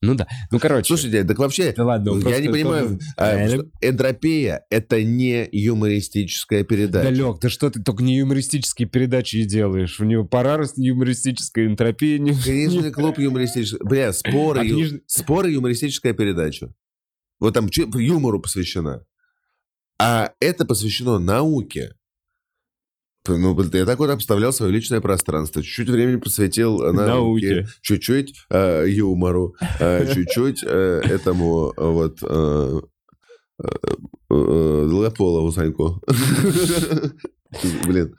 [0.06, 0.28] Ну да.
[0.52, 0.88] Ну, короче.
[0.88, 7.10] Слушайте, так вообще, да ладно, я не понимаю, а, что энтропия— это не юмористическая передача.
[7.10, 10.00] Да, Лёг, да что ты только не юмористические передачи и делаешь?
[10.00, 12.18] У него пора юмористическая энтропия.
[12.20, 12.34] Не...
[12.34, 13.80] Книжный клуб юмористический.
[13.84, 15.02] Бля, споры, а книж...
[15.08, 16.74] споры юмористическая передача.
[17.40, 19.06] Вот там юмору посвящена.
[20.00, 21.94] А это посвящено науке.
[23.28, 25.64] Ну, я так вот обставлял свое личное пространство.
[25.64, 27.68] Чуть-чуть времени посвятил науке, науке.
[27.82, 32.82] чуть-чуть э, юмору, э, чуть-чуть э, этому вот э,
[33.64, 36.02] э, э, Долгополову Саньку.
[37.86, 38.16] Блин.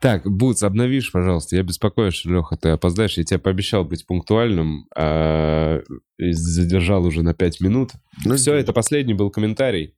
[0.00, 1.56] Так, Буц, обновишь, пожалуйста.
[1.56, 3.18] Я беспокоюсь, Леха, ты опоздаешь.
[3.18, 5.80] Я тебе пообещал быть пунктуальным, а
[6.18, 7.90] задержал уже на пять минут.
[8.24, 9.96] Ну, Все, это последний был комментарий.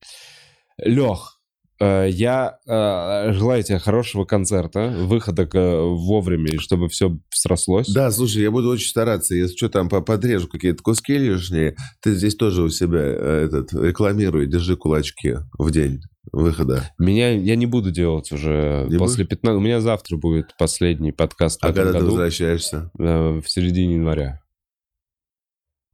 [0.79, 1.40] Лех, Э,
[1.85, 7.89] я э, желаю тебе хорошего концерта, выхода вовремя, и чтобы все срослось.
[7.89, 9.35] Да, слушай, я буду очень стараться.
[9.35, 14.47] Если что, там подрежу какие-то куски лишние, ты здесь тоже у себя э, этот, рекламируй,
[14.47, 16.01] держи кулачки в день
[16.33, 16.91] выхода.
[16.99, 19.57] Меня я не буду делать уже не после 15...
[19.57, 21.59] У меня завтра будет последний подкаст.
[21.63, 22.91] А когда году, ты возвращаешься?
[22.95, 24.43] В середине января.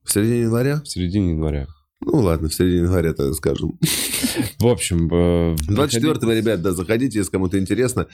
[0.02, 0.80] В середине января?
[0.82, 1.66] В середине января.
[2.00, 3.78] Ну ладно, в середине января, так скажем.
[4.58, 5.08] В общем...
[5.08, 8.06] 24-го, э, ребят, да, заходите, если кому-то интересно.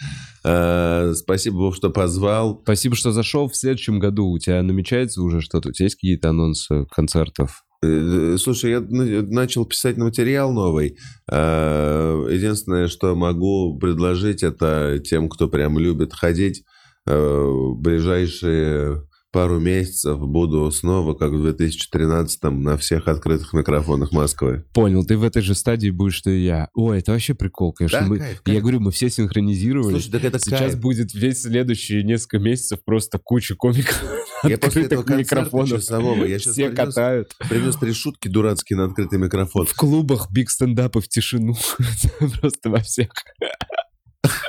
[0.44, 2.60] Э, спасибо, Бог, что позвал.
[2.62, 3.48] Спасибо, что зашел.
[3.48, 5.70] В следующем году у тебя намечается уже что-то?
[5.70, 7.64] У тебя есть какие-то анонсы концертов?
[7.82, 10.96] Э, слушай, я начал писать материал новый.
[11.28, 16.62] Единственное, что могу предложить, это тем, кто прям любит ходить,
[17.04, 19.02] ближайшие
[19.32, 24.64] пару месяцев буду снова, как в 2013-м, на всех открытых микрофонах Москвы.
[24.72, 26.68] Понял, ты в этой же стадии будешь, что и я.
[26.74, 28.00] Ой, это вообще прикол, конечно.
[28.00, 28.54] Да, мы, кайф, кайф.
[28.54, 29.94] Я говорю, мы все синхронизировали.
[29.94, 30.80] Слушай, так это Сейчас кайф.
[30.80, 34.02] будет весь следующие несколько месяцев просто куча комиков
[34.44, 35.68] я после этого микрофонов.
[35.68, 37.36] часового, я сейчас все принес, катают.
[37.48, 39.66] Принес три шутки дурацкие на открытый микрофон.
[39.66, 41.54] В клубах биг стендапы в тишину.
[42.40, 43.08] Просто во всех.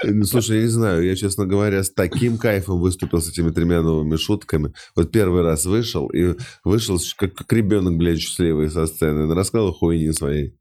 [0.04, 3.82] Ну, слушай, я не знаю, я, честно говоря, с таким кайфом выступил с этими тремя
[3.82, 4.74] новыми шутками.
[4.96, 9.34] Вот первый раз вышел, и вышел как, как ребенок, блядь, счастливый со сцены.
[9.34, 10.56] Рассказал хуйни своей.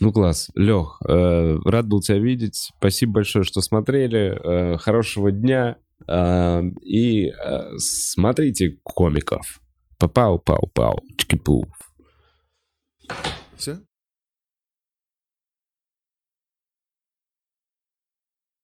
[0.00, 0.50] Ну, класс.
[0.54, 2.70] Лех, э, рад был тебя видеть.
[2.78, 4.38] Спасибо большое, что смотрели.
[4.74, 5.76] Э, хорошего дня.
[6.08, 9.60] Э, и э, смотрите комиков.
[9.98, 11.00] Папау-пау-пау.
[11.18, 11.66] Чики-пу.
[13.56, 13.80] Все?